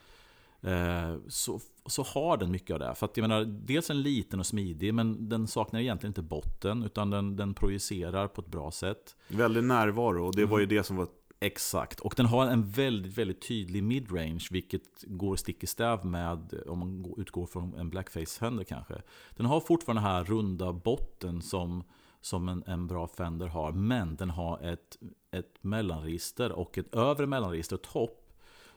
så, 1.29 1.61
så 1.87 2.03
har 2.03 2.37
den 2.37 2.51
mycket 2.51 2.75
av 2.75 2.81
det. 2.81 2.95
För 2.95 3.07
att 3.07 3.17
jag 3.17 3.29
menar, 3.29 3.45
dels 3.45 3.91
en 3.91 4.03
liten 4.03 4.41
och 4.41 4.47
smidig, 4.47 4.95
men 4.95 5.29
den 5.29 5.47
saknar 5.47 5.81
egentligen 5.81 6.11
inte 6.11 6.23
botten, 6.23 6.83
utan 6.83 7.11
den, 7.11 7.37
den 7.37 7.55
projicerar 7.55 8.29
på 8.29 8.41
ett 8.41 8.47
bra 8.47 8.71
sätt. 8.71 9.17
Väldigt 9.29 9.65
närvaro, 9.65 10.27
och 10.27 10.37
det 10.37 10.47
var 10.47 10.59
ju 10.59 10.67
det 10.67 10.83
som 10.83 10.97
var 10.97 11.09
Exakt, 11.41 12.01
och 12.01 12.15
den 12.17 12.27
har 12.27 12.47
en 12.47 12.71
väldigt, 12.71 13.19
väldigt 13.19 13.49
tydlig 13.49 13.83
midrange, 13.83 14.47
vilket 14.51 14.83
går 15.03 15.37
stick 15.37 15.63
i 15.63 15.67
stäv 15.67 16.07
med, 16.07 16.55
om 16.67 16.79
man 16.79 17.15
utgår 17.17 17.47
från 17.47 17.75
en 17.75 17.91
blackface 17.91 18.39
Fender 18.39 18.65
kanske. 18.65 19.03
Den 19.37 19.47
har 19.47 19.61
fortfarande 19.61 20.03
den 20.03 20.11
här 20.11 20.25
runda 20.25 20.73
botten 20.73 21.43
som, 21.43 21.85
som 22.21 22.49
en, 22.49 22.65
en 22.67 22.87
bra 22.87 23.09
Fender 23.09 23.47
har, 23.47 23.73
men 23.73 24.17
den 24.17 24.31
har 24.31 24.61
ett, 24.63 24.99
ett 25.31 25.59
mellanregister 25.61 26.53
och 26.53 26.79
ett 26.79 26.95
övre 26.95 27.27
mellanregister, 27.27 27.77
topp, 27.77 28.24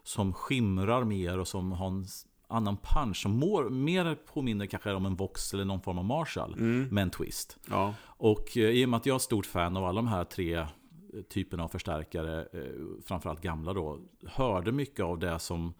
som 0.08 0.34
skimrar 0.34 1.03
mer 1.03 1.39
och 1.39 1.47
som 1.47 1.72
har 1.72 1.88
en 1.88 2.05
annan 2.47 2.78
punch, 2.78 3.22
som 3.22 3.32
mår, 3.32 3.70
mer 3.70 4.16
påminner 4.16 4.66
kanske 4.66 4.93
om 4.93 5.05
en 5.05 5.16
Vox 5.16 5.53
eller 5.53 5.66
någon 5.66 5.82
form 5.82 5.97
av 5.97 6.05
Marshall, 6.05 6.53
Mm. 6.53 6.88
med 6.91 7.01
en 7.01 7.10
twist. 7.10 7.58
Ja, 7.70 7.93
Och 8.03 8.58
eh, 8.58 8.70
i 8.70 8.86
och 8.86 8.89
med 8.89 8.97
att 8.97 9.05
jag 9.05 9.16
är 9.16 9.20
stort 9.20 9.45
fan 9.45 9.78
av 9.78 9.86
alla 9.86 9.95
de 10.01 10.08
här 10.08 10.24
tre 10.24 10.66
typerna 11.30 11.64
av 11.64 11.68
förstärkare, 11.68 12.41
eh, 12.53 13.01
framförallt 13.05 13.41
gamla 13.41 13.74
då, 13.74 13.99
hörde 14.26 14.72
mycket 14.72 15.05
av 15.05 15.20
det 15.20 15.39
som 15.39 15.74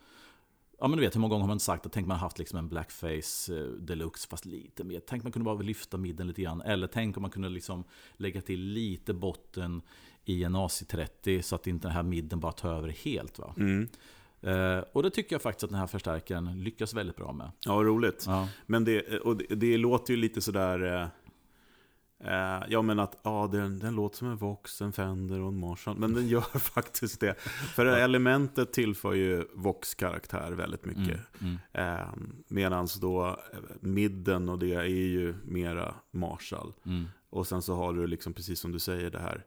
Ja 0.80 0.88
men 0.88 0.97
du 0.97 1.05
vet, 1.05 1.15
hur 1.15 1.19
många 1.21 1.30
gånger 1.30 1.41
har 1.41 1.47
man 1.47 1.59
sagt 1.59 1.86
att 1.86 1.91
tänk 1.91 2.07
man 2.07 2.17
haft 2.17 2.39
liksom 2.39 2.59
en 2.59 2.67
blackface 2.69 3.57
eh, 3.59 3.65
deluxe 3.67 4.28
fast 4.28 4.45
lite 4.45 4.84
mer. 4.84 4.99
Tänk 5.07 5.23
man 5.23 5.32
kunde 5.32 5.45
bara 5.45 5.57
lyfta 5.57 5.97
midden 5.97 6.28
lite 6.28 6.41
grann. 6.41 6.61
Eller 6.61 6.88
tänk 6.88 7.17
om 7.17 7.21
man 7.21 7.32
kunde 7.32 7.49
liksom 7.49 7.84
lägga 8.17 8.41
till 8.41 8.59
lite 8.61 9.13
botten 9.13 9.82
i 10.25 10.43
en 10.43 10.55
AC30 10.55 11.41
så 11.41 11.55
att 11.55 11.67
inte 11.67 11.88
den 11.88 11.95
här 11.95 12.03
midden 12.03 12.39
bara 12.39 12.51
tar 12.51 12.73
över 12.73 12.89
helt. 12.89 13.39
Va? 13.39 13.53
mm. 13.57 13.88
Eh, 14.47 14.83
och 14.93 15.03
det 15.03 15.09
tycker 15.09 15.35
jag 15.35 15.41
faktiskt 15.41 15.63
att 15.63 15.69
den 15.69 15.79
här 15.79 15.87
förstärkaren 15.87 16.63
lyckas 16.63 16.93
väldigt 16.93 17.15
bra 17.15 17.33
med. 17.33 17.51
ja 17.65 17.71
roligt. 17.73 18.23
Ja, 18.27 18.49
Men 18.65 18.83
det, 18.85 19.19
och 19.19 19.37
det, 19.37 19.55
det 19.55 19.77
låter 19.77 20.13
ju 20.13 20.17
lite 20.19 20.41
sådär... 20.41 20.79
Eh, 20.83 21.07
eh, 22.33 22.63
ja 22.69 22.81
men 22.81 22.99
att 22.99 23.19
ja, 23.23 23.49
den, 23.51 23.79
den 23.79 23.95
låter 23.95 24.17
som 24.17 24.27
en 24.27 24.37
Vox, 24.37 24.81
en 24.81 24.93
Fender 24.93 25.39
och 25.41 25.47
en 25.47 25.59
Marshall. 25.59 25.97
Men 25.97 26.13
den 26.13 26.27
gör 26.33 26.59
faktiskt 26.59 27.19
det. 27.19 27.35
För 27.75 27.85
det 27.85 28.01
elementet 28.03 28.73
tillför 28.73 29.13
ju 29.13 29.45
Vox 29.53 29.95
karaktär 29.95 30.51
väldigt 30.51 30.85
mycket. 30.85 31.19
mm, 31.41 31.57
mm, 31.73 31.97
Eh, 31.99 32.07
Medan 32.47 32.87
då 33.01 33.25
eh, 33.27 33.35
midden 33.79 34.49
och 34.49 34.59
det 34.59 34.73
är 34.73 34.83
ju 34.85 35.35
mera 35.45 35.95
Marshall. 36.11 36.73
mm, 36.85 37.05
Och 37.29 37.47
sen 37.47 37.61
så 37.61 37.75
har 37.75 37.93
du 37.93 38.07
liksom 38.07 38.33
precis 38.33 38.59
som 38.59 38.71
du 38.71 38.79
säger 38.79 39.09
det 39.11 39.19
här 39.19 39.45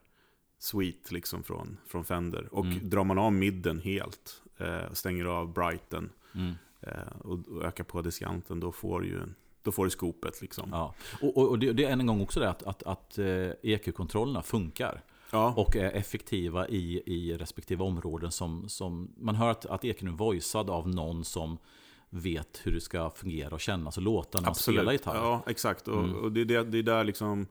Sweet 0.59 1.11
liksom 1.11 1.43
från, 1.43 1.77
från 1.87 2.05
Fender. 2.05 2.53
Och 2.53 2.65
Mm. 2.65 2.89
drar 2.89 3.03
man 3.03 3.17
av 3.17 3.33
midden 3.33 3.79
helt, 3.79 4.41
eh, 4.61 4.93
stänger 4.93 5.25
av 5.25 5.53
brighten 5.53 6.09
mm. 6.35 6.53
eh, 6.81 7.17
och, 7.19 7.47
och 7.47 7.63
ökar 7.63 7.83
på 7.83 8.01
diskanten, 8.01 8.59
då 8.59 8.71
får 8.71 9.01
du 9.01 9.07
ju 9.07 9.19
då 9.63 9.71
får 9.71 9.85
du 9.85 9.91
skopet 9.91 10.41
liksom. 10.41 10.69
Ja. 10.71 10.93
Och, 11.21 11.37
och, 11.37 11.49
och 11.49 11.59
det, 11.59 11.73
det 11.73 11.85
är 11.85 11.91
än 11.91 11.99
en 11.99 12.07
gång 12.07 12.21
också 12.21 12.39
det 12.39 12.49
att, 12.49 12.63
att, 12.63 12.83
att 12.83 13.17
eh, 13.17 13.49
EQ-kontrollerna 13.63 14.41
funkar. 14.41 15.03
Ja, 15.31 15.53
Och 15.57 15.75
är 15.75 15.91
effektiva 15.91 16.67
i, 16.67 17.03
i 17.05 17.37
respektive 17.37 17.83
områden. 17.83 18.31
Som, 18.31 18.69
som, 18.69 19.11
man 19.17 19.35
hör 19.35 19.51
att, 19.51 19.65
att 19.65 19.85
EQn 19.85 20.07
är 20.07 20.11
voicead 20.11 20.69
av 20.69 20.89
någon 20.89 21.25
som 21.25 21.57
vet 22.09 22.61
hur 22.63 22.71
det 22.71 22.81
ska 22.81 23.09
fungera 23.09 23.53
och 23.53 23.59
kännas 23.59 23.97
och 23.97 24.03
låta 24.03 24.39
när 24.39 24.45
man 24.45 24.55
spelar 24.55 24.91
gitarr. 24.91 25.15
Ja, 25.15 25.43
exakt. 25.47 25.87
Och, 25.87 26.03
Mm. 26.03 26.15
och 26.15 26.31
det, 26.31 26.41
är 26.41 26.45
det, 26.45 26.63
det 26.63 26.77
är 26.77 26.83
där 26.83 27.03
liksom 27.03 27.47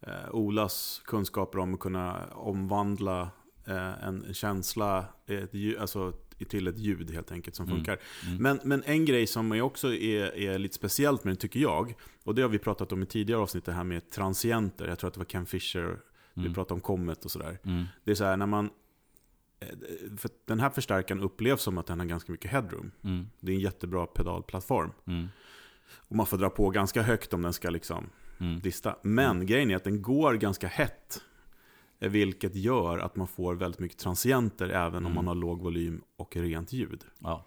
eh, 0.00 0.30
Olas 0.30 1.02
kunskaper 1.04 1.58
om 1.58 1.74
att 1.74 1.80
kunna 1.80 2.26
omvandla 2.32 3.30
eh, 3.66 4.04
en 4.04 4.34
känsla 4.34 5.04
ett, 5.26 5.80
alltså, 5.80 6.12
till 6.44 6.66
ett 6.68 6.78
ljud 6.78 7.10
helt 7.10 7.32
enkelt 7.32 7.56
som 7.56 7.66
Mm. 7.66 7.76
funkar. 7.76 7.98
Mm. 8.26 8.42
Men, 8.42 8.60
men 8.64 8.82
en 8.86 9.04
grej 9.04 9.26
som 9.26 9.52
är 9.52 9.60
också 9.60 9.94
är, 9.94 10.36
är 10.36 10.58
lite 10.58 10.74
speciellt 10.74 11.24
med 11.24 11.30
den 11.30 11.38
tycker 11.38 11.60
jag, 11.60 11.94
och 12.24 12.34
det 12.34 12.42
har 12.42 12.48
vi 12.48 12.58
pratat 12.58 12.92
om 12.92 13.02
i 13.02 13.06
tidigare 13.06 13.40
avsnitt, 13.40 13.64
det 13.64 13.72
här 13.72 13.84
med 13.84 14.10
transienter. 14.10 14.88
Jag 14.88 14.98
tror 14.98 15.08
att 15.08 15.14
det 15.14 15.20
var 15.20 15.24
Ken 15.24 15.46
Fisher, 15.46 15.98
vi 16.34 16.40
Mm. 16.42 16.54
pratade 16.54 16.74
om 16.74 16.80
Comet 16.80 17.24
och 17.24 17.30
sådär. 17.30 17.58
Mm. 17.64 17.84
Det 18.04 18.10
är 18.10 18.14
så 18.14 18.24
här 18.24 18.36
när 18.36 18.46
man... 18.46 18.70
eh, 19.60 19.68
För 20.16 20.30
den 20.46 20.60
här 20.60 20.70
förstärkaren 20.70 21.20
upplevs 21.22 21.62
som 21.62 21.78
att 21.78 21.86
den 21.86 21.98
har 22.00 22.06
ganska 22.06 22.32
mycket 22.32 22.50
headroom. 22.50 22.90
Mm. 23.04 23.26
Det 23.40 23.52
är 23.52 23.56
en 23.56 23.60
jättebra 23.60 24.06
pedalplattform. 24.06 24.90
Mm. 25.06 25.26
Och 25.96 26.16
man 26.16 26.26
får 26.26 26.38
dra 26.38 26.50
på 26.50 26.70
ganska 26.70 27.02
högt 27.02 27.32
om 27.34 27.42
den 27.42 27.52
ska 27.52 27.70
liksom 27.70 28.10
Mm. 28.40 28.60
dista. 28.60 28.96
Men 29.02 29.46
grejen 29.46 29.70
är 29.70 29.76
att 29.76 29.84
den 29.84 30.02
går 30.02 30.34
ganska 30.34 30.66
hett. 30.68 31.22
Eh, 31.98 32.10
Vilket 32.10 32.54
gör 32.54 32.98
att 32.98 33.16
man 33.16 33.26
får 33.28 33.54
väldigt 33.54 33.80
mycket 33.80 33.98
transienter 33.98 34.68
även 34.68 34.96
om 35.06 35.12
Mm. 35.12 35.14
man 35.14 35.26
har 35.26 35.34
låg 35.34 35.62
volym 35.62 36.02
och 36.16 36.36
rent 36.36 36.72
ljud. 36.72 37.04
Ja. 37.18 37.44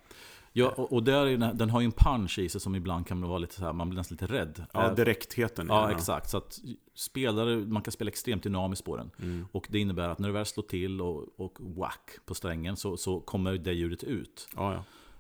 Ja, 0.54 0.70
och, 0.70 1.04
där 1.04 1.26
är 1.26 1.38
den, 1.38 1.58
den 1.58 1.70
har 1.70 1.82
ju 1.82 1.86
en 1.86 1.92
punch 1.92 2.40
i 2.40 2.50
sig 2.50 2.62
som 2.62 2.76
ibland 2.76 3.08
kan 3.08 3.22
vara 3.22 3.38
lite 3.38 3.56
så 3.56 3.62
här, 3.66 3.74
man 3.74 3.90
blir 3.90 3.98
nästan 3.98 4.16
lite 4.22 4.34
rädd. 4.34 4.66
Ja, 4.74 4.88
Eh, 4.90 4.96
direktheten. 4.96 5.68
ja 5.70 5.82
den, 5.88 5.96
exakt. 5.96 6.30
Så 6.30 6.38
att 6.38 6.60
spelare, 6.96 7.56
man 7.56 7.82
kan 7.82 7.92
spela 7.92 8.10
extremt 8.10 8.44
dynamiskt 8.44 8.86
på 8.86 8.98
den. 8.98 9.12
Mm. 9.20 9.48
Och 9.52 9.68
det 9.70 9.80
innebär 9.80 10.10
att 10.10 10.20
när 10.20 10.28
du 10.28 10.34
väl 10.34 10.46
slår 10.46 10.64
till 10.64 11.02
och, 11.02 11.40
och 11.40 11.58
whack 11.60 12.10
på 12.26 12.34
strängen 12.36 12.78
så, 12.78 12.98
så 12.98 13.20
kommer 13.20 13.54
det 13.54 13.74
ljudet 13.74 14.04
ut. 14.04 14.48
Ja, 14.56 14.74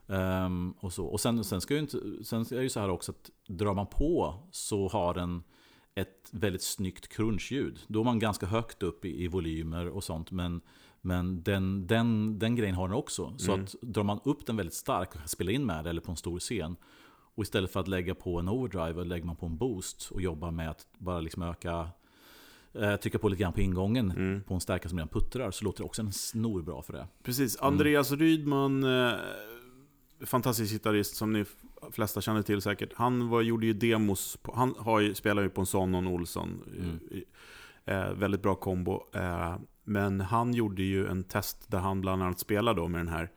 ja. 0.07 0.15
Ehm, 0.15 0.73
och 0.79 0.93
så. 0.93 1.05
och 1.05 1.19
sen, 1.19 1.43
sen, 1.43 1.61
ska 1.61 1.73
ju 1.73 1.79
inte, 1.79 1.97
sen 2.23 2.41
är 2.41 2.55
det 2.55 2.63
ju 2.63 2.69
så 2.69 2.79
här 2.79 2.89
också 2.89 3.11
att 3.11 3.29
drar 3.47 3.73
man 3.73 3.87
på 3.87 4.35
så 4.51 4.87
har 4.87 5.13
den 5.13 5.43
ett 5.95 6.29
väldigt 6.31 6.61
snyggt 6.63 7.07
crunchljud. 7.07 7.79
Då 7.87 7.99
är 7.99 8.03
man 8.03 8.19
ganska 8.19 8.45
högt 8.45 8.83
upp 8.83 9.05
i, 9.05 9.23
i 9.23 9.27
volymer 9.27 9.87
och 9.89 10.03
sånt. 10.03 10.31
Men, 10.31 10.61
men 11.01 11.43
den, 11.43 11.87
den, 11.87 12.39
den 12.39 12.55
grejen 12.55 12.75
har 12.75 12.87
den 12.87 12.97
också. 12.97 13.33
Så 13.37 13.51
Mm. 13.53 13.63
att 13.65 13.75
drar 13.81 14.03
man 14.03 14.19
upp 14.23 14.45
den 14.45 14.57
väldigt 14.57 14.73
starkt 14.73 15.15
och 15.23 15.29
spelar 15.29 15.51
in 15.51 15.65
med 15.65 15.83
det 15.83 15.89
eller 15.89 16.01
på 16.01 16.11
en 16.11 16.17
stor 16.17 16.39
scen. 16.39 16.75
Och 17.35 17.43
istället 17.43 17.71
för 17.71 17.79
att 17.79 17.87
lägga 17.87 18.15
på 18.15 18.39
en 18.39 18.49
overdrive 18.49 19.03
lägger 19.03 19.25
man 19.25 19.35
på 19.35 19.45
en 19.45 19.57
boost 19.57 20.09
och 20.11 20.21
jobbar 20.21 20.51
med 20.51 20.69
att 20.69 20.87
bara 20.97 21.19
liksom 21.21 21.43
öka 21.43 21.89
eh, 22.73 22.95
trycka 22.95 23.19
på 23.19 23.29
lite 23.29 23.41
grann 23.41 23.53
på 23.53 23.61
ingången 23.61 24.11
Mm. 24.11 24.43
på 24.43 24.53
en 24.53 24.59
stärkare 24.61 24.89
som 24.89 24.97
redan 24.97 25.07
puttrar 25.09 25.51
så 25.51 25.65
låter 25.65 25.79
det 25.79 25.85
också 25.85 26.01
en 26.01 26.11
snor 26.13 26.61
bra 26.61 26.81
för 26.81 26.93
det. 26.93 27.07
Precis. 27.23 27.57
Mm. 27.61 27.67
Andreas 27.73 28.11
Rydman, 28.11 28.83
eh, 28.83 29.13
fantastisk 30.25 30.71
gitarrist 30.73 31.15
som 31.15 31.33
ni 31.33 31.45
flesta 31.91 32.21
känner 32.21 32.41
till 32.41 32.61
säkert. 32.61 32.93
Han 32.95 33.29
var, 33.29 33.41
gjorde 33.41 33.65
ju 33.65 33.73
demos, 33.73 34.37
på, 34.41 34.53
han 34.55 34.75
har 34.77 34.99
ju, 34.99 35.13
spelar 35.13 35.43
ju 35.43 35.49
på 35.49 35.61
en 35.61 35.67
Sonon 35.67 36.07
Olsson. 36.07 36.61
Mm. 36.77 36.99
Eh, 37.85 38.13
väldigt 38.13 38.41
bra 38.41 38.55
kombo. 38.55 39.03
Eh, 39.13 39.55
men 39.83 40.21
han 40.21 40.53
gjorde 40.53 40.83
ju 40.83 41.07
en 41.07 41.23
test 41.23 41.71
där 41.71 41.79
han 41.79 42.01
bland 42.01 42.23
annat 42.23 42.39
spelade 42.39 42.81
då 42.81 42.87
med 42.87 42.99
den 42.99 43.07
här 43.07 43.31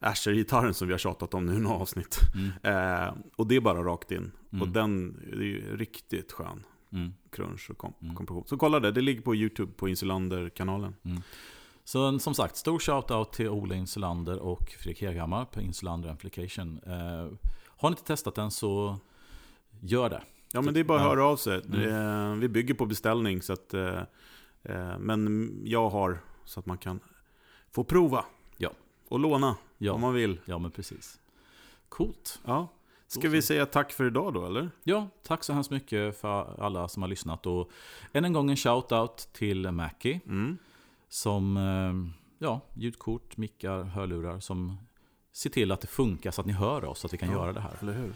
Asher-gitarren 0.00 0.74
som 0.74 0.88
vi 0.88 0.94
har 0.94 0.98
tjatat 0.98 1.34
om 1.34 1.46
nu 1.46 1.54
i 1.54 1.58
några 1.58 1.76
avsnitt. 1.76 2.18
Mm. 2.34 2.50
Eh, 2.62 3.14
och 3.36 3.46
det 3.46 3.56
är 3.56 3.60
bara 3.60 3.82
rakt 3.82 4.10
in. 4.12 4.32
Mm. 4.52 4.62
Och 4.62 4.68
den 4.68 5.12
det 5.32 5.36
är 5.36 5.42
ju 5.42 5.76
riktigt 5.76 6.32
skön 6.32 6.64
Mm. 6.92 7.12
crunch 7.30 7.70
och 7.70 7.78
kom 7.78 7.92
Mm. 8.02 8.14
kompression. 8.14 8.44
Så 8.46 8.56
kolla 8.56 8.80
det, 8.80 8.92
det 8.92 9.00
ligger 9.00 9.22
på 9.22 9.34
YouTube 9.34 9.72
på 9.72 9.88
Insulander-kanalen. 9.88 10.94
Så 11.88 12.18
som 12.18 12.34
sagt, 12.34 12.56
stor 12.56 12.78
shout-out 12.78 13.30
till 13.32 13.48
Ola 13.48 13.74
Insulander 13.74 14.38
och 14.38 14.70
Fredrik 14.70 15.02
Heghammar 15.02 15.44
på 15.44 15.60
Insulander 15.60 16.08
Amplification. 16.08 16.80
Eh, 16.86 17.26
har 17.66 17.90
ni 17.90 17.92
inte 17.92 18.04
testat 18.04 18.34
den 18.34 18.50
så 18.50 18.96
gör 19.80 20.10
det. 20.10 20.22
Ja 20.52 20.62
men 20.62 20.74
det 20.74 20.80
är 20.80 20.84
bara 20.84 21.00
att 21.00 21.06
höra 21.06 21.24
av 21.24 21.36
sig. 21.36 21.62
Mm. 21.66 21.80
Är- 21.80 22.34
vi 22.36 22.48
bygger 22.48 22.74
på 22.74 22.86
beställning 22.86 23.42
så 23.42 23.52
att... 23.52 23.74
Eh, 23.74 23.98
eh, 24.62 24.98
men 24.98 25.52
jag 25.64 25.90
har 25.90 26.18
så 26.44 26.60
att 26.60 26.66
man 26.66 26.78
kan 26.78 27.00
få 27.70 27.84
prova. 27.84 28.24
Ja. 28.56 28.70
Och 29.08 29.18
låna 29.18 29.48
om 29.48 29.54
Ja, 29.78 29.96
man 29.96 30.14
vill. 30.14 30.40
ja 30.44 30.58
men 30.58 30.70
precis. 30.70 31.20
Coolt. 31.88 32.40
Ja. 32.44 32.68
Ska 33.06 33.28
vi 33.28 33.42
säga 33.42 33.66
tack 33.66 33.92
för 33.92 34.06
idag 34.06 34.34
då 34.34 34.46
eller? 34.46 34.70
Ja, 34.84 35.08
tack 35.22 35.44
så 35.44 35.52
hemskt 35.52 35.70
mycket 35.70 36.20
för 36.20 36.62
alla 36.64 36.88
som 36.88 37.02
har 37.02 37.08
lyssnat. 37.08 37.46
Och 37.46 37.70
än 38.12 38.24
en 38.24 38.32
gång 38.32 38.50
en 38.50 38.56
shout-out 38.56 39.32
till 39.32 39.70
Mackie. 39.70 40.20
Mm. 40.26 40.58
Som, 41.08 41.56
eh, 41.56 42.22
ja, 42.38 42.60
ljudkort, 42.74 43.36
mickar, 43.36 43.82
hörlurar. 43.84 44.40
Som 44.40 44.78
ser 45.32 45.50
till 45.50 45.72
att 45.72 45.80
det 45.80 45.86
funkar 45.86 46.30
så 46.30 46.40
att 46.40 46.46
ni 46.46 46.52
hör 46.52 46.84
oss, 46.84 46.98
så 47.00 47.06
att 47.06 47.12
vi 47.12 47.18
kan 47.18 47.28
Ja. 47.30 47.34
göra 47.34 47.52
det 47.52 47.60
här. 47.60 47.76
Eller 47.82 47.92
hur? 47.92 48.12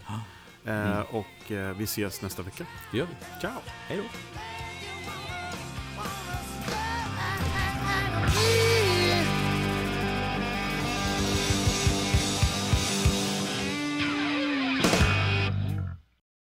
Eh, 0.65 0.91
Mm. 0.91 1.03
och 1.11 1.51
eh, 1.51 1.77
vi 1.77 1.83
ses 1.83 2.21
nästa 2.21 2.41
vecka. 2.41 2.65
Det 2.91 2.97
gör 2.97 3.05
vi. 3.05 3.39
Ciao! 3.41 3.59
Hej 3.65 3.97
då. 3.97 4.03